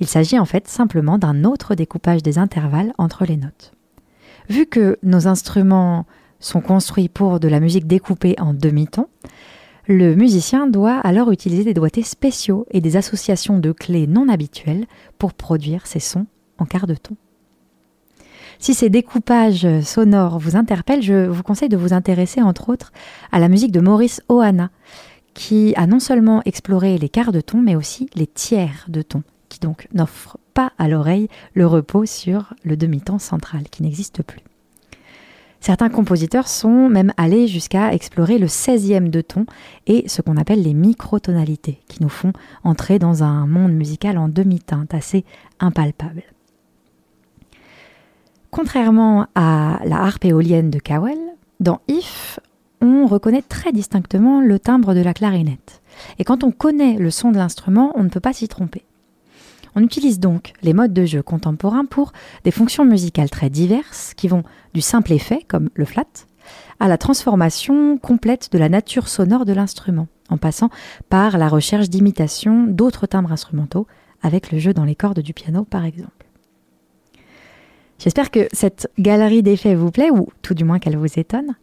Il 0.00 0.06
s'agit 0.06 0.38
en 0.38 0.44
fait 0.44 0.68
simplement 0.68 1.18
d'un 1.18 1.44
autre 1.44 1.74
découpage 1.74 2.22
des 2.22 2.38
intervalles 2.38 2.92
entre 2.98 3.24
les 3.24 3.36
notes. 3.36 3.72
Vu 4.48 4.66
que 4.66 4.98
nos 5.02 5.26
instruments 5.26 6.06
sont 6.40 6.60
construits 6.60 7.08
pour 7.08 7.40
de 7.40 7.48
la 7.48 7.60
musique 7.60 7.86
découpée 7.86 8.36
en 8.38 8.54
demi-ton, 8.54 9.06
le 9.86 10.14
musicien 10.14 10.66
doit 10.66 10.98
alors 10.98 11.32
utiliser 11.32 11.64
des 11.64 11.74
doigtés 11.74 12.02
spéciaux 12.02 12.66
et 12.70 12.80
des 12.80 12.96
associations 12.96 13.58
de 13.58 13.72
clés 13.72 14.06
non 14.06 14.28
habituelles 14.28 14.86
pour 15.18 15.32
produire 15.32 15.86
ces 15.86 16.00
sons 16.00 16.26
en 16.58 16.66
quart 16.66 16.86
de 16.86 16.94
ton. 16.94 17.16
Si 18.60 18.74
ces 18.74 18.90
découpages 18.90 19.82
sonores 19.82 20.38
vous 20.38 20.56
interpellent, 20.56 21.02
je 21.02 21.26
vous 21.26 21.42
conseille 21.44 21.68
de 21.68 21.76
vous 21.76 21.92
intéresser 21.92 22.42
entre 22.42 22.70
autres 22.70 22.92
à 23.30 23.38
la 23.38 23.48
musique 23.48 23.72
de 23.72 23.80
Maurice 23.80 24.20
Ohana, 24.28 24.70
qui 25.32 25.72
a 25.76 25.86
non 25.86 26.00
seulement 26.00 26.42
exploré 26.44 26.98
les 26.98 27.08
quarts 27.08 27.30
de 27.30 27.40
ton, 27.40 27.58
mais 27.58 27.76
aussi 27.76 28.10
les 28.16 28.26
tiers 28.26 28.86
de 28.88 29.02
ton, 29.02 29.22
qui 29.48 29.60
donc 29.60 29.86
n'offrent 29.94 30.38
pas 30.54 30.72
à 30.76 30.88
l'oreille 30.88 31.28
le 31.54 31.66
repos 31.66 32.04
sur 32.04 32.54
le 32.64 32.76
demi-temps 32.76 33.20
central 33.20 33.62
qui 33.70 33.84
n'existe 33.84 34.22
plus. 34.24 34.40
Certains 35.60 35.88
compositeurs 35.88 36.48
sont 36.48 36.88
même 36.88 37.12
allés 37.16 37.46
jusqu'à 37.46 37.92
explorer 37.92 38.38
le 38.38 38.46
16e 38.46 39.10
de 39.10 39.20
ton 39.20 39.46
et 39.86 40.08
ce 40.08 40.22
qu'on 40.22 40.36
appelle 40.36 40.62
les 40.62 40.74
microtonalités, 40.74 41.80
qui 41.88 42.02
nous 42.02 42.08
font 42.08 42.32
entrer 42.64 42.98
dans 42.98 43.22
un 43.22 43.46
monde 43.46 43.72
musical 43.72 44.18
en 44.18 44.28
demi-teinte 44.28 44.94
assez 44.94 45.24
impalpable. 45.60 46.22
Contrairement 48.50 49.26
à 49.34 49.80
la 49.84 50.02
harpe 50.02 50.24
éolienne 50.24 50.70
de 50.70 50.78
Cowell, 50.78 51.18
dans 51.60 51.80
If, 51.88 52.40
on 52.80 53.06
reconnaît 53.06 53.42
très 53.42 53.72
distinctement 53.72 54.40
le 54.40 54.58
timbre 54.58 54.94
de 54.94 55.00
la 55.00 55.12
clarinette. 55.12 55.82
Et 56.18 56.24
quand 56.24 56.44
on 56.44 56.50
connaît 56.50 56.94
le 56.94 57.10
son 57.10 57.30
de 57.30 57.36
l'instrument, 57.36 57.92
on 57.94 58.04
ne 58.04 58.08
peut 58.08 58.20
pas 58.20 58.32
s'y 58.32 58.48
tromper. 58.48 58.84
On 59.74 59.82
utilise 59.82 60.18
donc 60.18 60.54
les 60.62 60.72
modes 60.72 60.92
de 60.92 61.04
jeu 61.04 61.22
contemporains 61.22 61.84
pour 61.84 62.12
des 62.44 62.50
fonctions 62.50 62.84
musicales 62.84 63.30
très 63.30 63.50
diverses 63.50 64.14
qui 64.14 64.28
vont 64.28 64.42
du 64.74 64.80
simple 64.80 65.12
effet, 65.12 65.44
comme 65.46 65.68
le 65.74 65.84
flat, 65.84 66.04
à 66.80 66.88
la 66.88 66.98
transformation 66.98 67.98
complète 67.98 68.50
de 68.50 68.58
la 68.58 68.68
nature 68.68 69.08
sonore 69.08 69.44
de 69.44 69.52
l'instrument, 69.52 70.08
en 70.30 70.38
passant 70.38 70.70
par 71.08 71.38
la 71.38 71.48
recherche 71.48 71.90
d'imitation 71.90 72.64
d'autres 72.66 73.06
timbres 73.06 73.32
instrumentaux, 73.32 73.86
avec 74.22 74.50
le 74.50 74.58
jeu 74.58 74.72
dans 74.72 74.84
les 74.84 74.96
cordes 74.96 75.20
du 75.20 75.34
piano 75.34 75.64
par 75.64 75.84
exemple. 75.84 76.17
J'espère 77.98 78.30
que 78.30 78.48
cette 78.52 78.90
galerie 78.98 79.42
d'effets 79.42 79.74
vous 79.74 79.90
plaît, 79.90 80.10
ou 80.10 80.28
tout 80.42 80.54
du 80.54 80.64
moins 80.64 80.78
qu'elle 80.78 80.96
vous 80.96 81.18
étonne. 81.18 81.56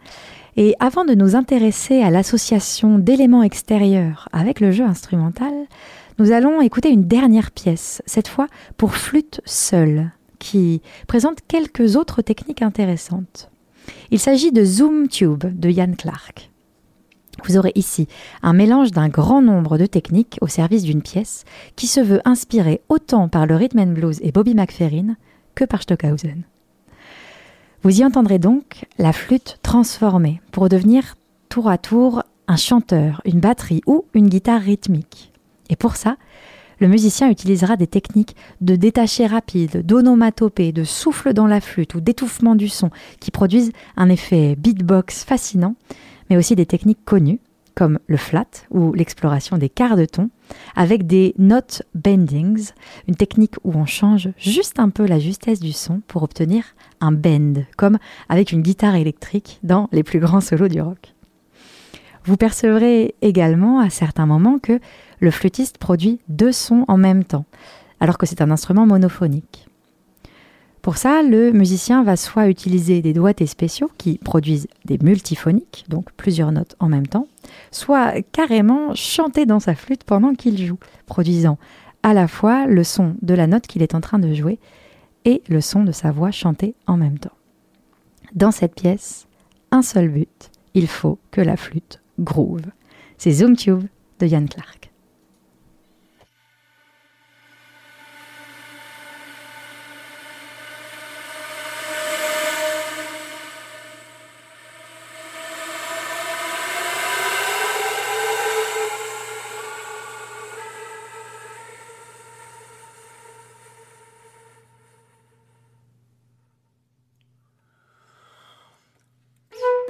Et 0.57 0.75
avant 0.79 1.05
de 1.05 1.13
nous 1.13 1.35
intéresser 1.35 2.01
à 2.01 2.09
l'association 2.09 2.99
d'éléments 2.99 3.43
extérieurs 3.43 4.29
avec 4.31 4.59
le 4.59 4.71
jeu 4.71 4.83
instrumental, 4.83 5.53
nous 6.19 6.31
allons 6.31 6.61
écouter 6.61 6.89
une 6.89 7.07
dernière 7.07 7.51
pièce, 7.51 8.01
cette 8.05 8.27
fois 8.27 8.47
pour 8.77 8.95
flûte 8.95 9.41
seule, 9.45 10.11
qui 10.39 10.81
présente 11.07 11.39
quelques 11.47 11.95
autres 11.95 12.21
techniques 12.21 12.61
intéressantes. 12.61 13.49
Il 14.11 14.19
s'agit 14.19 14.51
de 14.51 14.63
Zoom 14.63 15.07
Tube 15.07 15.45
de 15.45 15.69
Yann 15.69 15.95
Clark. 15.95 16.51
Vous 17.43 17.57
aurez 17.57 17.73
ici 17.75 18.07
un 18.41 18.53
mélange 18.53 18.91
d'un 18.91 19.09
grand 19.09 19.41
nombre 19.41 19.77
de 19.77 19.85
techniques 19.85 20.37
au 20.41 20.47
service 20.47 20.83
d'une 20.83 21.01
pièce 21.01 21.43
qui 21.75 21.87
se 21.87 21.99
veut 21.99 22.21
inspirée 22.23 22.81
autant 22.87 23.27
par 23.27 23.45
le 23.45 23.55
rhythm 23.55 23.79
and 23.79 23.87
blues 23.87 24.19
et 24.21 24.31
Bobby 24.31 24.55
McFerrin 24.55 25.15
que 25.55 25.63
par 25.63 25.81
Stockhausen. 25.81 26.43
Vous 27.83 28.01
y 28.01 28.05
entendrez 28.05 28.39
donc 28.39 28.85
la 28.97 29.13
flûte 29.13 29.59
transformée 29.61 30.41
pour 30.51 30.69
devenir 30.69 31.15
tour 31.49 31.69
à 31.69 31.77
tour 31.77 32.23
un 32.47 32.57
chanteur, 32.57 33.21
une 33.25 33.39
batterie 33.39 33.81
ou 33.85 34.05
une 34.13 34.27
guitare 34.27 34.61
rythmique. 34.61 35.31
Et 35.69 35.75
pour 35.75 35.95
ça, 35.95 36.17
le 36.79 36.87
musicien 36.87 37.29
utilisera 37.29 37.77
des 37.77 37.87
techniques 37.87 38.35
de 38.61 38.75
détaché 38.75 39.25
rapide, 39.25 39.85
d'onomatopée, 39.85 40.71
de 40.71 40.83
souffle 40.83 41.33
dans 41.33 41.47
la 41.47 41.61
flûte 41.61 41.95
ou 41.95 42.01
d'étouffement 42.01 42.55
du 42.55 42.67
son 42.69 42.89
qui 43.19 43.31
produisent 43.31 43.71
un 43.95 44.09
effet 44.09 44.55
beatbox 44.55 45.23
fascinant, 45.23 45.75
mais 46.29 46.37
aussi 46.37 46.55
des 46.55 46.65
techniques 46.65 47.05
connues 47.05 47.39
comme 47.75 47.99
le 48.07 48.17
flat 48.17 48.47
ou 48.71 48.93
l'exploration 48.93 49.57
des 49.57 49.69
quarts 49.69 49.97
de 49.97 50.05
ton, 50.05 50.29
avec 50.75 51.05
des 51.05 51.35
note 51.37 51.83
bendings, 51.93 52.71
une 53.07 53.15
technique 53.15 53.55
où 53.63 53.73
on 53.73 53.85
change 53.85 54.29
juste 54.37 54.79
un 54.79 54.89
peu 54.89 55.05
la 55.05 55.19
justesse 55.19 55.59
du 55.59 55.73
son 55.73 56.01
pour 56.07 56.23
obtenir 56.23 56.63
un 57.01 57.11
bend, 57.11 57.65
comme 57.77 57.97
avec 58.29 58.51
une 58.51 58.61
guitare 58.61 58.95
électrique 58.95 59.59
dans 59.63 59.89
les 59.91 60.03
plus 60.03 60.19
grands 60.19 60.41
solos 60.41 60.69
du 60.69 60.81
rock. 60.81 61.13
Vous 62.23 62.37
percevrez 62.37 63.13
également 63.21 63.79
à 63.79 63.89
certains 63.89 64.25
moments 64.25 64.57
que 64.57 64.79
le 65.19 65.31
flûtiste 65.31 65.77
produit 65.77 66.19
deux 66.27 66.51
sons 66.51 66.85
en 66.87 66.97
même 66.97 67.23
temps, 67.23 67.45
alors 67.99 68.17
que 68.17 68.25
c'est 68.25 68.41
un 68.41 68.49
instrument 68.49 68.87
monophonique. 68.87 69.67
Pour 70.85 70.97
ça, 70.97 71.23
le 71.23 71.51
musicien 71.51 72.03
va 72.03 72.15
soit 72.15 72.47
utiliser 72.47 73.01
des 73.01 73.13
doigtés 73.13 73.47
spéciaux 73.47 73.89
qui 73.97 74.19
produisent 74.19 74.67
des 74.85 74.99
multiphoniques, 74.99 75.83
donc 75.89 76.11
plusieurs 76.11 76.51
notes 76.51 76.75
en 76.79 76.89
même 76.89 77.07
temps, 77.07 77.27
soit 77.71 78.21
carrément 78.31 78.93
chanter 78.93 79.47
dans 79.47 79.59
sa 79.59 79.73
flûte 79.73 80.03
pendant 80.03 80.35
qu'il 80.35 80.63
joue, 80.63 80.77
produisant 81.07 81.57
à 82.03 82.13
la 82.13 82.27
fois 82.27 82.67
le 82.67 82.83
son 82.83 83.15
de 83.23 83.33
la 83.33 83.47
note 83.47 83.65
qu'il 83.65 83.81
est 83.81 83.95
en 83.95 83.99
train 83.99 84.19
de 84.19 84.31
jouer 84.31 84.59
et 85.25 85.41
le 85.49 85.59
son 85.59 85.83
de 85.83 85.91
sa 85.91 86.11
voix 86.11 86.29
chantée 86.29 86.75
en 86.85 86.97
même 86.97 87.17
temps. 87.17 87.33
Dans 88.35 88.51
cette 88.51 88.75
pièce, 88.75 89.25
un 89.71 89.81
seul 89.81 90.07
but, 90.07 90.51
il 90.75 90.87
faut 90.87 91.17
que 91.31 91.41
la 91.41 91.57
flûte 91.57 91.99
groove. 92.19 92.61
C'est 93.17 93.31
Zoom 93.31 93.55
Tube 93.55 93.85
de 94.19 94.27
Yann 94.27 94.47
Clark. 94.47 94.91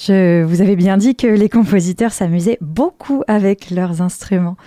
Je 0.04 0.41
vous 0.43 0.62
avais 0.62 0.76
bien 0.76 0.97
dit 0.97 1.16
que 1.16 1.28
les 1.28 1.47
compositeurs 1.47 2.12
s'amusaient 2.12 2.58
beaucoup 2.60 3.22
avec 3.28 3.70
leurs 3.70 4.02
instruments. 4.02 4.58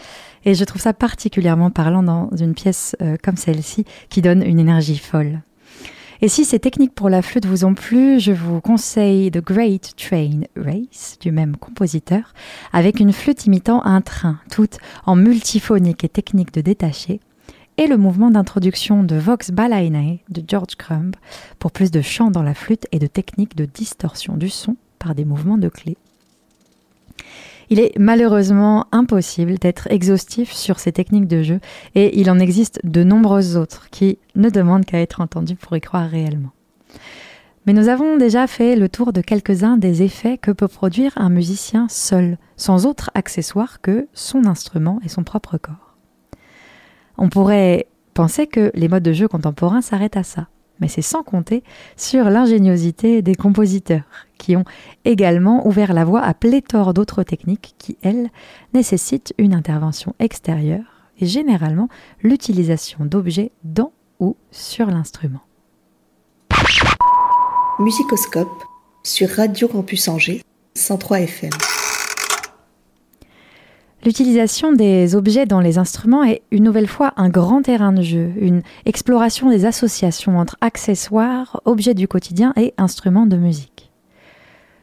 Et 0.44 0.54
je 0.54 0.62
trouve 0.62 0.80
ça 0.80 0.92
particulièrement 0.92 1.70
parlant 1.70 2.04
dans 2.04 2.30
une 2.36 2.54
pièce 2.54 2.94
euh, 3.02 3.16
comme 3.20 3.36
celle-ci 3.36 3.84
qui 4.10 4.22
donne 4.22 4.44
une 4.44 4.60
énergie 4.60 4.98
folle. 4.98 5.40
Et 6.20 6.28
si 6.28 6.44
ces 6.44 6.60
techniques 6.60 6.94
pour 6.94 7.08
la 7.08 7.20
flûte 7.20 7.46
vous 7.46 7.64
ont 7.64 7.74
plu, 7.74 8.20
je 8.20 8.30
vous 8.30 8.60
conseille 8.60 9.32
The 9.32 9.42
Great 9.44 9.94
Train 9.96 10.42
Race 10.56 11.18
du 11.20 11.32
même 11.32 11.56
compositeur, 11.56 12.32
avec 12.72 13.00
une 13.00 13.12
flûte 13.12 13.44
imitant 13.44 13.84
un 13.84 14.02
train, 14.02 14.38
toute 14.52 14.78
en 15.04 15.16
multiphonique 15.16 16.04
et 16.04 16.08
technique 16.08 16.54
de 16.54 16.60
détaché, 16.60 17.18
et 17.76 17.88
le 17.88 17.96
mouvement 17.96 18.30
d'introduction 18.30 19.02
de 19.02 19.16
Vox 19.16 19.50
Balainae 19.50 20.20
de 20.28 20.44
George 20.46 20.76
Crumb 20.78 21.16
pour 21.58 21.72
plus 21.72 21.90
de 21.90 22.02
chant 22.02 22.30
dans 22.30 22.44
la 22.44 22.54
flûte 22.54 22.86
et 22.92 23.00
de 23.00 23.08
techniques 23.08 23.56
de 23.56 23.64
distorsion 23.64 24.36
du 24.36 24.48
son 24.48 24.76
par 25.04 25.14
des 25.14 25.26
mouvements 25.26 25.58
de 25.58 25.68
clé. 25.68 25.98
Il 27.70 27.78
est 27.78 27.92
malheureusement 27.98 28.86
impossible 28.90 29.58
d'être 29.58 29.86
exhaustif 29.90 30.52
sur 30.52 30.78
ces 30.78 30.92
techniques 30.92 31.28
de 31.28 31.42
jeu 31.42 31.60
et 31.94 32.18
il 32.18 32.30
en 32.30 32.38
existe 32.38 32.80
de 32.84 33.04
nombreuses 33.04 33.56
autres 33.56 33.88
qui 33.90 34.18
ne 34.34 34.48
demandent 34.48 34.84
qu'à 34.84 35.00
être 35.00 35.20
entendues 35.20 35.56
pour 35.56 35.76
y 35.76 35.80
croire 35.80 36.08
réellement. 36.08 36.52
Mais 37.66 37.72
nous 37.72 37.88
avons 37.88 38.16
déjà 38.16 38.46
fait 38.46 38.76
le 38.76 38.88
tour 38.88 39.12
de 39.12 39.20
quelques-uns 39.20 39.76
des 39.76 40.02
effets 40.02 40.38
que 40.38 40.50
peut 40.50 40.68
produire 40.68 41.12
un 41.16 41.30
musicien 41.30 41.86
seul, 41.88 42.36
sans 42.56 42.86
autre 42.86 43.10
accessoire 43.14 43.80
que 43.80 44.08
son 44.12 44.46
instrument 44.46 45.00
et 45.04 45.08
son 45.08 45.24
propre 45.24 45.56
corps. 45.56 45.96
On 47.16 47.28
pourrait 47.28 47.86
penser 48.12 48.46
que 48.46 48.70
les 48.74 48.88
modes 48.88 49.02
de 49.02 49.12
jeu 49.12 49.28
contemporains 49.28 49.82
s'arrêtent 49.82 50.16
à 50.16 50.22
ça 50.22 50.48
mais 50.80 50.88
c'est 50.88 51.02
sans 51.02 51.22
compter 51.22 51.62
sur 51.96 52.30
l'ingéniosité 52.30 53.22
des 53.22 53.34
compositeurs, 53.34 54.04
qui 54.38 54.56
ont 54.56 54.64
également 55.04 55.66
ouvert 55.66 55.92
la 55.92 56.04
voie 56.04 56.22
à 56.22 56.34
pléthore 56.34 56.94
d'autres 56.94 57.22
techniques 57.22 57.74
qui, 57.78 57.96
elles, 58.02 58.30
nécessitent 58.72 59.34
une 59.38 59.54
intervention 59.54 60.14
extérieure 60.18 60.84
et 61.20 61.26
généralement 61.26 61.88
l'utilisation 62.22 63.04
d'objets 63.04 63.52
dans 63.62 63.92
ou 64.20 64.36
sur 64.50 64.86
l'instrument. 64.86 65.42
Musicoscope 67.78 68.64
sur 69.02 69.28
Radio 69.28 69.68
Campus 69.68 70.08
Angers 70.08 70.42
103 70.74 71.20
FM. 71.20 71.50
L'utilisation 74.04 74.72
des 74.72 75.14
objets 75.14 75.46
dans 75.46 75.60
les 75.60 75.78
instruments 75.78 76.24
est 76.24 76.42
une 76.50 76.64
nouvelle 76.64 76.88
fois 76.88 77.14
un 77.16 77.30
grand 77.30 77.62
terrain 77.62 77.90
de 77.90 78.02
jeu, 78.02 78.32
une 78.36 78.60
exploration 78.84 79.48
des 79.48 79.64
associations 79.64 80.38
entre 80.38 80.58
accessoires, 80.60 81.62
objets 81.64 81.94
du 81.94 82.06
quotidien 82.06 82.52
et 82.56 82.74
instruments 82.76 83.24
de 83.24 83.38
musique. 83.38 83.90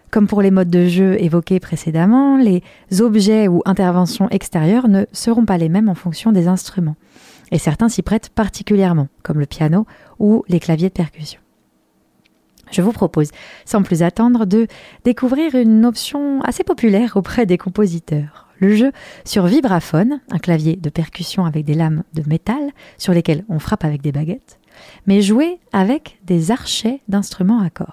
Comme 0.10 0.26
pour 0.26 0.42
les 0.42 0.50
modes 0.50 0.72
de 0.72 0.88
jeu 0.88 1.22
évoqués 1.22 1.60
précédemment, 1.60 2.38
les 2.38 2.64
objets 3.00 3.48
ou 3.48 3.62
interventions 3.66 4.28
extérieures 4.30 4.88
ne 4.88 5.06
seront 5.12 5.46
pas 5.46 5.60
les 5.60 5.70
mêmes 5.70 5.90
en 5.90 5.96
fonction 5.96 6.32
des 6.32 6.48
instruments. 6.48 6.98
Et 7.52 7.60
certains 7.60 7.90
s'y 7.90 8.02
prêtent 8.02 8.30
particulièrement, 8.30 9.08
comme 9.22 9.40
le 9.40 9.46
piano 9.46 9.86
ou 10.18 10.44
les 10.48 10.60
claviers 10.60 10.90
de 10.90 10.94
percussion. 10.94 11.40
Je 12.72 12.82
vous 12.82 12.92
propose, 12.92 13.30
sans 13.66 13.84
plus 13.84 14.02
attendre, 14.02 14.46
de 14.46 14.66
découvrir 15.04 15.54
une 15.54 15.86
option 15.86 16.42
assez 16.42 16.64
populaire 16.64 17.18
auprès 17.18 17.46
des 17.46 17.60
compositeurs. 17.60 18.48
Le 18.62 18.76
jeu 18.76 18.92
sur 19.26 19.48
vibraphone, 19.48 20.22
un 20.30 20.38
clavier 20.38 20.76
de 20.76 20.90
percussion 20.92 21.46
avec 21.46 21.66
des 21.66 21.74
lames 21.74 22.04
de 22.14 22.22
métal 22.28 22.70
sur 23.00 23.12
lesquelles 23.12 23.44
on 23.50 23.58
frappe 23.58 23.84
avec 23.84 24.02
des 24.04 24.12
baguettes, 24.12 24.60
mais 25.08 25.24
joué 25.24 25.60
avec 25.74 26.20
des 26.26 26.52
archets 26.52 27.02
d'instruments 27.08 27.62
à 27.62 27.72
cordes. 27.72 27.90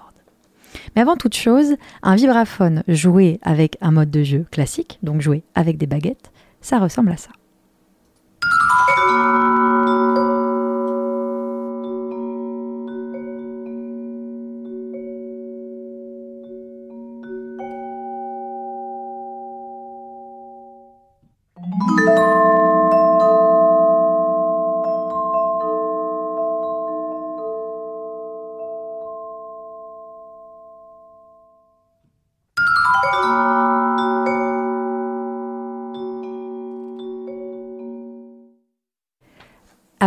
Mais 0.95 1.01
avant 1.01 1.17
toute 1.17 1.35
chose, 1.35 1.75
un 2.03 2.15
vibraphone 2.15 2.83
joué 2.87 3.39
avec 3.41 3.77
un 3.81 3.89
mode 3.89 4.11
de 4.11 4.21
jeu 4.21 4.45
classique, 4.51 4.99
donc 5.01 5.21
joué 5.21 5.43
avec 5.55 5.77
des 5.77 5.87
baguettes, 5.87 6.31
ça 6.61 6.77
ressemble 6.77 7.11
à 7.11 7.17
ça. 7.17 7.31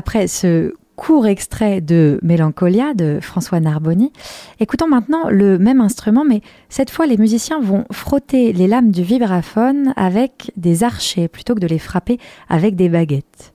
Après 0.04 0.26
ce 0.26 0.74
court 0.96 1.28
extrait 1.28 1.80
de 1.80 2.18
Mélancolia 2.24 2.92
de 2.92 3.20
François 3.22 3.60
Narboni, 3.60 4.12
écoutons 4.58 4.88
maintenant 4.88 5.30
le 5.30 5.60
même 5.60 5.80
instrument, 5.80 6.24
mais 6.24 6.40
cette 6.68 6.90
fois 6.90 7.06
les 7.06 7.16
musiciens 7.16 7.60
vont 7.60 7.84
frotter 7.92 8.52
les 8.52 8.66
lames 8.66 8.90
du 8.90 9.04
vibraphone 9.04 9.94
avec 9.94 10.50
des 10.56 10.82
archets 10.82 11.28
plutôt 11.28 11.54
que 11.54 11.60
de 11.60 11.68
les 11.68 11.78
frapper 11.78 12.18
avec 12.48 12.74
des 12.74 12.88
baguettes. 12.88 13.54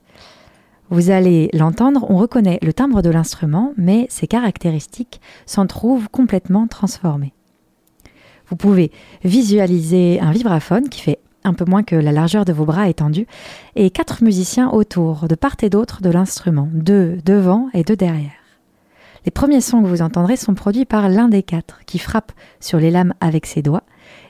Vous 0.88 1.10
allez 1.10 1.50
l'entendre, 1.52 2.06
on 2.08 2.16
reconnaît 2.16 2.60
le 2.62 2.72
timbre 2.72 3.02
de 3.02 3.10
l'instrument, 3.10 3.74
mais 3.76 4.06
ses 4.08 4.26
caractéristiques 4.26 5.20
s'en 5.44 5.66
trouvent 5.66 6.08
complètement 6.08 6.66
transformées. 6.66 7.34
Vous 8.48 8.56
pouvez 8.56 8.90
visualiser 9.22 10.18
un 10.20 10.32
vibraphone 10.32 10.88
qui 10.88 11.02
fait 11.02 11.18
un 11.44 11.54
peu 11.54 11.64
moins 11.64 11.82
que 11.82 11.96
la 11.96 12.12
largeur 12.12 12.44
de 12.44 12.52
vos 12.52 12.64
bras 12.64 12.88
étendus, 12.88 13.26
et 13.76 13.90
quatre 13.90 14.22
musiciens 14.22 14.70
autour, 14.70 15.28
de 15.28 15.34
part 15.34 15.56
et 15.62 15.70
d'autre 15.70 16.02
de 16.02 16.10
l'instrument, 16.10 16.68
deux 16.72 17.18
devant 17.24 17.68
et 17.74 17.84
deux 17.84 17.96
derrière. 17.96 18.32
Les 19.24 19.30
premiers 19.30 19.60
sons 19.60 19.82
que 19.82 19.88
vous 19.88 20.02
entendrez 20.02 20.36
sont 20.36 20.54
produits 20.54 20.84
par 20.84 21.08
l'un 21.08 21.28
des 21.28 21.42
quatre, 21.42 21.80
qui 21.86 21.98
frappe 21.98 22.32
sur 22.60 22.78
les 22.78 22.90
lames 22.90 23.14
avec 23.20 23.46
ses 23.46 23.62
doigts, 23.62 23.84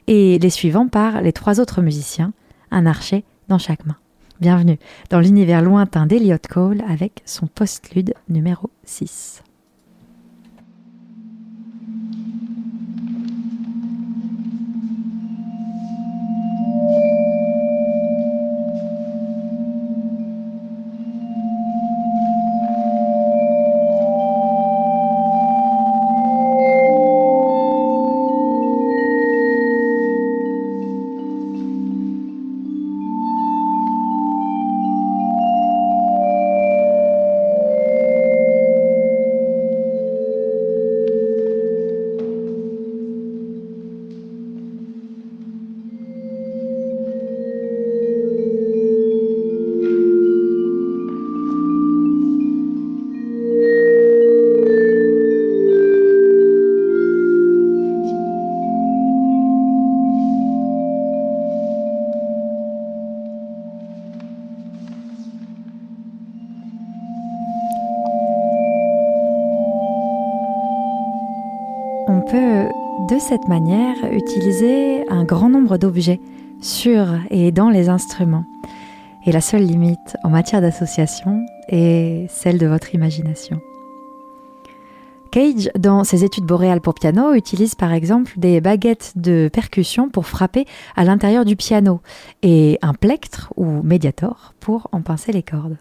et 0.06 0.38
les 0.38 0.50
suivants 0.50 0.88
par 0.88 1.20
les 1.20 1.32
trois 1.32 1.60
autres 1.60 1.82
musiciens, 1.82 2.32
un 2.70 2.86
archet 2.86 3.24
dans 3.48 3.58
chaque 3.58 3.86
main. 3.86 3.96
Bienvenue 4.40 4.78
dans 5.10 5.20
l'univers 5.20 5.62
lointain 5.62 6.06
d'Eliot 6.06 6.38
Cole 6.48 6.82
avec 6.88 7.22
son 7.26 7.46
postlude 7.48 8.14
numéro 8.28 8.70
6. 8.84 9.42
Cette 73.20 73.48
manière 73.48 73.96
utiliser 74.12 75.08
un 75.08 75.24
grand 75.24 75.48
nombre 75.48 75.76
d'objets 75.76 76.20
sur 76.60 77.06
et 77.30 77.50
dans 77.50 77.68
les 77.68 77.88
instruments. 77.88 78.44
Et 79.26 79.32
la 79.32 79.40
seule 79.40 79.64
limite 79.64 80.16
en 80.22 80.30
matière 80.30 80.60
d'association 80.60 81.44
est 81.68 82.26
celle 82.30 82.58
de 82.58 82.66
votre 82.66 82.94
imagination. 82.94 83.60
Cage, 85.30 85.70
dans 85.78 86.04
ses 86.04 86.24
études 86.24 86.44
boréales 86.44 86.80
pour 86.80 86.94
piano, 86.94 87.34
utilise 87.34 87.74
par 87.74 87.92
exemple 87.92 88.32
des 88.36 88.60
baguettes 88.60 89.12
de 89.16 89.50
percussion 89.52 90.08
pour 90.08 90.26
frapper 90.26 90.64
à 90.96 91.04
l'intérieur 91.04 91.44
du 91.44 91.56
piano 91.56 92.00
et 92.42 92.78
un 92.82 92.94
plectre 92.94 93.52
ou 93.56 93.82
médiator 93.82 94.54
pour 94.60 94.88
en 94.92 95.02
pincer 95.02 95.32
les 95.32 95.42
cordes. 95.42 95.76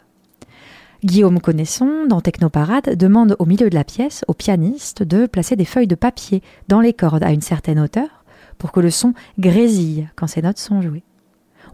Guillaume 1.04 1.40
Connaisson, 1.40 2.06
dans 2.08 2.22
Technoparade, 2.22 2.96
demande 2.96 3.36
au 3.38 3.46
milieu 3.46 3.70
de 3.70 3.76
la 3.76 3.84
pièce 3.84 4.26
au 4.28 4.34
pianiste 4.34 5.04
de 5.04 5.28
placer 5.28 5.56
des 5.56 5.66
feuilles 5.66 5.88
de 5.88 5.96
papier 5.96 6.42
dans 6.68 6.82
les 6.82 6.94
cordes 6.94 7.24
à 7.24 7.32
une 7.32 7.42
certaine 7.42 7.80
hauteur 7.80 8.26
pour 8.58 8.72
que 8.72 8.80
le 8.80 8.90
son 8.90 9.14
grésille 9.38 10.10
quand 10.16 10.26
ces 10.26 10.42
notes 10.42 10.58
sont 10.58 10.82
jouées. 10.82 11.04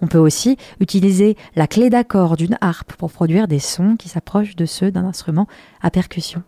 On 0.01 0.07
peut 0.07 0.17
aussi 0.17 0.57
utiliser 0.81 1.37
la 1.55 1.67
clé 1.67 1.89
d'accord 1.89 2.35
d'une 2.35 2.57
harpe 2.59 2.93
pour 2.93 3.11
produire 3.11 3.47
des 3.47 3.59
sons 3.59 3.95
qui 3.95 4.09
s'approchent 4.09 4.57
de 4.57 4.65
ceux 4.65 4.91
d'un 4.91 5.05
instrument 5.05 5.47
à 5.81 5.89
percussion. 5.89 6.43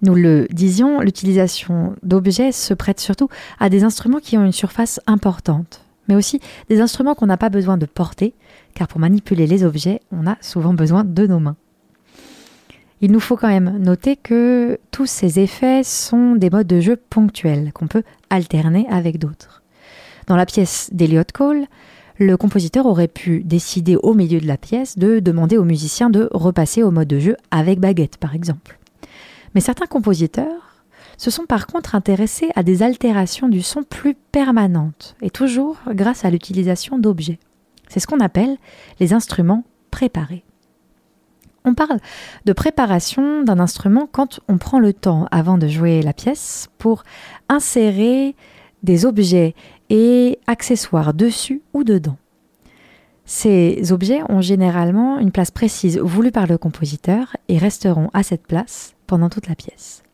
Nous 0.00 0.14
le 0.14 0.46
disions, 0.50 1.00
l'utilisation 1.00 1.94
d'objets 2.02 2.52
se 2.52 2.72
prête 2.72 3.00
surtout 3.00 3.28
à 3.58 3.68
des 3.68 3.84
instruments 3.84 4.20
qui 4.20 4.38
ont 4.38 4.44
une 4.44 4.52
surface 4.52 5.00
importante, 5.06 5.84
mais 6.08 6.14
aussi 6.14 6.40
des 6.70 6.80
instruments 6.80 7.14
qu'on 7.14 7.26
n'a 7.26 7.36
pas 7.36 7.50
besoin 7.50 7.76
de 7.76 7.86
porter, 7.86 8.34
car 8.76 8.86
pour 8.86 9.00
manipuler 9.00 9.46
les 9.46 9.64
objets, 9.64 10.00
on 10.12 10.26
a 10.26 10.36
souvent 10.40 10.74
besoin 10.74 11.02
de 11.02 11.26
nos 11.26 11.40
mains. 11.40 11.56
Il 13.00 13.10
nous 13.10 13.20
faut 13.20 13.36
quand 13.36 13.48
même 13.48 13.78
noter 13.78 14.16
que 14.16 14.78
tous 14.90 15.06
ces 15.06 15.40
effets 15.40 15.82
sont 15.82 16.36
des 16.36 16.50
modes 16.50 16.66
de 16.66 16.80
jeu 16.80 16.96
ponctuels 16.96 17.72
qu'on 17.72 17.88
peut 17.88 18.04
alterner 18.30 18.86
avec 18.90 19.18
d'autres. 19.18 19.62
Dans 20.26 20.36
la 20.36 20.46
pièce 20.46 20.90
d'Eliot 20.92 21.24
Cole, 21.32 21.66
le 22.18 22.36
compositeur 22.36 22.86
aurait 22.86 23.08
pu 23.08 23.42
décider 23.44 23.96
au 23.96 24.14
milieu 24.14 24.40
de 24.40 24.46
la 24.46 24.56
pièce 24.58 24.98
de 24.98 25.20
demander 25.20 25.56
aux 25.56 25.64
musiciens 25.64 26.10
de 26.10 26.28
repasser 26.32 26.82
au 26.82 26.90
mode 26.90 27.08
de 27.08 27.18
jeu 27.18 27.36
avec 27.50 27.80
baguette, 27.80 28.18
par 28.18 28.34
exemple. 28.34 28.78
Mais 29.54 29.60
certains 29.60 29.86
compositeurs 29.86 30.82
se 31.16 31.30
sont 31.30 31.46
par 31.46 31.66
contre 31.66 31.94
intéressés 31.94 32.50
à 32.56 32.62
des 32.62 32.82
altérations 32.82 33.48
du 33.48 33.62
son 33.62 33.82
plus 33.82 34.14
permanentes, 34.14 35.16
et 35.22 35.30
toujours 35.30 35.78
grâce 35.88 36.26
à 36.26 36.30
l'utilisation 36.30 36.98
d'objets. 36.98 37.38
C'est 37.88 38.00
ce 38.00 38.06
qu'on 38.06 38.20
appelle 38.20 38.56
les 39.00 39.12
instruments 39.12 39.64
préparés. 39.90 40.44
On 41.64 41.74
parle 41.74 41.98
de 42.44 42.52
préparation 42.52 43.42
d'un 43.42 43.58
instrument 43.58 44.08
quand 44.10 44.38
on 44.48 44.56
prend 44.56 44.78
le 44.78 44.92
temps 44.92 45.26
avant 45.32 45.58
de 45.58 45.66
jouer 45.66 46.00
la 46.00 46.12
pièce 46.12 46.68
pour 46.78 47.02
insérer 47.48 48.36
des 48.84 49.04
objets 49.04 49.54
et 49.90 50.38
accessoires 50.46 51.12
dessus 51.12 51.62
ou 51.74 51.82
dedans. 51.82 52.18
Ces 53.24 53.90
objets 53.90 54.22
ont 54.28 54.40
généralement 54.40 55.18
une 55.18 55.32
place 55.32 55.50
précise 55.50 55.98
voulue 55.98 56.30
par 56.30 56.46
le 56.46 56.56
compositeur 56.56 57.36
et 57.48 57.58
resteront 57.58 58.10
à 58.14 58.22
cette 58.22 58.46
place 58.46 58.94
pendant 59.08 59.28
toute 59.28 59.48
la 59.48 59.56
pièce. 59.56 60.04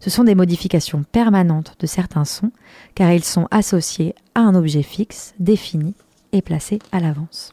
Ce 0.00 0.08
sont 0.08 0.24
des 0.24 0.34
modifications 0.34 1.04
permanentes 1.12 1.76
de 1.78 1.86
certains 1.86 2.24
sons 2.24 2.50
car 2.94 3.12
ils 3.12 3.22
sont 3.22 3.48
associés 3.50 4.14
à 4.34 4.40
un 4.40 4.54
objet 4.54 4.82
fixe, 4.82 5.34
défini 5.38 5.94
et 6.32 6.42
placé 6.42 6.78
à 6.92 7.00
l'avance. 7.00 7.52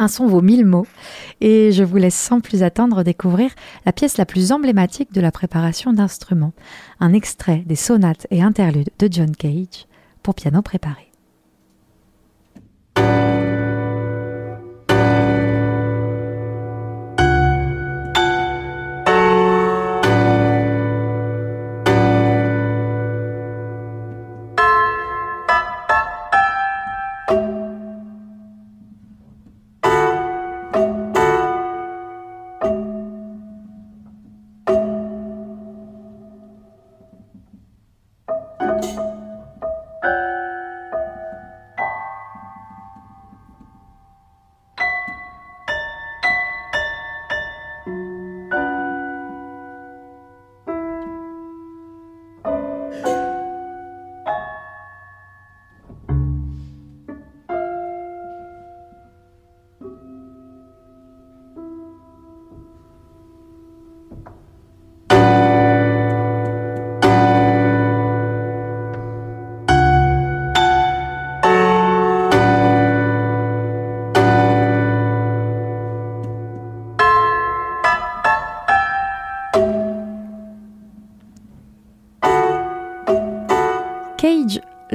Un 0.00 0.06
son 0.06 0.28
vaut 0.28 0.42
mille 0.42 0.64
mots 0.64 0.86
et 1.40 1.72
je 1.72 1.82
vous 1.82 1.96
laisse 1.96 2.14
sans 2.14 2.40
plus 2.40 2.62
attendre 2.62 3.02
découvrir 3.02 3.50
la 3.84 3.92
pièce 3.92 4.16
la 4.16 4.26
plus 4.26 4.52
emblématique 4.52 5.12
de 5.12 5.20
la 5.20 5.32
préparation 5.32 5.92
d'instruments, 5.92 6.52
un 7.00 7.12
extrait 7.12 7.64
des 7.66 7.76
sonates 7.76 8.28
et 8.30 8.42
interludes 8.42 8.90
de 8.98 9.08
John 9.10 9.34
Cage 9.34 9.86
pour 10.22 10.36
piano 10.36 10.62
préparé. 10.62 11.10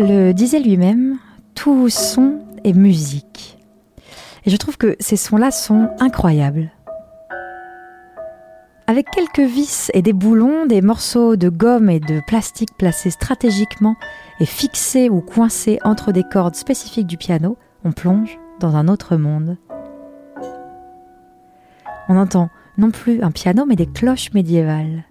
Le 0.04 0.34
disait 0.34 0.60
lui-même, 0.60 1.18
tout 1.56 1.90
son 1.90 2.40
est 2.64 2.74
musique. 2.74 3.58
Et 4.46 4.50
je 4.50 4.58
trouve 4.58 4.78
que 4.78 4.96
ces 5.00 5.16
sons-là 5.16 5.52
sont 5.52 5.90
incroyables. 6.00 6.72
Avec 8.86 9.10
quelques 9.12 9.40
vis 9.40 9.90
et 9.94 10.02
des 10.02 10.12
boulons, 10.12 10.66
des 10.66 10.82
morceaux 10.82 11.38
de 11.38 11.48
gomme 11.48 11.90
et 11.90 12.02
de 12.02 12.20
plastique 12.28 12.76
placés 12.78 13.12
stratégiquement 13.12 13.96
et 14.42 14.46
fixés 14.46 15.10
ou 15.10 15.22
coincés 15.22 15.80
entre 15.86 16.12
des 16.12 16.24
cordes 16.24 16.56
spécifiques 16.56 17.08
du 17.08 17.18
piano, 17.18 17.58
on 17.86 17.94
plonge 17.94 18.38
dans 18.60 18.76
un 18.76 18.90
autre 18.90 19.16
monde. 19.16 19.58
On 22.10 22.18
entend 22.18 22.50
non 22.78 22.92
plus 22.92 23.24
un 23.24 23.32
piano 23.32 23.66
mais 23.66 23.78
des 23.78 23.88
cloches 23.88 24.34
médiévales. 24.34 25.06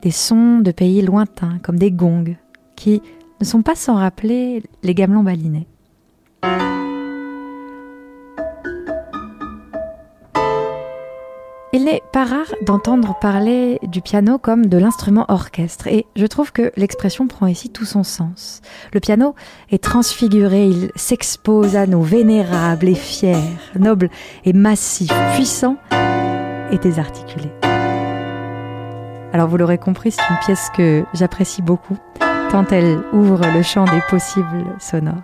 Des 0.00 0.10
sons 0.10 0.60
de 0.60 0.70
pays 0.70 1.02
lointains 1.02 1.58
comme 1.62 1.78
des 1.78 1.92
gongs, 1.92 2.36
qui 2.74 3.02
ne 3.40 3.44
sont 3.44 3.62
pas 3.62 3.74
sans 3.74 3.96
rappeler 3.96 4.62
les 4.82 4.94
gamelons 4.94 5.22
balinais. 5.22 5.66
Il 11.72 11.84
n'est 11.84 12.02
pas 12.12 12.24
rare 12.24 12.52
d'entendre 12.66 13.16
parler 13.20 13.78
du 13.84 14.02
piano 14.02 14.38
comme 14.38 14.66
de 14.66 14.76
l'instrument 14.76 15.24
orchestre, 15.28 15.86
et 15.86 16.04
je 16.16 16.26
trouve 16.26 16.52
que 16.52 16.72
l'expression 16.76 17.28
prend 17.28 17.46
ici 17.46 17.70
tout 17.70 17.84
son 17.84 18.02
sens. 18.02 18.60
Le 18.92 18.98
piano 18.98 19.36
est 19.70 19.82
transfiguré, 19.82 20.66
il 20.66 20.90
s'expose 20.96 21.76
à 21.76 21.86
nous, 21.86 22.02
vénérable 22.02 22.88
et 22.88 22.94
fier, 22.96 23.38
noble 23.78 24.10
et 24.44 24.52
massif, 24.52 25.12
puissant 25.34 25.76
et 26.72 26.78
désarticulé. 26.78 27.50
Alors 29.32 29.46
vous 29.46 29.56
l'aurez 29.56 29.78
compris, 29.78 30.10
c'est 30.10 30.28
une 30.28 30.38
pièce 30.40 30.70
que 30.76 31.04
j'apprécie 31.14 31.62
beaucoup 31.62 31.96
tant 32.50 32.66
elle 32.72 32.98
ouvre 33.12 33.46
le 33.54 33.62
champ 33.62 33.84
des 33.84 34.00
possibles 34.08 34.64
sonores. 34.80 35.14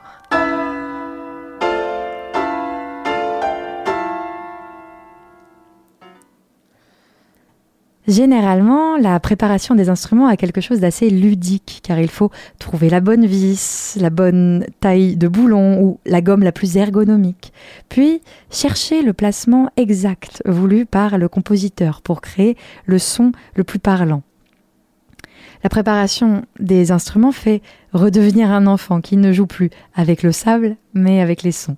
Généralement, 8.06 8.96
la 8.96 9.18
préparation 9.18 9.74
des 9.74 9.88
instruments 9.88 10.28
a 10.28 10.36
quelque 10.36 10.60
chose 10.60 10.78
d'assez 10.78 11.10
ludique, 11.10 11.80
car 11.82 11.98
il 11.98 12.08
faut 12.08 12.30
trouver 12.60 12.88
la 12.88 13.00
bonne 13.00 13.26
vis, 13.26 13.98
la 14.00 14.10
bonne 14.10 14.64
taille 14.78 15.16
de 15.16 15.26
boulon 15.26 15.82
ou 15.82 15.98
la 16.06 16.20
gomme 16.20 16.44
la 16.44 16.52
plus 16.52 16.76
ergonomique, 16.76 17.52
puis 17.88 18.20
chercher 18.52 19.02
le 19.02 19.12
placement 19.12 19.68
exact 19.76 20.44
voulu 20.46 20.86
par 20.86 21.18
le 21.18 21.28
compositeur 21.28 22.02
pour 22.02 22.20
créer 22.20 22.56
le 22.84 23.00
son 23.00 23.32
le 23.56 23.64
plus 23.64 23.80
parlant. 23.80 24.22
La 25.62 25.70
préparation 25.70 26.44
des 26.58 26.92
instruments 26.92 27.32
fait 27.32 27.62
redevenir 27.92 28.50
un 28.50 28.66
enfant 28.66 29.00
qui 29.00 29.16
ne 29.16 29.32
joue 29.32 29.46
plus 29.46 29.70
avec 29.94 30.22
le 30.22 30.32
sable, 30.32 30.76
mais 30.94 31.20
avec 31.20 31.42
les 31.42 31.52
sons. 31.52 31.76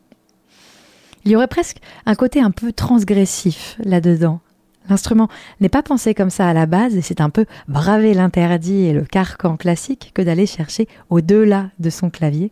Il 1.24 1.32
y 1.32 1.36
aurait 1.36 1.48
presque 1.48 1.78
un 2.06 2.14
côté 2.14 2.40
un 2.40 2.50
peu 2.50 2.72
transgressif 2.72 3.76
là-dedans. 3.84 4.40
L'instrument 4.88 5.28
n'est 5.60 5.68
pas 5.68 5.82
pensé 5.82 6.14
comme 6.14 6.30
ça 6.30 6.48
à 6.48 6.54
la 6.54 6.66
base 6.66 6.96
et 6.96 7.02
c'est 7.02 7.20
un 7.20 7.28
peu 7.28 7.44
braver 7.66 8.14
l'interdit 8.14 8.84
et 8.84 8.92
le 8.92 9.04
carcan 9.04 9.56
classique 9.56 10.12
que 10.14 10.22
d'aller 10.22 10.46
chercher 10.46 10.88
au-delà 11.10 11.70
de 11.78 11.90
son 11.90 12.08
clavier, 12.08 12.50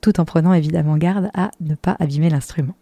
tout 0.00 0.20
en 0.20 0.24
prenant 0.24 0.52
évidemment 0.52 0.96
garde 0.96 1.30
à 1.34 1.50
ne 1.60 1.74
pas 1.74 1.96
abîmer 1.98 2.30
l'instrument. 2.30 2.74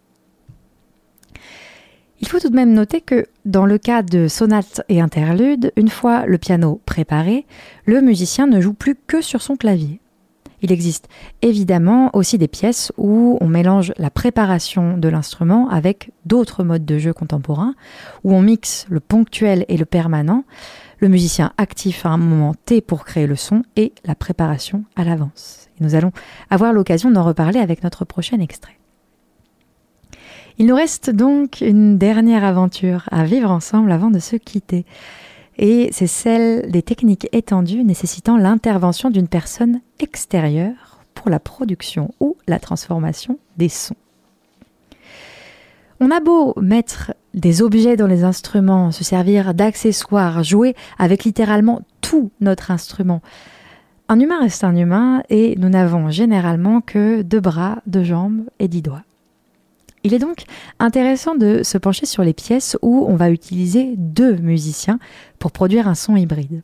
Il 2.22 2.28
faut 2.28 2.38
tout 2.38 2.50
de 2.50 2.56
même 2.56 2.72
noter 2.72 3.00
que 3.00 3.26
dans 3.44 3.66
le 3.66 3.78
cas 3.78 4.02
de 4.02 4.28
sonates 4.28 4.82
et 4.88 5.00
interludes, 5.00 5.72
une 5.76 5.88
fois 5.88 6.24
le 6.24 6.38
piano 6.38 6.80
préparé, 6.86 7.46
le 7.84 8.00
musicien 8.00 8.46
ne 8.46 8.60
joue 8.60 8.74
plus 8.74 8.94
que 8.94 9.20
sur 9.20 9.42
son 9.42 9.56
clavier. 9.56 10.00
Il 10.62 10.70
existe 10.70 11.08
évidemment 11.42 12.10
aussi 12.14 12.38
des 12.38 12.46
pièces 12.46 12.92
où 12.96 13.36
on 13.40 13.48
mélange 13.48 13.92
la 13.98 14.10
préparation 14.10 14.96
de 14.96 15.08
l'instrument 15.08 15.68
avec 15.68 16.12
d'autres 16.24 16.62
modes 16.62 16.84
de 16.84 16.98
jeu 16.98 17.12
contemporains, 17.12 17.74
où 18.22 18.32
on 18.32 18.40
mixe 18.40 18.86
le 18.88 19.00
ponctuel 19.00 19.64
et 19.66 19.76
le 19.76 19.84
permanent, 19.84 20.44
le 21.00 21.08
musicien 21.08 21.52
actif 21.58 22.06
à 22.06 22.10
un 22.10 22.18
moment 22.18 22.54
T 22.54 22.80
pour 22.80 23.04
créer 23.04 23.26
le 23.26 23.34
son 23.34 23.64
et 23.74 23.92
la 24.04 24.14
préparation 24.14 24.84
à 24.94 25.02
l'avance. 25.02 25.68
nous 25.80 25.96
allons 25.96 26.12
avoir 26.50 26.72
l'occasion 26.72 27.10
d'en 27.10 27.24
reparler 27.24 27.58
avec 27.58 27.82
notre 27.82 28.04
prochain 28.04 28.38
extrait. 28.38 28.78
Il 30.59 30.66
nous 30.66 30.74
reste 30.74 31.11
donc 31.11 31.61
une 31.61 31.98
dernière 31.98 32.44
aventure 32.44 33.09
à 33.11 33.24
vivre 33.24 33.50
ensemble 33.50 33.92
avant 33.92 34.11
de 34.11 34.18
se 34.18 34.36
quitter. 34.36 34.84
Et 35.59 35.90
c'est 35.92 36.07
celle 36.07 36.70
des 36.70 36.82
techniques 36.82 37.28
étendues 37.32 37.84
nécessitant 37.84 38.36
l'intervention 38.36 39.11
d'une 39.11 39.28
personne 39.28 39.80
extérieure 40.00 41.00
pour 41.14 41.30
la 41.30 41.38
production 41.38 42.12
ou 42.20 42.36
la 42.46 42.59
transformation 42.59 43.38
des 43.57 43.68
sons. 43.68 43.96
On 46.00 46.11
a 46.11 46.20
beau 46.20 46.55
mettre 46.61 47.14
des 47.32 47.62
objets 47.62 47.96
dans 47.96 48.09
les 48.09 48.24
instruments, 48.24 48.90
se 48.90 49.05
servir 49.05 49.55
d'accessoires, 49.55 50.42
jouer 50.42 50.74
avec 50.98 51.24
littéralement 51.24 51.82
tout 52.00 52.32
notre 52.40 52.70
instrument. 52.70 53.22
Un 54.09 54.18
humain 54.18 54.40
reste 54.40 54.64
un 54.64 54.74
humain 54.74 55.22
et 55.30 55.55
nous 55.59 55.68
n'avons 55.68 56.11
généralement 56.11 56.80
que 56.80 57.22
deux 57.22 57.40
bras, 57.40 57.78
deux 57.86 58.03
jambes 58.03 58.42
et 58.59 58.68
dix 58.68 58.82
doigts. 58.82 59.05
Il 60.05 60.14
est 60.14 60.18
donc 60.18 60.44
intéressant 60.78 61.36
de 61.36 61.62
se 61.62 61.78
pencher 61.78 62.07
sur 62.07 62.24
les 62.24 62.32
pièces 62.32 62.76
où 62.82 63.07
on 63.09 63.14
va 63.14 63.30
utiliser 63.30 63.94
deux 63.96 64.36
musiciens 64.36 64.98
pour 65.38 65.53
produire 65.53 65.86
un 65.86 65.94
son 65.94 66.16
hybride. 66.16 66.62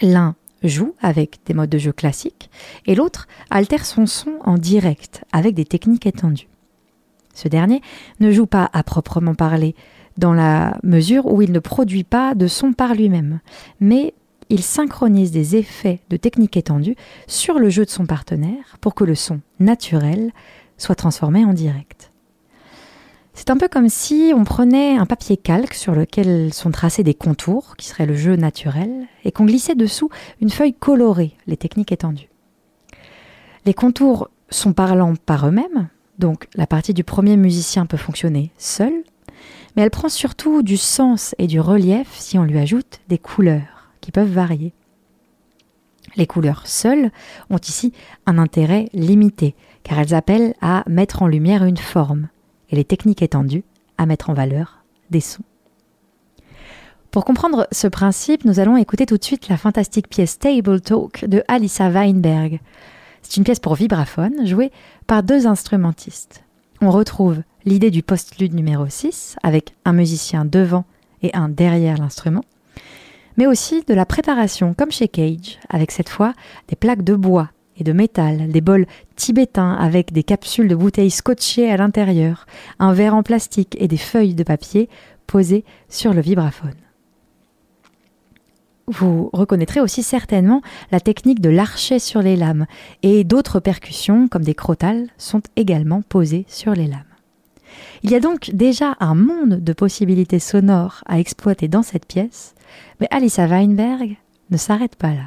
L'un 0.00 0.36
joue 0.62 0.94
avec 1.00 1.40
des 1.46 1.54
modes 1.54 1.70
de 1.70 1.78
jeu 1.78 1.92
classiques 1.92 2.50
et 2.86 2.94
l'autre 2.94 3.26
altère 3.50 3.84
son 3.84 4.06
son 4.06 4.38
en 4.44 4.56
direct 4.56 5.24
avec 5.32 5.54
des 5.54 5.64
techniques 5.64 6.06
étendues. 6.06 6.48
Ce 7.34 7.48
dernier 7.48 7.82
ne 8.20 8.30
joue 8.30 8.46
pas 8.46 8.70
à 8.72 8.82
proprement 8.84 9.34
parler 9.34 9.74
dans 10.16 10.32
la 10.32 10.78
mesure 10.84 11.26
où 11.26 11.42
il 11.42 11.50
ne 11.50 11.58
produit 11.58 12.04
pas 12.04 12.36
de 12.36 12.46
son 12.46 12.72
par 12.72 12.94
lui-même, 12.94 13.40
mais 13.80 14.14
il 14.48 14.62
synchronise 14.62 15.32
des 15.32 15.56
effets 15.56 16.00
de 16.10 16.16
techniques 16.16 16.56
étendues 16.56 16.96
sur 17.26 17.58
le 17.58 17.70
jeu 17.70 17.84
de 17.84 17.90
son 17.90 18.06
partenaire 18.06 18.76
pour 18.80 18.94
que 18.94 19.02
le 19.02 19.16
son 19.16 19.40
naturel 19.58 20.32
soit 20.78 20.94
transformé 20.94 21.44
en 21.44 21.52
direct. 21.52 22.12
C'est 23.34 23.50
un 23.50 23.56
peu 23.56 23.68
comme 23.68 23.88
si 23.88 24.32
on 24.34 24.44
prenait 24.44 24.96
un 24.96 25.06
papier 25.06 25.36
calque 25.36 25.74
sur 25.74 25.94
lequel 25.94 26.54
sont 26.54 26.70
tracés 26.70 27.02
des 27.02 27.14
contours, 27.14 27.76
qui 27.76 27.88
seraient 27.88 28.06
le 28.06 28.14
jeu 28.14 28.36
naturel, 28.36 29.06
et 29.24 29.32
qu'on 29.32 29.44
glissait 29.44 29.74
dessous 29.74 30.08
une 30.40 30.50
feuille 30.50 30.72
colorée, 30.72 31.36
les 31.46 31.56
techniques 31.56 31.92
étendues. 31.92 32.30
Les 33.66 33.74
contours 33.74 34.30
sont 34.50 34.72
parlants 34.72 35.14
par 35.16 35.48
eux-mêmes, 35.48 35.88
Donc 36.18 36.46
la 36.54 36.68
partie 36.68 36.94
du 36.94 37.02
premier 37.02 37.36
musicien 37.36 37.86
peut 37.86 37.96
fonctionner 37.96 38.52
seule, 38.56 39.02
mais 39.74 39.82
elle 39.82 39.90
prend 39.90 40.08
surtout 40.08 40.62
du 40.62 40.76
sens 40.76 41.34
et 41.38 41.48
du 41.48 41.58
relief 41.58 42.08
si 42.14 42.38
on 42.38 42.44
lui 42.44 42.58
ajoute 42.58 43.00
des 43.08 43.18
couleurs 43.18 43.90
qui 44.00 44.12
peuvent 44.12 44.30
varier. 44.30 44.72
Les 46.16 46.28
couleurs 46.28 46.68
seules 46.68 47.10
ont 47.50 47.58
ici 47.58 47.92
un 48.26 48.38
intérêt 48.38 48.88
limité, 48.92 49.56
car 49.82 49.98
elles 49.98 50.14
appellent 50.14 50.54
à 50.60 50.84
mettre 50.86 51.22
en 51.22 51.26
lumière 51.26 51.64
une 51.64 51.76
forme, 51.76 52.28
les 52.74 52.84
techniques 52.84 53.22
étendues 53.22 53.64
à 53.98 54.06
mettre 54.06 54.30
en 54.30 54.34
valeur 54.34 54.84
des 55.10 55.20
sons. 55.20 55.44
Pour 57.10 57.24
comprendre 57.24 57.68
ce 57.70 57.86
principe, 57.86 58.44
nous 58.44 58.58
allons 58.58 58.76
écouter 58.76 59.06
tout 59.06 59.16
de 59.16 59.24
suite 59.24 59.48
la 59.48 59.56
fantastique 59.56 60.08
pièce 60.08 60.38
Table 60.38 60.80
Talk 60.80 61.24
de 61.26 61.44
Alissa 61.46 61.88
Weinberg. 61.88 62.60
C'est 63.22 63.36
une 63.36 63.44
pièce 63.44 63.60
pour 63.60 63.76
vibraphone 63.76 64.46
jouée 64.46 64.72
par 65.06 65.22
deux 65.22 65.46
instrumentistes. 65.46 66.42
On 66.80 66.90
retrouve 66.90 67.42
l'idée 67.64 67.92
du 67.92 68.02
postlude 68.02 68.52
numéro 68.52 68.88
6 68.88 69.36
avec 69.44 69.74
un 69.84 69.92
musicien 69.92 70.44
devant 70.44 70.84
et 71.22 71.34
un 71.34 71.48
derrière 71.48 71.98
l'instrument, 71.98 72.44
mais 73.36 73.46
aussi 73.46 73.84
de 73.84 73.94
la 73.94 74.06
préparation 74.06 74.74
comme 74.74 74.90
chez 74.90 75.06
Cage 75.06 75.60
avec 75.68 75.92
cette 75.92 76.08
fois 76.08 76.34
des 76.68 76.76
plaques 76.76 77.04
de 77.04 77.14
bois 77.14 77.50
et 77.78 77.84
de 77.84 77.92
métal, 77.92 78.48
des 78.48 78.60
bols 78.60 78.86
tibétains 79.16 79.74
avec 79.74 80.12
des 80.12 80.22
capsules 80.22 80.68
de 80.68 80.74
bouteilles 80.74 81.10
scotchées 81.10 81.70
à 81.70 81.76
l'intérieur, 81.76 82.46
un 82.78 82.92
verre 82.92 83.14
en 83.14 83.22
plastique 83.22 83.76
et 83.78 83.88
des 83.88 83.96
feuilles 83.96 84.34
de 84.34 84.44
papier 84.44 84.88
posées 85.26 85.64
sur 85.88 86.14
le 86.14 86.20
vibraphone. 86.20 86.74
Vous 88.86 89.30
reconnaîtrez 89.32 89.80
aussi 89.80 90.02
certainement 90.02 90.60
la 90.92 91.00
technique 91.00 91.40
de 91.40 91.48
l'archet 91.48 91.98
sur 91.98 92.20
les 92.20 92.36
lames 92.36 92.66
et 93.02 93.24
d'autres 93.24 93.60
percussions 93.60 94.28
comme 94.28 94.44
des 94.44 94.54
crotales 94.54 95.08
sont 95.16 95.40
également 95.56 96.02
posées 96.02 96.44
sur 96.48 96.74
les 96.74 96.86
lames. 96.86 97.02
Il 98.02 98.10
y 98.10 98.14
a 98.14 98.20
donc 98.20 98.50
déjà 98.52 98.96
un 99.00 99.14
monde 99.14 99.60
de 99.64 99.72
possibilités 99.72 100.38
sonores 100.38 101.02
à 101.06 101.18
exploiter 101.18 101.68
dans 101.68 101.82
cette 101.82 102.06
pièce, 102.06 102.54
mais 103.00 103.08
Alissa 103.10 103.46
Weinberg 103.46 104.16
ne 104.50 104.56
s'arrête 104.58 104.96
pas 104.96 105.14
là. 105.14 105.24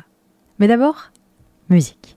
Mais 0.59 0.67
d'abord, 0.67 1.11
musique. 1.69 2.16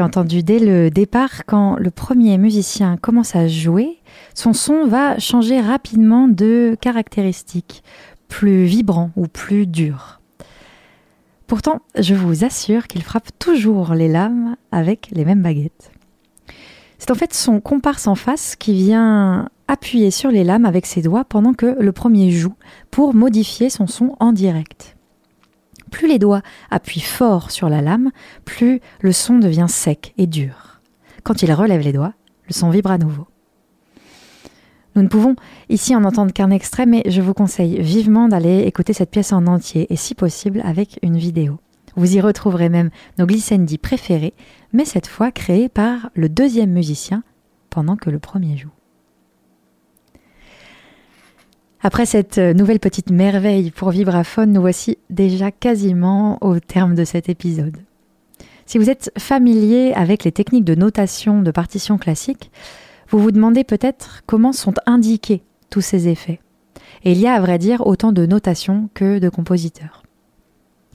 Entendu 0.00 0.42
dès 0.42 0.58
le 0.58 0.90
départ, 0.90 1.44
quand 1.46 1.76
le 1.76 1.90
premier 1.90 2.38
musicien 2.38 2.96
commence 2.96 3.36
à 3.36 3.48
jouer, 3.48 3.98
son 4.34 4.52
son 4.52 4.86
va 4.86 5.18
changer 5.18 5.60
rapidement 5.60 6.28
de 6.28 6.76
caractéristiques, 6.80 7.82
plus 8.28 8.64
vibrant 8.64 9.10
ou 9.16 9.26
plus 9.26 9.66
dur. 9.66 10.20
Pourtant, 11.46 11.82
je 11.98 12.14
vous 12.14 12.44
assure 12.44 12.86
qu'il 12.86 13.02
frappe 13.02 13.28
toujours 13.38 13.94
les 13.94 14.08
lames 14.08 14.56
avec 14.72 15.08
les 15.12 15.24
mêmes 15.24 15.42
baguettes. 15.42 15.92
C'est 16.98 17.10
en 17.10 17.14
fait 17.14 17.34
son 17.34 17.60
comparse 17.60 18.06
en 18.06 18.14
face 18.14 18.56
qui 18.56 18.72
vient 18.72 19.48
appuyer 19.68 20.10
sur 20.10 20.30
les 20.30 20.44
lames 20.44 20.64
avec 20.64 20.86
ses 20.86 21.02
doigts 21.02 21.24
pendant 21.24 21.52
que 21.52 21.76
le 21.78 21.92
premier 21.92 22.30
joue 22.30 22.54
pour 22.90 23.14
modifier 23.14 23.70
son 23.70 23.86
son 23.86 24.16
en 24.20 24.32
direct 24.32 24.96
plus 25.94 26.08
les 26.08 26.18
doigts 26.18 26.42
appuient 26.72 26.98
fort 26.98 27.52
sur 27.52 27.68
la 27.68 27.80
lame, 27.80 28.10
plus 28.44 28.80
le 29.00 29.12
son 29.12 29.38
devient 29.38 29.66
sec 29.68 30.12
et 30.18 30.26
dur. 30.26 30.80
Quand 31.22 31.42
il 31.42 31.52
relève 31.52 31.82
les 31.82 31.92
doigts, 31.92 32.14
le 32.48 32.52
son 32.52 32.68
vibre 32.68 32.90
à 32.90 32.98
nouveau. 32.98 33.28
Nous 34.96 35.02
ne 35.02 35.08
pouvons 35.08 35.36
ici 35.68 35.94
en 35.94 36.02
entendre 36.02 36.32
qu'un 36.32 36.50
extrait, 36.50 36.84
mais 36.84 37.04
je 37.06 37.20
vous 37.20 37.32
conseille 37.32 37.80
vivement 37.80 38.26
d'aller 38.26 38.62
écouter 38.62 38.92
cette 38.92 39.12
pièce 39.12 39.32
en 39.32 39.46
entier 39.46 39.86
et 39.92 39.94
si 39.94 40.16
possible 40.16 40.62
avec 40.64 40.98
une 41.02 41.16
vidéo. 41.16 41.60
Vous 41.94 42.16
y 42.16 42.20
retrouverez 42.20 42.70
même 42.70 42.90
nos 43.18 43.26
glissandis 43.26 43.78
préférés, 43.78 44.34
mais 44.72 44.84
cette 44.84 45.06
fois 45.06 45.30
créés 45.30 45.68
par 45.68 46.10
le 46.14 46.28
deuxième 46.28 46.72
musicien 46.72 47.22
pendant 47.70 47.94
que 47.94 48.10
le 48.10 48.18
premier 48.18 48.56
joue. 48.56 48.72
Après 51.86 52.06
cette 52.06 52.38
euh, 52.38 52.54
nouvelle 52.54 52.80
petite 52.80 53.10
merveille 53.10 53.70
pour 53.70 53.90
vibraphone, 53.90 54.52
nous 54.52 54.62
voici 54.62 54.96
déjà 55.10 55.50
quasiment 55.50 56.38
au 56.40 56.58
terme 56.58 56.94
de 56.94 57.04
cet 57.04 57.28
épisode. 57.28 57.76
Si 58.64 58.78
vous 58.78 58.88
êtes 58.88 59.12
familier 59.18 59.92
avec 59.94 60.24
les 60.24 60.32
techniques 60.32 60.64
de 60.64 60.74
notation 60.74 61.42
de 61.42 61.50
partition 61.50 61.98
classique, 61.98 62.50
vous 63.10 63.18
vous 63.18 63.32
demandez 63.32 63.64
peut-être 63.64 64.22
comment 64.24 64.54
sont 64.54 64.72
indiqués 64.86 65.42
tous 65.68 65.82
ces 65.82 66.08
effets. 66.08 66.40
Et 67.04 67.12
il 67.12 67.18
y 67.18 67.26
a 67.26 67.34
à 67.34 67.40
vrai 67.40 67.58
dire 67.58 67.86
autant 67.86 68.12
de 68.12 68.24
notations 68.24 68.88
que 68.94 69.18
de 69.18 69.28
compositeurs. 69.28 70.04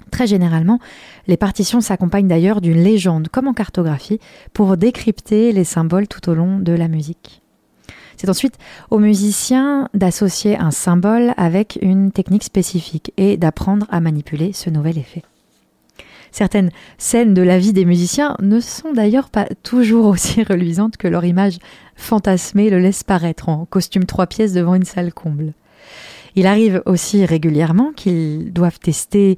Très 0.09 0.25
généralement, 0.25 0.79
les 1.27 1.37
partitions 1.37 1.81
s'accompagnent 1.81 2.27
d'ailleurs 2.27 2.61
d'une 2.61 2.81
légende 2.81 3.27
comme 3.27 3.47
en 3.47 3.53
cartographie 3.53 4.19
pour 4.53 4.75
décrypter 4.75 5.51
les 5.51 5.65
symboles 5.65 6.07
tout 6.07 6.31
au 6.31 6.33
long 6.33 6.57
de 6.57 6.73
la 6.73 6.87
musique. 6.87 7.43
C'est 8.19 8.29
ensuite 8.29 8.57
au 8.89 8.99
musicien 8.99 9.87
d'associer 9.93 10.57
un 10.57 10.71
symbole 10.71 11.33
avec 11.37 11.79
une 11.81 12.11
technique 12.11 12.43
spécifique 12.43 13.13
et 13.15 13.37
d'apprendre 13.37 13.85
à 13.89 14.01
manipuler 14.01 14.51
ce 14.51 14.69
nouvel 14.69 14.97
effet. 14.97 15.23
Certaines 16.33 16.69
scènes 16.97 17.33
de 17.33 17.41
la 17.41 17.57
vie 17.57 17.71
des 17.71 17.85
musiciens 17.85 18.35
ne 18.41 18.59
sont 18.59 18.91
d'ailleurs 18.91 19.29
pas 19.29 19.47
toujours 19.63 20.05
aussi 20.07 20.43
reluisantes 20.43 20.97
que 20.97 21.07
leur 21.07 21.23
image 21.23 21.59
fantasmée 21.95 22.69
le 22.69 22.79
laisse 22.79 23.05
paraître 23.05 23.47
en 23.47 23.63
costume 23.63 24.03
trois 24.03 24.27
pièces 24.27 24.51
devant 24.51 24.75
une 24.75 24.83
salle 24.83 25.13
comble. 25.13 25.53
Il 26.35 26.45
arrive 26.45 26.83
aussi 26.85 27.25
régulièrement 27.25 27.93
qu'ils 27.95 28.51
doivent 28.51 28.79
tester 28.79 29.37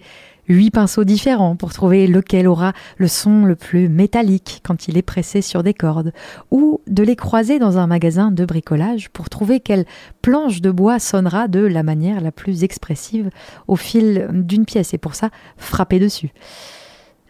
huit 0.52 0.72
pinceaux 0.72 1.04
différents 1.04 1.56
pour 1.56 1.74
trouver 1.74 2.08
lequel 2.08 2.48
aura 2.48 2.74
le 2.98 3.08
son 3.08 3.46
le 3.46 3.56
plus 3.56 3.90
métallique 3.90 4.62
quand 4.64 4.88
il 4.88 4.98
est 4.98 5.02
pressé 5.02 5.42
sur 5.42 5.64
des 5.64 5.74
cordes, 5.74 6.14
ou 6.52 6.82
de 6.88 7.04
les 7.04 7.16
croiser 7.16 7.60
dans 7.60 7.78
un 7.78 7.88
magasin 7.88 8.32
de 8.32 8.46
bricolage 8.46 9.10
pour 9.10 9.30
trouver 9.30 9.60
quelle 9.60 9.86
planche 10.22 10.62
de 10.62 10.72
bois 10.72 11.00
sonnera 11.00 11.48
de 11.48 11.62
la 11.62 11.84
manière 11.84 12.22
la 12.22 12.32
plus 12.32 12.64
expressive 12.64 13.30
au 13.68 13.76
fil 13.76 14.28
d'une 14.32 14.66
pièce, 14.66 14.94
et 14.94 14.98
pour 14.98 15.16
ça 15.16 15.30
frapper 15.58 16.00
dessus. 16.00 16.32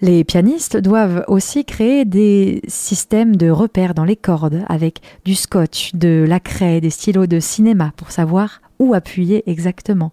Les 0.01 0.23
pianistes 0.23 0.77
doivent 0.77 1.23
aussi 1.27 1.63
créer 1.63 2.05
des 2.05 2.63
systèmes 2.67 3.35
de 3.35 3.51
repères 3.51 3.93
dans 3.93 4.03
les 4.03 4.15
cordes 4.15 4.63
avec 4.67 4.99
du 5.25 5.35
scotch, 5.35 5.93
de 5.93 6.25
la 6.27 6.39
craie, 6.39 6.81
des 6.81 6.89
stylos 6.89 7.27
de 7.27 7.39
cinéma 7.39 7.93
pour 7.97 8.09
savoir 8.09 8.61
appuyer 8.93 9.49
exactement, 9.49 10.11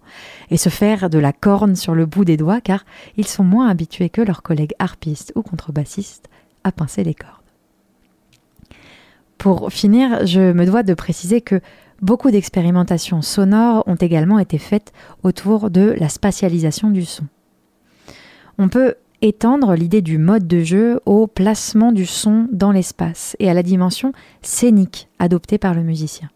et 0.51 0.57
se 0.57 0.69
faire 0.69 1.11
de 1.11 1.19
la 1.19 1.33
corne 1.33 1.77
sur 1.77 1.95
le 1.95 2.07
bout 2.07 2.25
des 2.25 2.37
doigts 2.37 2.61
car 2.61 2.85
ils 3.17 3.27
sont 3.27 3.45
moins 3.45 3.69
habitués 3.69 4.11
que 4.11 4.21
leurs 4.21 4.43
collègues 4.43 4.75
harpistes 4.79 5.33
ou 5.35 5.43
contrebassistes 5.43 6.29
à 6.65 6.73
pincer 6.73 7.05
les 7.05 7.15
cordes. 7.15 7.33
Pour 9.39 9.73
finir, 9.73 10.27
je 10.27 10.53
me 10.53 10.67
dois 10.67 10.83
de 10.83 10.95
préciser 10.95 11.41
que 11.41 11.61
beaucoup 12.03 12.31
d'expérimentations 12.31 13.23
sonores 13.23 13.85
ont 13.87 13.95
également 13.95 14.39
été 14.39 14.59
faites 14.59 14.93
autour 15.23 15.71
de 15.71 15.95
la 15.99 16.09
spatialisation 16.09 16.91
du 16.91 17.05
son. 17.05 17.25
On 18.59 18.69
peut 18.69 18.97
étendre 19.23 19.75
l'idée 19.75 20.03
du 20.03 20.19
mode 20.19 20.47
de 20.47 20.61
jeu 20.61 21.01
au 21.07 21.27
placement 21.27 21.93
du 21.93 22.07
son 22.07 22.49
dans 22.53 22.73
l'espace 22.73 23.37
et 23.39 23.51
à 23.51 23.55
la 23.55 23.63
dimension 23.63 24.13
scénique 24.43 25.09
adoptée 25.19 25.59
par 25.59 25.75
le 25.75 25.83
musicien. 25.83 26.29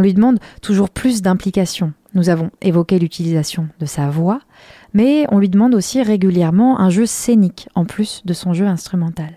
On 0.00 0.02
lui 0.02 0.14
demande 0.14 0.38
toujours 0.62 0.88
plus 0.88 1.20
d'implication. 1.20 1.92
Nous 2.14 2.30
avons 2.30 2.50
évoqué 2.62 2.98
l'utilisation 2.98 3.68
de 3.80 3.84
sa 3.84 4.08
voix, 4.08 4.40
mais 4.94 5.26
on 5.30 5.38
lui 5.38 5.50
demande 5.50 5.74
aussi 5.74 6.02
régulièrement 6.02 6.80
un 6.80 6.88
jeu 6.88 7.04
scénique 7.04 7.68
en 7.74 7.84
plus 7.84 8.22
de 8.24 8.32
son 8.32 8.54
jeu 8.54 8.64
instrumental. 8.64 9.36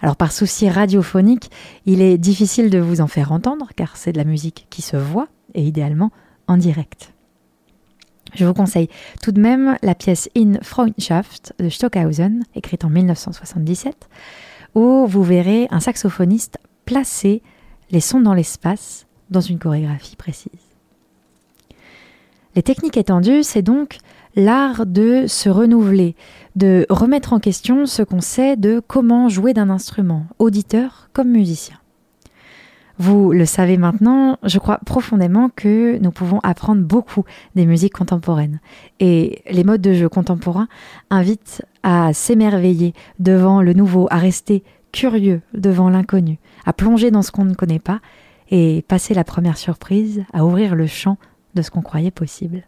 Alors 0.00 0.16
par 0.16 0.32
souci 0.32 0.70
radiophonique, 0.70 1.50
il 1.84 2.00
est 2.00 2.16
difficile 2.16 2.70
de 2.70 2.78
vous 2.78 3.02
en 3.02 3.08
faire 3.08 3.30
entendre 3.30 3.72
car 3.76 3.98
c'est 3.98 4.12
de 4.12 4.16
la 4.16 4.24
musique 4.24 4.66
qui 4.70 4.80
se 4.80 4.96
voit 4.96 5.28
et 5.52 5.62
idéalement 5.62 6.10
en 6.46 6.56
direct. 6.56 7.12
Je 8.32 8.46
vous 8.46 8.54
conseille 8.54 8.88
tout 9.22 9.32
de 9.32 9.40
même 9.42 9.76
la 9.82 9.94
pièce 9.94 10.30
In 10.34 10.54
Freundschaft 10.62 11.52
de 11.58 11.68
Stockhausen, 11.68 12.42
écrite 12.54 12.86
en 12.86 12.88
1977, 12.88 14.08
où 14.74 15.04
vous 15.06 15.22
verrez 15.22 15.68
un 15.70 15.80
saxophoniste 15.80 16.56
placer 16.86 17.42
les 17.90 18.00
sons 18.00 18.22
dans 18.22 18.32
l'espace 18.32 19.06
dans 19.30 19.40
une 19.40 19.58
chorégraphie 19.58 20.16
précise. 20.16 20.50
Les 22.54 22.62
techniques 22.62 22.96
étendues, 22.96 23.42
c'est 23.42 23.62
donc 23.62 23.98
l'art 24.36 24.86
de 24.86 25.26
se 25.26 25.48
renouveler, 25.48 26.14
de 26.56 26.86
remettre 26.88 27.32
en 27.32 27.40
question 27.40 27.86
ce 27.86 28.02
qu'on 28.02 28.20
sait 28.20 28.56
de 28.56 28.80
comment 28.86 29.28
jouer 29.28 29.54
d'un 29.54 29.70
instrument, 29.70 30.26
auditeur 30.38 31.08
comme 31.12 31.30
musicien. 31.30 31.76
Vous 32.96 33.32
le 33.32 33.44
savez 33.44 33.76
maintenant, 33.76 34.38
je 34.44 34.60
crois 34.60 34.78
profondément 34.86 35.50
que 35.54 35.98
nous 35.98 36.12
pouvons 36.12 36.38
apprendre 36.44 36.82
beaucoup 36.82 37.24
des 37.56 37.66
musiques 37.66 37.94
contemporaines. 37.94 38.60
Et 39.00 39.42
les 39.50 39.64
modes 39.64 39.80
de 39.80 39.94
jeu 39.94 40.08
contemporains 40.08 40.68
invitent 41.10 41.62
à 41.82 42.12
s'émerveiller 42.12 42.94
devant 43.18 43.62
le 43.62 43.72
nouveau, 43.72 44.06
à 44.10 44.18
rester 44.18 44.62
curieux 44.92 45.42
devant 45.54 45.90
l'inconnu, 45.90 46.38
à 46.66 46.72
plonger 46.72 47.10
dans 47.10 47.22
ce 47.22 47.32
qu'on 47.32 47.44
ne 47.44 47.54
connaît 47.54 47.80
pas 47.80 48.00
et 48.50 48.84
passer 48.88 49.14
la 49.14 49.24
première 49.24 49.56
surprise 49.56 50.24
à 50.32 50.44
ouvrir 50.44 50.74
le 50.74 50.86
champ 50.86 51.18
de 51.54 51.62
ce 51.62 51.70
qu'on 51.70 51.82
croyait 51.82 52.10
possible. 52.10 52.66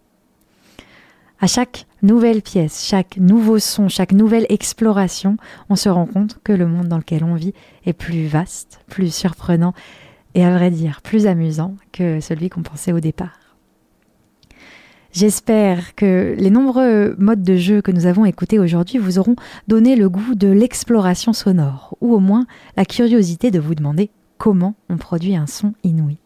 À 1.38 1.46
chaque 1.46 1.86
nouvelle 2.02 2.40
pièce, 2.40 2.86
chaque 2.86 3.18
nouveau 3.18 3.58
son, 3.58 3.88
chaque 3.88 4.12
nouvelle 4.12 4.46
exploration, 4.48 5.36
on 5.68 5.76
se 5.76 5.90
rend 5.90 6.06
compte 6.06 6.38
que 6.42 6.52
le 6.52 6.66
monde 6.66 6.88
dans 6.88 6.96
lequel 6.96 7.24
on 7.24 7.34
vit 7.34 7.52
est 7.84 7.92
plus 7.92 8.26
vaste, 8.26 8.80
plus 8.86 9.14
surprenant 9.14 9.74
et 10.34 10.44
à 10.44 10.50
vrai 10.50 10.70
dire 10.70 11.02
plus 11.02 11.26
amusant 11.26 11.76
que 11.92 12.20
celui 12.20 12.48
qu'on 12.48 12.62
pensait 12.62 12.92
au 12.92 13.00
départ. 13.00 13.38
J'espère 15.12 15.94
que 15.94 16.34
les 16.38 16.50
nombreux 16.50 17.16
modes 17.18 17.42
de 17.42 17.56
jeu 17.56 17.80
que 17.80 17.90
nous 17.90 18.06
avons 18.06 18.26
écoutés 18.26 18.58
aujourd'hui 18.58 18.98
vous 18.98 19.18
auront 19.18 19.36
donné 19.66 19.96
le 19.96 20.10
goût 20.10 20.34
de 20.34 20.48
l'exploration 20.48 21.32
sonore, 21.32 21.96
ou 22.02 22.14
au 22.14 22.20
moins 22.20 22.46
la 22.76 22.84
curiosité 22.84 23.50
de 23.50 23.58
vous 23.58 23.74
demander 23.74 24.10
comment 24.38 24.74
on 24.88 24.96
produit 24.96 25.36
un 25.36 25.46
son 25.46 25.74
inouï. 25.84 26.18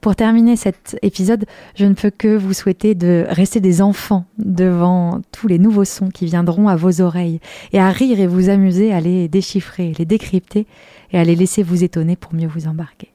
Pour 0.00 0.14
terminer 0.14 0.54
cet 0.54 0.96
épisode, 1.02 1.46
je 1.74 1.84
ne 1.84 1.94
peux 1.94 2.10
que 2.10 2.36
vous 2.36 2.52
souhaiter 2.52 2.94
de 2.94 3.26
rester 3.28 3.58
des 3.60 3.82
enfants 3.82 4.24
devant 4.38 5.20
tous 5.32 5.48
les 5.48 5.58
nouveaux 5.58 5.84
sons 5.84 6.10
qui 6.10 6.26
viendront 6.26 6.68
à 6.68 6.76
vos 6.76 7.00
oreilles 7.00 7.40
et 7.72 7.80
à 7.80 7.90
rire 7.90 8.20
et 8.20 8.26
vous 8.26 8.48
amuser 8.48 8.92
à 8.92 9.00
les 9.00 9.26
déchiffrer, 9.26 9.94
les 9.98 10.04
décrypter 10.04 10.66
et 11.12 11.18
à 11.18 11.24
les 11.24 11.34
laisser 11.34 11.62
vous 11.62 11.82
étonner 11.82 12.14
pour 12.14 12.34
mieux 12.34 12.46
vous 12.46 12.68
embarquer. 12.68 13.08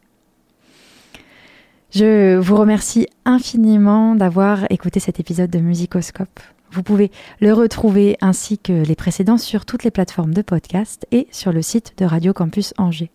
Je 1.92 2.38
vous 2.38 2.56
remercie 2.56 3.08
infiniment 3.26 4.16
d'avoir 4.16 4.66
écouté 4.70 5.00
cet 5.00 5.20
épisode 5.20 5.50
de 5.50 5.60
Musicoscope. 5.60 6.40
Vous 6.72 6.84
pouvez 6.84 7.12
le 7.42 7.54
retrouver 7.54 8.18
ainsi 8.22 8.58
que 8.58 8.72
les 8.72 8.96
précédents 8.96 9.38
sur 9.38 9.66
toutes 9.66 9.84
les 9.84 9.92
plateformes 9.92 10.34
de 10.34 10.42
podcast 10.42 11.06
et 11.12 11.28
sur 11.32 11.52
le 11.52 11.62
site 11.62 11.94
de 11.98 12.06
Radio 12.06 12.34
Campus 12.34 12.74
Angers. 12.78 13.12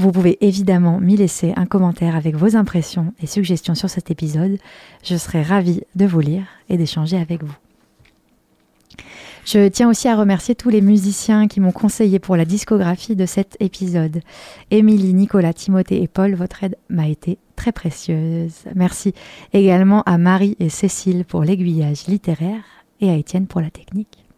Vous 0.00 0.12
pouvez 0.12 0.38
évidemment 0.40 0.98
m'y 0.98 1.14
laisser 1.14 1.52
un 1.56 1.66
commentaire 1.66 2.16
avec 2.16 2.34
vos 2.34 2.56
impressions 2.56 3.12
et 3.22 3.26
suggestions 3.26 3.74
sur 3.74 3.90
cet 3.90 4.10
épisode. 4.10 4.56
Je 5.04 5.14
serai 5.14 5.42
ravie 5.42 5.82
de 5.94 6.06
vous 6.06 6.20
lire 6.20 6.44
et 6.70 6.78
d'échanger 6.78 7.18
avec 7.18 7.44
vous. 7.44 7.54
Je 9.44 9.68
tiens 9.68 9.90
aussi 9.90 10.08
à 10.08 10.16
remercier 10.16 10.54
tous 10.54 10.70
les 10.70 10.80
musiciens 10.80 11.48
qui 11.48 11.60
m'ont 11.60 11.70
conseillé 11.70 12.18
pour 12.18 12.36
la 12.36 12.46
discographie 12.46 13.14
de 13.14 13.26
cet 13.26 13.58
épisode. 13.60 14.22
Émilie, 14.70 15.12
Nicolas, 15.12 15.52
Timothée 15.52 16.02
et 16.02 16.08
Paul, 16.08 16.34
votre 16.34 16.64
aide 16.64 16.78
m'a 16.88 17.06
été 17.06 17.36
très 17.54 17.72
précieuse. 17.72 18.54
Merci 18.74 19.12
également 19.52 20.02
à 20.04 20.16
Marie 20.16 20.56
et 20.60 20.70
Cécile 20.70 21.26
pour 21.26 21.44
l'aiguillage 21.44 22.06
littéraire 22.06 22.64
et 23.02 23.10
à 23.10 23.16
Étienne 23.16 23.46
pour 23.46 23.60
la 23.60 23.70
technique. 23.70 24.29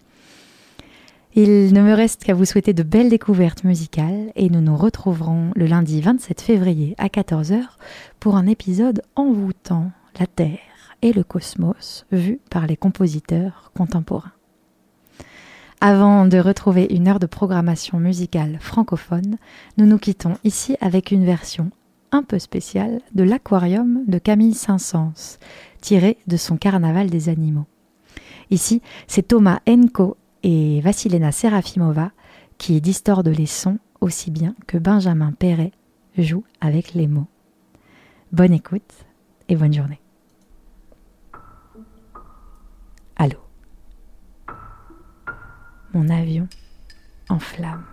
Il 1.35 1.73
ne 1.73 1.81
me 1.81 1.95
reste 1.95 2.25
qu'à 2.25 2.35
vous 2.35 2.45
souhaiter 2.45 2.75
de 2.75 2.83
belles 2.83 3.09
découvertes 3.09 3.65
musicales 3.65 4.33
et 4.37 4.51
nous 4.51 4.61
nous 4.61 4.77
retrouverons 4.77 5.51
le 5.57 5.65
lundi 5.65 6.03
27 6.03 6.43
février 6.43 6.95
à 6.99 7.07
14h 7.07 7.63
pour 8.21 8.37
un 8.37 8.47
épisode 8.47 9.01
envoûtant, 9.17 9.93
la 10.21 10.27
Terre 10.27 10.59
et 11.01 11.15
le 11.15 11.25
cosmos 11.25 12.05
vu 12.13 12.39
par 12.51 12.67
les 12.67 12.77
compositeurs 12.77 13.73
contemporains. 13.75 14.33
Avant 15.81 16.27
de 16.27 16.37
retrouver 16.37 16.87
une 16.91 17.09
heure 17.09 17.19
de 17.19 17.25
programmation 17.25 17.99
musicale 17.99 18.59
francophone, 18.61 19.39
nous 19.79 19.87
nous 19.87 19.99
quittons 19.99 20.35
ici 20.45 20.77
avec 20.83 21.13
une 21.13 21.25
version 21.25 21.71
un 22.11 22.25
peu 22.25 22.39
spéciale 22.39 23.01
de 23.15 23.23
l'Aquarium 23.23 24.05
de 24.07 24.19
Camille 24.19 24.53
Saint-Saëns, 24.53 25.39
tirée 25.81 26.19
de 26.27 26.37
son 26.37 26.59
Carnaval 26.59 27.09
des 27.09 27.31
animaux. 27.31 27.65
Ici, 28.51 28.83
c'est 29.07 29.29
Thomas 29.29 29.61
Enko 29.67 30.19
et 30.43 30.81
Vassilena 30.81 31.33
Serafimova 31.33 32.11
qui 32.59 32.81
distorde 32.81 33.29
les 33.29 33.47
sons 33.47 33.79
aussi 34.01 34.31
bien 34.31 34.55
que 34.67 34.79
Benjamin 34.79 35.33
Perret 35.33 35.73
joue 36.19 36.45
avec 36.61 36.95
les 36.95 37.07
mots. 37.07 37.29
Bonne 38.33 38.53
écoute 38.53 39.07
et 39.49 39.57
bonne 39.57 39.73
journée. 39.73 40.01
Allô 43.17 43.39
Mon 45.95 46.09
avion 46.09 46.49
en 47.29 47.39
flammes. 47.39 47.85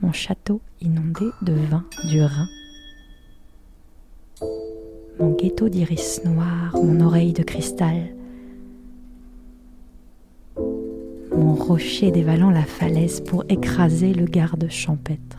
Mon 0.00 0.12
château 0.12 0.60
inondé 0.80 1.26
de 1.42 1.52
vin 1.52 1.84
du 2.08 2.22
Rhin. 2.22 2.48
Mon 5.18 5.30
ghetto 5.34 5.68
d'iris 5.68 6.20
noir, 6.24 6.74
mon 6.74 7.00
oreille 7.00 7.32
de 7.32 7.42
cristal 7.42 8.14
mon 11.44 11.54
rocher 11.54 12.10
dévalant 12.10 12.50
la 12.50 12.64
falaise 12.64 13.20
pour 13.20 13.44
écraser 13.50 14.14
le 14.14 14.24
garde 14.24 14.66
champêtre. 14.70 15.36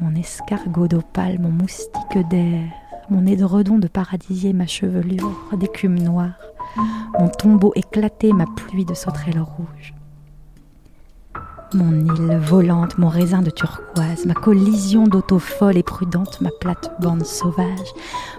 Mon 0.00 0.14
escargot 0.16 0.88
d'opale, 0.88 1.38
mon 1.38 1.50
moustique 1.50 2.28
d'air, 2.28 2.68
mon 3.10 3.24
édredon 3.26 3.78
de 3.78 3.86
paradisier, 3.86 4.52
ma 4.52 4.66
chevelure 4.66 5.30
d'écume 5.56 6.00
noire, 6.00 6.34
mon 7.18 7.28
tombeau 7.28 7.72
éclaté, 7.76 8.32
ma 8.32 8.46
pluie 8.56 8.84
de 8.84 8.94
sauterelles 8.94 9.40
rouges. 9.40 9.94
Mon 11.72 11.92
île 11.92 12.38
volante, 12.38 12.98
mon 12.98 13.08
raisin 13.08 13.42
de 13.42 13.50
turquoise, 13.50 14.26
ma 14.26 14.34
collision 14.34 15.04
d'auto 15.04 15.38
folle 15.38 15.76
et 15.76 15.84
prudente, 15.84 16.40
ma 16.40 16.50
plate-bande 16.60 17.24
sauvage, 17.24 17.92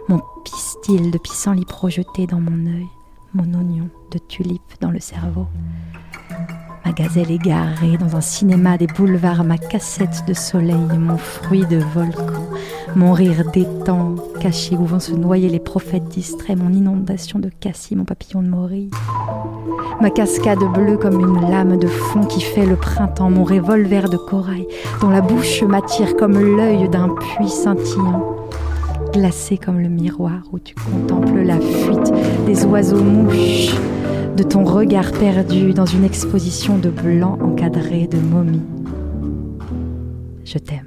mon 0.09 0.19
pistil 0.43 1.09
de 1.09 1.17
pissenlit 1.17 1.65
projeté 1.65 2.27
dans 2.27 2.41
mon 2.41 2.65
œil, 2.67 2.87
mon 3.33 3.43
oignon 3.59 3.89
de 4.11 4.17
tulipe 4.17 4.73
dans 4.81 4.91
le 4.91 4.99
cerveau. 4.99 5.47
Ma 6.85 6.93
gazelle 6.93 7.31
égarée 7.31 7.97
dans 7.97 8.15
un 8.15 8.21
cinéma 8.21 8.77
des 8.77 8.87
boulevards, 8.87 9.43
ma 9.43 9.57
cassette 9.57 10.23
de 10.25 10.33
soleil, 10.33 10.97
mon 10.97 11.17
fruit 11.17 11.65
de 11.65 11.77
volcan, 11.93 12.47
mon 12.95 13.11
rire 13.11 13.43
d'étang 13.51 14.15
caché 14.39 14.77
où 14.77 14.85
vont 14.85 14.99
se 14.99 15.11
noyer 15.11 15.49
les 15.49 15.59
prophètes 15.59 16.07
distraits, 16.07 16.57
mon 16.57 16.71
inondation 16.71 17.39
de 17.39 17.49
cassis, 17.49 17.97
mon 17.97 18.05
papillon 18.05 18.41
de 18.41 18.47
morille. 18.47 18.91
Ma 19.99 20.09
cascade 20.09 20.63
bleue 20.73 20.97
comme 20.97 21.19
une 21.19 21.49
lame 21.49 21.77
de 21.77 21.87
fond 21.87 22.23
qui 22.23 22.39
fait 22.39 22.65
le 22.65 22.77
printemps, 22.77 23.29
mon 23.29 23.43
revolver 23.43 24.09
de 24.09 24.17
corail, 24.17 24.65
dont 25.01 25.09
la 25.09 25.21
bouche 25.21 25.63
m'attire 25.63 26.15
comme 26.15 26.39
l'œil 26.39 26.87
d'un 26.87 27.09
puits 27.09 27.49
scintillant 27.49 28.37
glacé 29.11 29.57
comme 29.57 29.79
le 29.79 29.89
miroir 29.89 30.41
où 30.51 30.59
tu 30.59 30.75
contemples 30.75 31.41
la 31.41 31.59
fuite 31.59 32.13
des 32.47 32.63
oiseaux 32.63 33.03
mouches, 33.03 33.75
de 34.37 34.41
ton 34.41 34.63
regard 34.63 35.11
perdu 35.11 35.73
dans 35.73 35.85
une 35.85 36.05
exposition 36.05 36.77
de 36.77 36.89
blanc 36.89 37.37
encadré 37.41 38.07
de 38.07 38.17
momies. 38.17 38.61
Je 40.45 40.57
t'aime. 40.57 40.86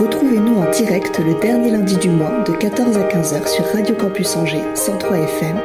Retrouvez-nous 0.00 0.56
en 0.56 0.68
direct 0.72 1.20
le 1.20 1.40
dernier 1.40 1.70
lundi 1.70 1.96
du 1.98 2.10
mois 2.10 2.42
de 2.44 2.52
14 2.52 2.96
à 2.96 3.02
15h 3.02 3.46
sur 3.46 3.64
Radio 3.66 3.94
Campus 3.94 4.34
Angers 4.34 4.64
103 4.74 5.18
FM 5.18 5.60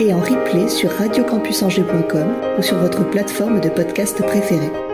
et 0.00 0.14
en 0.14 0.20
replay 0.20 0.68
sur 0.68 0.90
radiocampusangers.com 0.90 2.34
ou 2.58 2.62
sur 2.62 2.78
votre 2.78 3.04
plateforme 3.10 3.60
de 3.60 3.68
podcast 3.68 4.22
préférée. 4.24 4.87